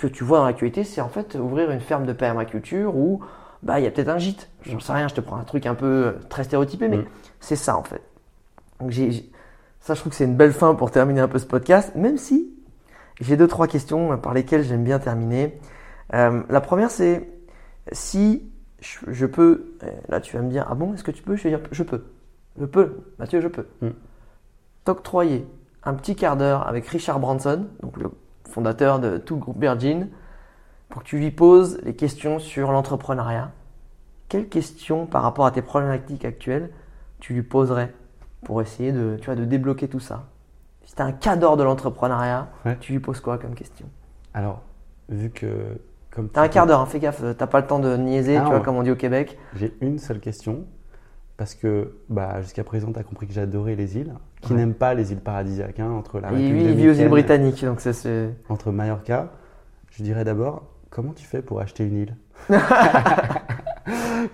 que 0.01 0.07
tu 0.07 0.25
vois 0.25 0.39
dans 0.39 0.47
l'actualité, 0.47 0.85
c'est 0.85 1.01
en 1.01 1.09
fait 1.09 1.35
ouvrir 1.35 1.71
une 1.71 1.81
ferme 1.81 2.07
de 2.07 2.13
permaculture 2.13 2.97
ou 2.97 3.21
bah 3.63 3.81
il 3.81 3.85
y 3.85 3.87
a 3.87 3.91
peut-être 3.91 4.09
un 4.09 4.19
gîte. 4.19 4.49
J'en 4.63 4.81
sais 4.81 4.93
rien, 4.93 5.09
je 5.09 5.15
te 5.15 5.21
prends 5.21 5.37
un 5.37 5.45
truc 5.45 5.67
un 5.67 5.75
peu 5.75 5.87
euh, 5.87 6.13
très 6.29 6.45
stéréotypé, 6.45 6.89
mais 6.89 6.99
mm. 6.99 7.07
c'est 7.41 7.57
ça 7.57 7.77
en 7.77 7.83
fait. 7.83 8.03
Donc 8.81 8.91
j'ai, 8.91 9.31
ça, 9.81 9.95
je 9.95 10.01
trouve 10.01 10.11
que 10.11 10.17
c'est 10.17 10.25
une 10.25 10.37
belle 10.37 10.53
fin 10.53 10.75
pour 10.75 10.91
terminer 10.91 11.21
un 11.21 11.29
peu 11.29 11.39
ce 11.39 11.47
podcast, 11.47 11.95
même 11.95 12.19
si 12.19 12.55
j'ai 13.21 13.37
deux 13.37 13.49
trois 13.49 13.67
questions 13.67 14.17
par 14.19 14.35
lesquelles 14.35 14.65
j'aime 14.65 14.85
bien 14.85 14.99
terminer. 14.99 15.59
Euh, 16.15 16.43
la 16.49 16.61
première, 16.61 16.91
c'est 16.91 17.29
si 17.93 18.51
je, 18.81 19.27
peux, 19.27 19.75
euh, 19.83 19.91
là 20.09 20.21
tu 20.21 20.37
vas 20.37 20.43
me 20.43 20.51
dire, 20.51 20.67
ah 20.69 20.75
bon, 20.75 20.95
est-ce 20.95 21.05
que 21.05 21.11
tu 21.11 21.23
peux? 21.23 21.37
Je 21.37 21.45
vais 21.45 21.51
dire, 21.51 21.61
je 21.73 21.83
peux, 21.83 22.05
je 22.59 22.65
peux, 22.65 23.05
Mathieu, 23.19 23.41
je 23.41 23.49
peux. 23.49 23.67
Mm. 23.83 23.91
T'octroyer 24.85 25.47
un 25.85 25.95
petit 25.95 26.17
quart 26.17 26.37
d'heure 26.37 26.67
avec 26.67 26.87
Richard 26.87 27.19
Branson, 27.19 27.67
donc 27.83 27.97
le 27.97 28.11
fondateur 28.49 28.99
de 29.01 29.19
tout 29.19 29.35
le 29.35 29.41
groupe 29.41 29.61
Virgin, 29.61 30.09
pour 30.89 31.03
que 31.03 31.09
tu 31.09 31.19
lui 31.19 31.31
poses 31.31 31.81
les 31.83 31.95
questions 31.95 32.39
sur 32.39 32.73
l'entrepreneuriat. 32.73 33.53
Quelles 34.29 34.49
questions 34.49 35.07
par 35.07 35.23
rapport 35.23 35.47
à 35.47 35.51
tes 35.51 35.63
problématiques 35.63 36.25
actuelles 36.25 36.71
tu 37.21 37.35
lui 37.35 37.43
poserais? 37.43 37.93
Pour 38.45 38.63
essayer 38.63 38.93
de, 38.93 39.17
tu 39.21 39.27
vois, 39.27 39.35
de 39.35 39.45
débloquer 39.45 39.89
tout 39.89 40.01
ça 40.01 40.27
Si 40.85 40.95
tu 40.95 41.03
un 41.03 41.13
cadre 41.13 41.57
de 41.57 41.63
l'entrepreneuriat, 41.63 42.49
tu 42.81 42.93
lui 42.93 43.01
poses 43.01 43.21
quoi 43.21 43.39
comme 43.39 43.55
question? 43.55 43.87
Alors, 44.35 44.63
vu 45.09 45.31
que. 45.31 45.79
Comme 46.11 46.31
tu 46.31 46.39
as 46.39 46.43
un 46.43 46.49
quart 46.49 46.67
d'heure, 46.67 46.81
hein, 46.81 46.87
fais 46.87 46.99
gaffe, 46.99 47.23
t'as 47.37 47.47
pas 47.47 47.61
le 47.61 47.67
temps 47.67 47.79
de 47.79 47.97
niaiser, 47.97 48.39
ah 48.39 48.43
tu 48.43 48.49
vois, 48.49 48.61
comme 48.61 48.77
on 48.77 48.83
dit 48.83 48.91
au 48.91 48.97
Québec. 48.97 49.39
J'ai 49.55 49.77
une 49.81 49.99
seule 49.99 50.21
question, 50.21 50.65
parce 51.37 51.55
que 51.55 51.93
bah, 52.09 52.41
jusqu'à 52.43 52.65
présent, 52.65 52.93
tu 52.93 52.99
as 52.99 53.03
compris 53.05 53.27
que 53.27 53.33
j'adorais 53.33 53.77
les 53.77 53.99
îles. 53.99 54.15
Qui 54.41 54.55
n'aime 54.55 54.75
pas 54.75 54.95
les 54.95 55.13
îles 55.13 55.21
paradisiaques 55.21 55.81
hein, 55.81 55.91
entre 55.91 56.21
la 56.21 56.29
République 56.29 56.63
il 56.63 56.77
vit 56.77 56.89
aux 56.89 56.93
îles 56.93 57.09
britanniques, 57.09 57.65
donc 57.65 57.81
c'est. 57.81 58.31
Entre 58.49 58.71
Mallorca, 58.71 59.33
je 59.91 60.03
dirais 60.03 60.25
d'abord, 60.25 60.63
comment 60.91 61.13
tu 61.13 61.25
fais 61.25 61.43
pour 61.43 61.61
acheter 61.61 61.85
une 61.85 61.97
île 61.97 62.17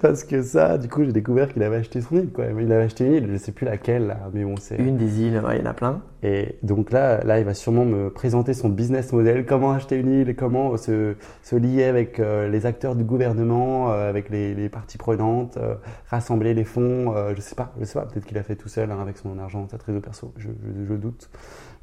Parce 0.00 0.24
que 0.24 0.42
ça, 0.42 0.78
du 0.78 0.88
coup, 0.88 1.04
j'ai 1.04 1.12
découvert 1.12 1.52
qu'il 1.52 1.62
avait 1.62 1.76
acheté 1.76 2.00
son 2.00 2.16
île. 2.16 2.30
Quoi. 2.32 2.46
Il 2.58 2.72
avait 2.72 2.84
acheté 2.84 3.06
une 3.06 3.12
île, 3.14 3.26
je 3.26 3.32
ne 3.32 3.38
sais 3.38 3.52
plus 3.52 3.66
laquelle, 3.66 4.16
mais 4.32 4.44
bon, 4.44 4.56
c'est. 4.56 4.76
Une 4.76 4.96
des 4.96 5.20
îles, 5.20 5.40
il 5.50 5.58
y 5.58 5.62
en 5.62 5.66
a 5.66 5.74
plein. 5.74 6.02
Et 6.22 6.56
donc 6.62 6.90
là, 6.90 7.22
là, 7.22 7.38
il 7.38 7.44
va 7.44 7.54
sûrement 7.54 7.84
me 7.84 8.08
présenter 8.08 8.54
son 8.54 8.70
business 8.70 9.12
model, 9.12 9.44
comment 9.44 9.72
acheter 9.72 9.96
une 9.96 10.10
île, 10.10 10.34
comment 10.34 10.76
se, 10.76 11.16
se 11.42 11.56
lier 11.56 11.84
avec 11.84 12.18
euh, 12.18 12.48
les 12.48 12.64
acteurs 12.66 12.96
du 12.96 13.04
gouvernement, 13.04 13.92
euh, 13.92 14.08
avec 14.08 14.30
les, 14.30 14.68
parties 14.70 14.96
prenantes, 14.96 15.58
euh, 15.58 15.74
rassembler 16.08 16.54
les 16.54 16.64
fonds. 16.64 17.14
je 17.34 17.40
sais 17.40 17.54
pas, 17.54 17.72
je 17.78 17.84
sais 17.84 17.98
pas. 17.98 18.06
Peut-être 18.06 18.24
qu'il 18.24 18.38
a 18.38 18.42
fait 18.42 18.56
tout 18.56 18.68
seul 18.68 18.90
hein, 18.90 18.98
avec 19.00 19.18
son 19.18 19.38
argent, 19.38 19.68
sa 19.70 19.78
trésor 19.78 20.00
perso. 20.00 20.32
Je, 20.38 20.48
je, 20.88 20.94
doute. 20.94 21.28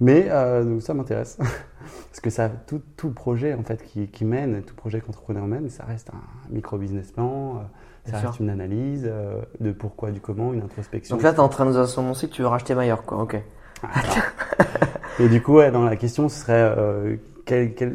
Mais 0.01 0.27
donc 0.63 0.81
ça 0.81 0.93
m'intéresse 0.93 1.37
parce 2.09 2.19
que 2.21 2.29
ça, 2.29 2.49
tout, 2.49 2.81
tout, 2.97 3.11
projet 3.11 3.53
en 3.53 3.63
fait 3.63 3.81
qui, 3.83 4.07
qui 4.07 4.25
mène, 4.25 4.63
tout 4.63 4.75
projet 4.75 4.99
qu'entrepreneur 4.99 5.47
mène, 5.47 5.69
ça 5.69 5.85
reste 5.85 6.09
un 6.09 6.53
micro 6.53 6.77
business 6.77 7.11
plan 7.11 7.63
ça 8.05 8.17
reste 8.17 8.39
une 8.39 8.49
analyse 8.49 9.03
euh, 9.05 9.41
de 9.59 9.71
pourquoi, 9.71 10.11
du 10.11 10.19
comment, 10.19 10.53
une 10.53 10.63
introspection. 10.63 11.15
Donc 11.15 11.23
là, 11.23 11.31
tu 11.31 11.37
es 11.37 11.41
en 11.41 11.49
train 11.49 11.65
de 11.65 11.71
nous 11.71 11.99
annoncer 11.99 12.27
que 12.27 12.33
tu 12.33 12.41
veux 12.41 12.47
racheter 12.47 12.73
Mayor, 12.73 13.03
quoi. 13.03 13.19
Ok. 13.21 13.37
Et 15.19 15.29
du 15.29 15.41
coup, 15.41 15.59
dans 15.71 15.83
la 15.83 15.95
question, 15.95 16.29
ce 16.29 16.39
serait 16.39 16.73
euh, 16.77 17.17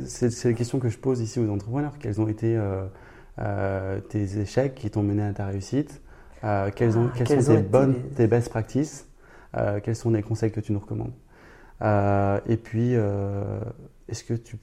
c'est 0.07 0.44
la 0.44 0.52
question 0.52 0.78
que 0.78 0.88
je 0.88 0.98
pose 0.98 1.20
ici 1.20 1.40
aux 1.40 1.50
entrepreneurs. 1.50 1.94
Quels 1.98 2.20
ont 2.20 2.28
été 2.28 2.59
euh, 3.38 4.00
tes 4.09 4.38
échecs 4.38 4.74
qui 4.74 4.90
t'ont 4.90 5.02
mené 5.02 5.22
à 5.22 5.32
ta 5.32 5.46
réussite? 5.46 6.02
Quels, 6.76 6.96
ont, 6.96 7.11
ah, 7.12 7.16
quelles, 7.16 7.42
sont 7.42 7.54
tes 7.54 7.62
bonnes, 7.62 7.96
tes 8.14 8.26
best 8.26 8.50
practices? 8.50 9.09
Quels 9.82 9.96
sont 9.96 10.11
les 10.11 10.22
conseils 10.22 10.52
que 10.52 10.61
tu 10.61 10.72
nous 10.72 10.78
recommandes? 10.78 11.12
Et 11.83 12.57
puis, 12.57 12.95
est-ce 14.09 14.24
que 14.24 14.35
tu 14.35 14.57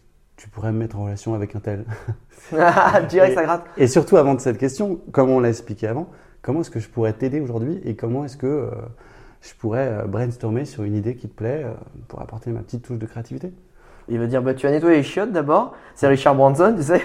tu 0.44 0.50
pourrais 0.50 0.72
me 0.72 0.80
mettre 0.80 0.98
en 0.98 1.06
relation 1.06 1.34
avec 1.36 1.56
un 1.56 1.60
tel 1.60 1.86
Direct, 3.10 3.36
ça 3.36 3.44
gratte. 3.44 3.66
Et 3.78 3.88
surtout, 3.88 4.18
avant 4.18 4.34
de 4.34 4.42
cette 4.42 4.58
question, 4.58 5.00
comme 5.12 5.30
on 5.30 5.40
l'a 5.40 5.50
expliqué 5.50 5.88
avant, 5.88 6.10
comment 6.42 6.62
est-ce 6.62 6.70
que 6.70 6.80
je 6.80 6.90
pourrais 6.90 7.14
t'aider 7.14 7.40
aujourd'hui 7.40 7.80
et 7.86 7.96
comment 7.96 8.26
est-ce 8.26 8.36
que 8.36 8.48
euh, 8.48 8.72
je 9.42 9.54
pourrais 9.54 9.88
euh, 9.88 10.04
brainstormer 10.06 10.66
sur 10.66 10.84
une 10.84 10.96
idée 10.96 11.16
qui 11.16 11.30
te 11.30 11.34
plaît 11.34 11.64
euh, 11.64 11.74
pour 12.08 12.22
apporter 12.22 12.52
ma 12.52 12.62
petite 12.62 12.84
touche 12.84 12.98
de 12.98 13.06
créativité? 13.06 13.54
Il 14.10 14.20
va 14.20 14.28
dire 14.28 14.42
bah, 14.42 14.54
tu 14.54 14.68
vas 14.68 14.74
nettoyer 14.74 14.98
les 14.98 15.04
chiottes 15.04 15.32
d'abord. 15.32 15.76
C'est 15.96 16.08
Richard 16.08 16.36
Branson, 16.36 16.74
tu 16.76 16.84
sais. 16.84 17.02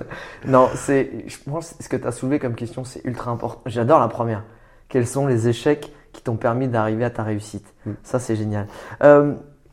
non, 0.46 0.68
c'est, 0.74 1.24
je 1.26 1.38
pense 1.50 1.74
ce 1.80 1.88
que 1.88 1.96
tu 1.96 2.06
as 2.06 2.12
soulevé 2.12 2.38
comme 2.38 2.54
question, 2.54 2.84
c'est 2.84 3.02
ultra 3.06 3.30
important. 3.30 3.62
J'adore 3.64 4.00
la 4.00 4.08
première. 4.08 4.44
Quels 4.90 5.06
sont 5.06 5.26
les 5.26 5.48
échecs 5.48 5.90
qui 6.12 6.20
t'ont 6.20 6.36
permis 6.36 6.68
d'arriver 6.68 7.04
à 7.04 7.10
ta 7.10 7.22
réussite? 7.22 7.72
Mm. 7.86 7.92
Ça, 8.02 8.18
c'est 8.18 8.36
génial. 8.36 8.66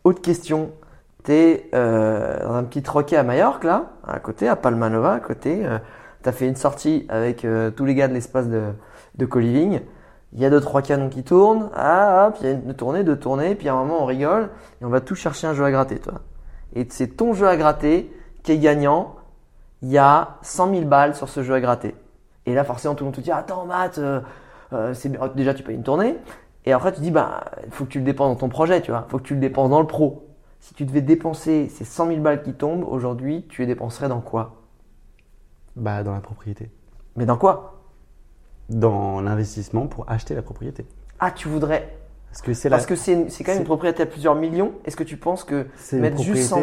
Autre 0.03 0.21
question 0.21 0.71
tu 1.23 1.33
es 1.33 1.69
euh, 1.73 2.39
dans 2.43 2.53
un 2.53 2.63
petit 2.63 2.81
troquet 2.81 3.17
à 3.17 3.23
Majorque, 3.23 3.63
là, 3.63 3.91
à 4.07 4.19
côté, 4.19 4.47
à 4.47 4.55
Palmanova, 4.55 5.13
à 5.13 5.19
côté. 5.19 5.65
Euh, 5.65 5.77
tu 6.23 6.29
as 6.29 6.31
fait 6.31 6.47
une 6.47 6.55
sortie 6.55 7.05
avec 7.09 7.45
euh, 7.45 7.71
tous 7.71 7.85
les 7.85 7.95
gars 7.95 8.07
de 8.07 8.13
l'espace 8.13 8.47
de, 8.47 8.71
de 9.15 9.25
co-living. 9.25 9.81
Il 10.33 10.39
y 10.39 10.45
a 10.45 10.49
deux, 10.49 10.61
trois 10.61 10.81
canons 10.81 11.09
qui 11.09 11.23
tournent. 11.23 11.69
Ah, 11.75 12.27
hop, 12.27 12.37
il 12.41 12.47
y 12.47 12.49
a 12.49 12.53
une 12.53 12.73
tournée, 12.73 13.03
deux 13.03 13.17
tournées. 13.17 13.55
Puis 13.55 13.67
à 13.67 13.73
un 13.73 13.77
moment, 13.77 14.03
on 14.03 14.05
rigole 14.05 14.49
et 14.81 14.85
on 14.85 14.89
va 14.89 15.01
tout 15.01 15.15
chercher 15.15 15.47
un 15.47 15.53
jeu 15.53 15.65
à 15.65 15.71
gratter, 15.71 15.99
toi. 15.99 16.21
Et 16.75 16.85
c'est 16.89 17.07
ton 17.17 17.33
jeu 17.33 17.47
à 17.47 17.57
gratter 17.57 18.13
qui 18.43 18.51
est 18.51 18.59
gagnant. 18.59 19.15
Il 19.81 19.89
y 19.89 19.97
a 19.97 20.37
100 20.41 20.73
000 20.73 20.85
balles 20.85 21.15
sur 21.15 21.29
ce 21.29 21.41
jeu 21.41 21.53
à 21.53 21.61
gratter. 21.61 21.95
Et 22.45 22.53
là, 22.53 22.63
forcément, 22.63 22.95
tout 22.95 23.03
le 23.03 23.07
monde 23.07 23.15
te 23.15 23.21
dit 23.21 23.31
Attends, 23.31 23.65
Matt, 23.65 23.99
c'est 24.93 25.11
déjà, 25.35 25.53
tu 25.53 25.63
payes 25.63 25.75
une 25.75 25.83
tournée. 25.83 26.17
Et 26.65 26.71
après, 26.71 26.91
tu 26.91 27.01
dis 27.01 27.11
Bah, 27.11 27.45
il 27.65 27.71
faut 27.71 27.85
que 27.85 27.89
tu 27.89 27.99
le 27.99 28.05
dépenses 28.05 28.29
dans 28.29 28.39
ton 28.39 28.49
projet, 28.49 28.81
tu 28.81 28.91
vois. 28.91 29.05
Il 29.07 29.11
faut 29.11 29.17
que 29.17 29.23
tu 29.23 29.33
le 29.35 29.39
dépenses 29.39 29.69
dans 29.69 29.81
le 29.81 29.87
pro. 29.87 30.27
Si 30.59 30.73
tu 30.73 30.85
devais 30.85 31.01
dépenser 31.01 31.69
ces 31.69 31.85
100 31.85 32.07
000 32.07 32.19
balles 32.19 32.43
qui 32.43 32.53
tombent 32.53 32.83
aujourd'hui, 32.83 33.45
tu 33.49 33.61
les 33.61 33.67
dépenserais 33.67 34.09
dans 34.09 34.21
quoi? 34.21 34.61
Bah 35.75 36.03
dans 36.03 36.13
la 36.13 36.19
propriété. 36.19 36.69
Mais 37.15 37.25
dans 37.25 37.37
quoi? 37.37 37.81
Dans 38.69 39.21
l'investissement 39.21 39.87
pour 39.87 40.09
acheter 40.09 40.35
la 40.35 40.41
propriété. 40.41 40.85
Ah, 41.19 41.31
tu 41.31 41.47
voudrais 41.47 41.99
parce 42.29 42.41
que 42.43 42.53
c'est 42.53 42.69
Parce 42.69 42.85
que 42.85 42.95
c'est 42.95 43.25
quand 43.43 43.51
même 43.51 43.61
une 43.61 43.65
propriété 43.65 44.03
à 44.03 44.05
plusieurs 44.05 44.35
millions. 44.35 44.73
Est-ce 44.85 44.95
que 44.95 45.03
tu 45.03 45.17
penses 45.17 45.43
que 45.43 45.65
mettre 45.93 46.21
juste 46.21 46.43
100 46.43 46.61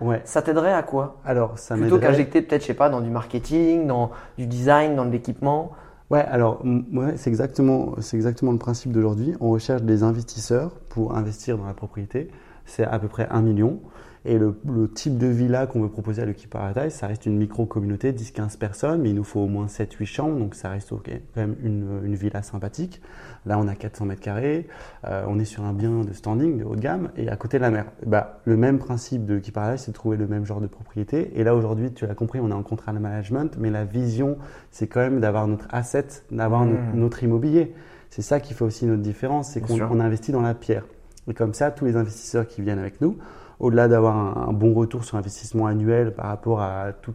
000, 0.00 0.14
ça 0.24 0.42
t'aiderait 0.42 0.72
à 0.72 0.82
quoi? 0.82 1.16
Alors, 1.24 1.58
ça 1.58 1.74
Plutôt 1.74 1.98
qu'injecter 1.98 2.42
peut-être, 2.42 2.62
je 2.62 2.68
sais 2.68 2.74
pas, 2.74 2.88
dans 2.88 3.00
du 3.00 3.10
marketing, 3.10 3.86
dans 3.86 4.10
du 4.36 4.46
design, 4.46 4.94
dans 4.94 5.04
de 5.04 5.10
l'équipement. 5.10 5.72
Ouais, 6.10 6.20
alors 6.20 6.64
ouais, 6.64 7.16
c'est 7.16 7.28
exactement, 7.28 7.94
c'est 8.00 8.16
exactement 8.16 8.52
le 8.52 8.58
principe 8.58 8.92
d'aujourd'hui. 8.92 9.34
On 9.40 9.50
recherche 9.50 9.82
des 9.82 10.02
investisseurs 10.02 10.74
pour 10.88 11.14
investir 11.14 11.58
dans 11.58 11.66
la 11.66 11.74
propriété 11.74 12.30
c'est 12.68 12.84
à 12.84 12.98
peu 12.98 13.08
près 13.08 13.26
1 13.30 13.42
million. 13.42 13.80
Et 14.24 14.36
le, 14.36 14.54
type 14.94 15.16
de 15.16 15.26
villa 15.26 15.66
qu'on 15.66 15.80
veut 15.80 15.88
proposer 15.88 16.22
à 16.22 16.26
l'équipe 16.26 16.50
Paradise, 16.50 16.92
ça 16.92 17.06
reste 17.06 17.24
une 17.24 17.38
micro-communauté, 17.38 18.12
10-15 18.12 18.58
personnes, 18.58 19.00
mais 19.00 19.10
il 19.10 19.14
nous 19.14 19.24
faut 19.24 19.40
au 19.40 19.46
moins 19.46 19.66
7-8 19.66 20.04
chambres, 20.04 20.38
donc 20.38 20.54
ça 20.54 20.68
reste 20.68 20.90
quand 20.90 21.12
même 21.36 21.56
une, 21.62 22.14
villa 22.14 22.42
sympathique. 22.42 23.00
Là, 23.46 23.58
on 23.58 23.68
a 23.68 23.74
400 23.74 24.06
mètres 24.06 24.20
carrés, 24.20 24.68
euh, 25.06 25.24
on 25.28 25.38
est 25.38 25.44
sur 25.44 25.64
un 25.64 25.72
bien 25.72 26.02
de 26.04 26.12
standing, 26.12 26.58
de 26.58 26.64
haut 26.64 26.76
de 26.76 26.80
gamme, 26.80 27.10
et 27.16 27.28
à 27.28 27.36
côté 27.36 27.58
de 27.58 27.62
la 27.62 27.70
mer. 27.70 27.86
Bah, 28.06 28.40
le 28.44 28.56
même 28.56 28.78
principe 28.78 29.24
de 29.24 29.34
l'équipe 29.34 29.54
Paradise, 29.54 29.82
c'est 29.82 29.92
de 29.92 29.96
trouver 29.96 30.16
le 30.16 30.26
même 30.26 30.44
genre 30.44 30.60
de 30.60 30.66
propriété. 30.66 31.32
Et 31.34 31.44
là, 31.44 31.54
aujourd'hui, 31.54 31.92
tu 31.92 32.06
l'as 32.06 32.14
compris, 32.14 32.40
on 32.40 32.50
est 32.50 32.54
en 32.54 32.62
contrat 32.62 32.92
de 32.92 32.98
management, 32.98 33.56
mais 33.58 33.70
la 33.70 33.84
vision, 33.84 34.38
c'est 34.70 34.86
quand 34.86 35.00
même 35.00 35.20
d'avoir 35.20 35.46
notre 35.46 35.66
asset, 35.70 36.06
d'avoir 36.30 36.64
mmh. 36.64 36.92
notre, 36.94 37.22
immobilier. 37.22 37.74
C'est 38.10 38.22
ça 38.22 38.40
qui 38.40 38.54
fait 38.54 38.64
aussi 38.64 38.86
notre 38.86 39.02
différence, 39.02 39.50
c'est 39.50 39.60
qu'on 39.60 40.00
investit 40.00 40.32
dans 40.32 40.42
la 40.42 40.54
pierre. 40.54 40.84
Et 41.28 41.34
comme 41.34 41.54
ça, 41.54 41.70
tous 41.70 41.84
les 41.84 41.96
investisseurs 41.96 42.46
qui 42.46 42.62
viennent 42.62 42.78
avec 42.78 43.00
nous, 43.00 43.18
au-delà 43.60 43.88
d'avoir 43.88 44.48
un, 44.48 44.52
bon 44.52 44.72
retour 44.72 45.04
sur 45.04 45.16
investissement 45.16 45.66
annuel 45.66 46.14
par 46.14 46.26
rapport 46.26 46.60
à 46.60 46.92
tout, 46.92 47.14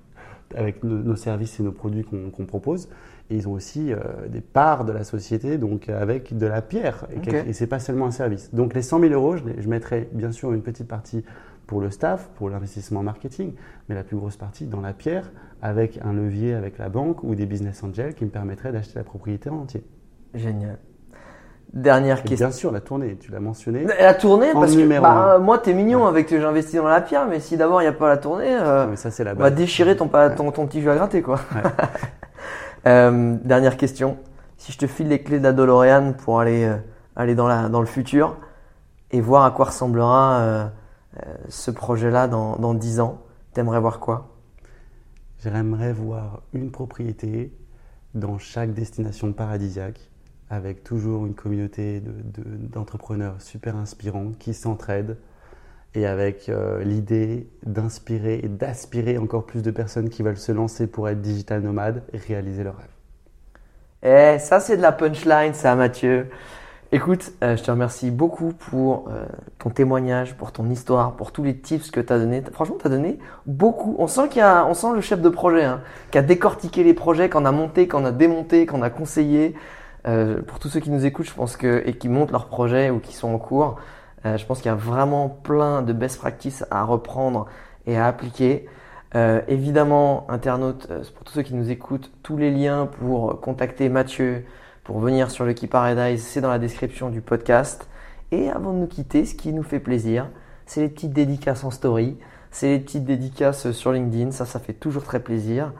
avec 0.55 0.83
nos, 0.83 1.15
services 1.15 1.59
et 1.59 1.63
nos 1.63 1.71
produits 1.71 2.03
qu'on 2.03 2.45
propose, 2.45 2.89
ils 3.35 3.47
ont 3.47 3.53
aussi 3.53 3.93
euh, 3.93 3.97
des 4.27 4.41
parts 4.41 4.85
de 4.85 4.91
la 4.91 5.03
société, 5.03 5.57
donc 5.57 5.89
avec 5.89 6.37
de 6.37 6.45
la 6.45 6.61
pierre. 6.61 7.05
Et, 7.11 7.49
et 7.49 7.53
c'est 7.53 7.67
pas 7.67 7.79
seulement 7.79 8.07
un 8.07 8.11
service. 8.11 8.53
Donc 8.53 8.73
les 8.73 8.81
100 8.81 8.99
000 8.99 9.13
euros, 9.13 9.37
je, 9.37 9.43
je 9.57 9.67
mettrai 9.67 10.09
bien 10.11 10.31
sûr 10.31 10.51
une 10.53 10.61
petite 10.61 10.87
partie 10.87 11.23
pour 11.67 11.81
le 11.81 11.89
staff, 11.89 12.29
pour 12.35 12.49
l'investissement 12.49 13.03
marketing, 13.03 13.53
mais 13.87 13.95
la 13.95 14.03
plus 14.03 14.17
grosse 14.17 14.35
partie 14.35 14.65
dans 14.65 14.81
la 14.81 14.93
pierre, 14.93 15.31
avec 15.61 15.99
un 16.03 16.13
levier 16.13 16.53
avec 16.53 16.77
la 16.77 16.89
banque 16.89 17.23
ou 17.23 17.35
des 17.35 17.45
business 17.45 17.83
angels 17.83 18.13
qui 18.13 18.25
me 18.25 18.29
permettraient 18.29 18.71
d'acheter 18.71 18.95
la 18.95 19.03
propriété 19.03 19.49
en 19.49 19.59
entier. 19.59 19.83
Génial. 20.33 20.77
Dernière 21.73 22.21
question. 22.21 22.47
Bien 22.47 22.51
sûr, 22.55 22.71
la 22.71 22.81
tournée, 22.81 23.17
tu 23.19 23.31
l'as 23.31 23.39
mentionné. 23.39 23.85
La 23.99 24.13
tournée, 24.13 24.53
parce 24.53 24.75
que 24.75 24.99
bah, 24.99 25.39
moi, 25.39 25.57
t'es 25.57 25.73
mignon 25.73 26.05
avec 26.05 26.27
que 26.27 26.39
j'investis 26.39 26.75
dans 26.75 26.87
la 26.87 27.01
pierre, 27.01 27.25
mais 27.27 27.39
si 27.39 27.57
d'abord 27.57 27.81
il 27.81 27.85
n'y 27.85 27.89
a 27.89 27.93
pas 27.93 28.09
la 28.09 28.17
tournée, 28.17 28.55
euh, 28.55 28.95
ça, 28.95 29.09
c'est 29.09 29.23
la 29.23 29.31
on 29.31 29.37
va 29.37 29.49
déchirer 29.49 29.95
ton, 29.95 30.07
ton, 30.07 30.51
ton, 30.51 30.67
petit 30.67 30.83
jeu 30.83 30.91
à 30.91 30.95
gratter. 30.95 31.23
Quoi. 31.23 31.39
euh, 32.85 33.37
dernière 33.43 33.77
question. 33.77 34.17
Si 34.57 34.71
je 34.71 34.77
te 34.77 34.87
file 34.87 35.07
les 35.07 35.21
clés 35.21 35.39
de 35.39 35.43
la 35.43 35.53
DeLorean 35.53 36.13
pour 36.13 36.39
aller, 36.39 36.65
euh, 36.65 36.77
aller 37.15 37.35
dans, 37.35 37.47
la, 37.47 37.69
dans 37.69 37.81
le 37.81 37.85
futur 37.87 38.37
et 39.11 39.21
voir 39.21 39.43
à 39.45 39.51
quoi 39.51 39.65
ressemblera 39.65 40.39
euh, 40.41 40.67
ce 41.49 41.71
projet-là 41.71 42.27
dans, 42.27 42.55
dans 42.57 42.73
10 42.73 42.99
ans, 42.99 43.21
t'aimerais 43.53 43.79
voir 43.79 43.99
quoi? 43.99 44.29
J'aimerais 45.43 45.93
voir 45.93 46.41
une 46.53 46.71
propriété 46.71 47.53
dans 48.13 48.37
chaque 48.37 48.73
destination 48.73 49.33
paradisiaque 49.33 49.99
avec 50.49 50.83
toujours 50.83 51.25
une 51.25 51.33
communauté 51.33 52.01
d'entrepreneurs 52.01 53.41
super 53.41 53.75
inspirants 53.75 54.31
qui 54.37 54.53
s'entraident 54.53 55.17
et 55.95 56.05
avec 56.05 56.49
euh, 56.49 56.83
l'idée 56.83 57.47
d'inspirer 57.65 58.39
et 58.43 58.47
d'aspirer 58.47 59.17
encore 59.17 59.45
plus 59.45 59.61
de 59.61 59.71
personnes 59.71 60.09
qui 60.09 60.23
veulent 60.23 60.37
se 60.37 60.51
lancer 60.51 60.87
pour 60.87 61.09
être 61.09 61.21
digital 61.21 61.61
nomades 61.61 62.03
et 62.13 62.17
réaliser 62.17 62.63
leurs 62.63 62.77
rêves. 62.77 62.87
Eh, 64.35 64.39
ça 64.39 64.59
c'est 64.59 64.77
de 64.77 64.81
la 64.81 64.91
punchline, 64.91 65.53
ça 65.53 65.75
Mathieu. 65.75 66.27
Écoute, 66.95 67.31
euh, 67.43 67.57
je 67.57 67.63
te 67.63 67.71
remercie 67.71 68.11
beaucoup 68.11 68.53
pour 68.53 69.09
euh, 69.09 69.25
ton 69.57 69.71
témoignage, 69.71 70.35
pour 70.35 70.51
ton 70.51 70.69
histoire, 70.69 71.15
pour 71.15 71.31
tous 71.31 71.41
les 71.41 71.57
tips 71.57 71.89
que 71.89 71.99
tu 71.99 72.13
as 72.13 72.19
donnés. 72.19 72.43
Franchement, 72.51 72.75
tu 72.79 72.85
as 72.85 72.91
donné 72.91 73.17
beaucoup. 73.47 73.95
On 73.97 74.05
sent 74.05 74.29
qu'il 74.29 74.41
y 74.41 74.43
a, 74.43 74.63
on 74.67 74.75
sent 74.75 74.93
le 74.93 75.01
chef 75.01 75.19
de 75.19 75.29
projet, 75.29 75.63
hein, 75.63 75.81
qui 76.11 76.19
a 76.19 76.21
décortiqué 76.21 76.83
les 76.83 76.93
projets, 76.93 77.29
qu'on 77.29 77.45
a 77.45 77.51
monté, 77.51 77.87
qu'on 77.87 78.05
a 78.05 78.11
démonté, 78.11 78.67
qu'on 78.67 78.83
a 78.83 78.91
conseillé. 78.91 79.55
Euh, 80.05 80.43
pour 80.43 80.59
tous 80.59 80.69
ceux 80.69 80.81
qui 80.81 80.91
nous 80.91 81.03
écoutent, 81.03 81.25
je 81.25 81.33
pense 81.33 81.57
que 81.57 81.81
et 81.83 81.93
qui 81.93 82.09
montent 82.09 82.31
leurs 82.31 82.45
projets 82.45 82.91
ou 82.91 82.99
qui 82.99 83.15
sont 83.15 83.29
en 83.29 83.39
cours, 83.39 83.77
euh, 84.25 84.37
je 84.37 84.45
pense 84.45 84.59
qu'il 84.59 84.67
y 84.67 84.73
a 84.73 84.75
vraiment 84.75 85.29
plein 85.29 85.81
de 85.81 85.93
best 85.93 86.17
practices 86.17 86.65
à 86.71 86.83
reprendre 86.83 87.47
et 87.85 87.97
à 87.97 88.07
appliquer. 88.07 88.67
Euh, 89.15 89.41
évidemment, 89.47 90.25
internautes, 90.29 90.87
pour 91.13 91.23
tous 91.23 91.33
ceux 91.33 91.41
qui 91.43 91.53
nous 91.53 91.69
écoutent, 91.69 92.11
tous 92.23 92.37
les 92.37 92.51
liens 92.51 92.87
pour 92.87 93.39
contacter 93.41 93.89
Mathieu, 93.89 94.45
pour 94.83 94.99
venir 94.99 95.31
sur 95.31 95.45
le 95.45 95.53
Key 95.53 95.67
Paradise, 95.67 96.23
c'est 96.23 96.41
dans 96.41 96.49
la 96.49 96.59
description 96.59 97.09
du 97.09 97.21
podcast. 97.21 97.87
Et 98.31 98.49
avant 98.49 98.73
de 98.73 98.79
nous 98.79 98.87
quitter, 98.87 99.25
ce 99.25 99.35
qui 99.35 99.53
nous 99.53 99.63
fait 99.63 99.79
plaisir, 99.79 100.29
c'est 100.65 100.81
les 100.81 100.89
petites 100.89 101.13
dédicaces 101.13 101.63
en 101.63 101.71
story, 101.71 102.17
c'est 102.51 102.69
les 102.69 102.79
petites 102.79 103.05
dédicaces 103.05 103.71
sur 103.71 103.91
LinkedIn, 103.91 104.31
ça, 104.31 104.45
ça 104.45 104.59
fait 104.59 104.73
toujours 104.73 105.03
très 105.03 105.19
plaisir. 105.19 105.71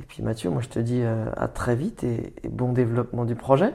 Et 0.00 0.04
puis 0.04 0.22
Mathieu, 0.22 0.50
moi 0.50 0.62
je 0.62 0.68
te 0.68 0.78
dis 0.78 1.00
euh, 1.02 1.26
à 1.36 1.48
très 1.48 1.74
vite 1.74 2.04
et, 2.04 2.32
bon 2.48 2.72
développement 2.72 3.24
du 3.24 3.34
projet. 3.34 3.72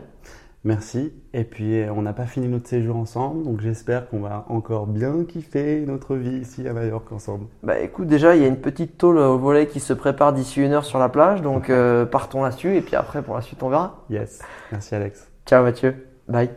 Merci. 0.64 1.11
Et 1.34 1.43
puis 1.43 1.82
euh, 1.82 1.91
on 1.93 2.01
n'a 2.01 2.14
pas 2.14 2.26
fini 2.26 2.47
notre 2.47 2.68
séjour 2.68 2.95
ensemble, 2.95 3.43
donc 3.43 3.59
j'espère 3.59 4.07
qu'on 4.07 4.22
va 4.22 4.45
encore 4.47 4.88
bien 4.88 5.26
kiffer 5.26 5.84
notre 5.86 6.16
vie 6.16 6.38
ici 6.38 6.68
à 6.68 6.74
Mallorca 6.74 7.16
ensemble. 7.16 7.47
Bah 7.64 7.80
écoute, 7.80 8.07
déjà 8.07 8.36
il 8.36 8.41
y 8.41 8.45
a 8.45 8.47
une 8.47 8.61
petite 8.61 8.97
tôle 8.97 9.18
au 9.18 9.38
volet 9.38 9.68
qui 9.68 9.80
se 9.80 9.93
prépare 9.93 10.32
d'ici 10.32 10.61
une 10.61 10.72
heure 10.72 10.86
sur 10.86 10.99
la 10.99 11.09
plage, 11.09 11.41
donc 11.41 11.70
euh, 11.70 12.05
partons 12.05 12.43
là-dessus 12.43 12.76
et 12.76 12.82
puis 12.82 12.95
après 12.95 13.22
pour 13.22 13.36
la 13.36 13.41
suite 13.41 13.61
on 13.61 13.70
verra. 13.70 14.03
Yes. 14.09 14.39
Merci 14.72 14.95
Alex. 14.95 15.28
Ciao 15.45 15.64
Mathieu. 15.64 16.07
Bye. 16.28 16.49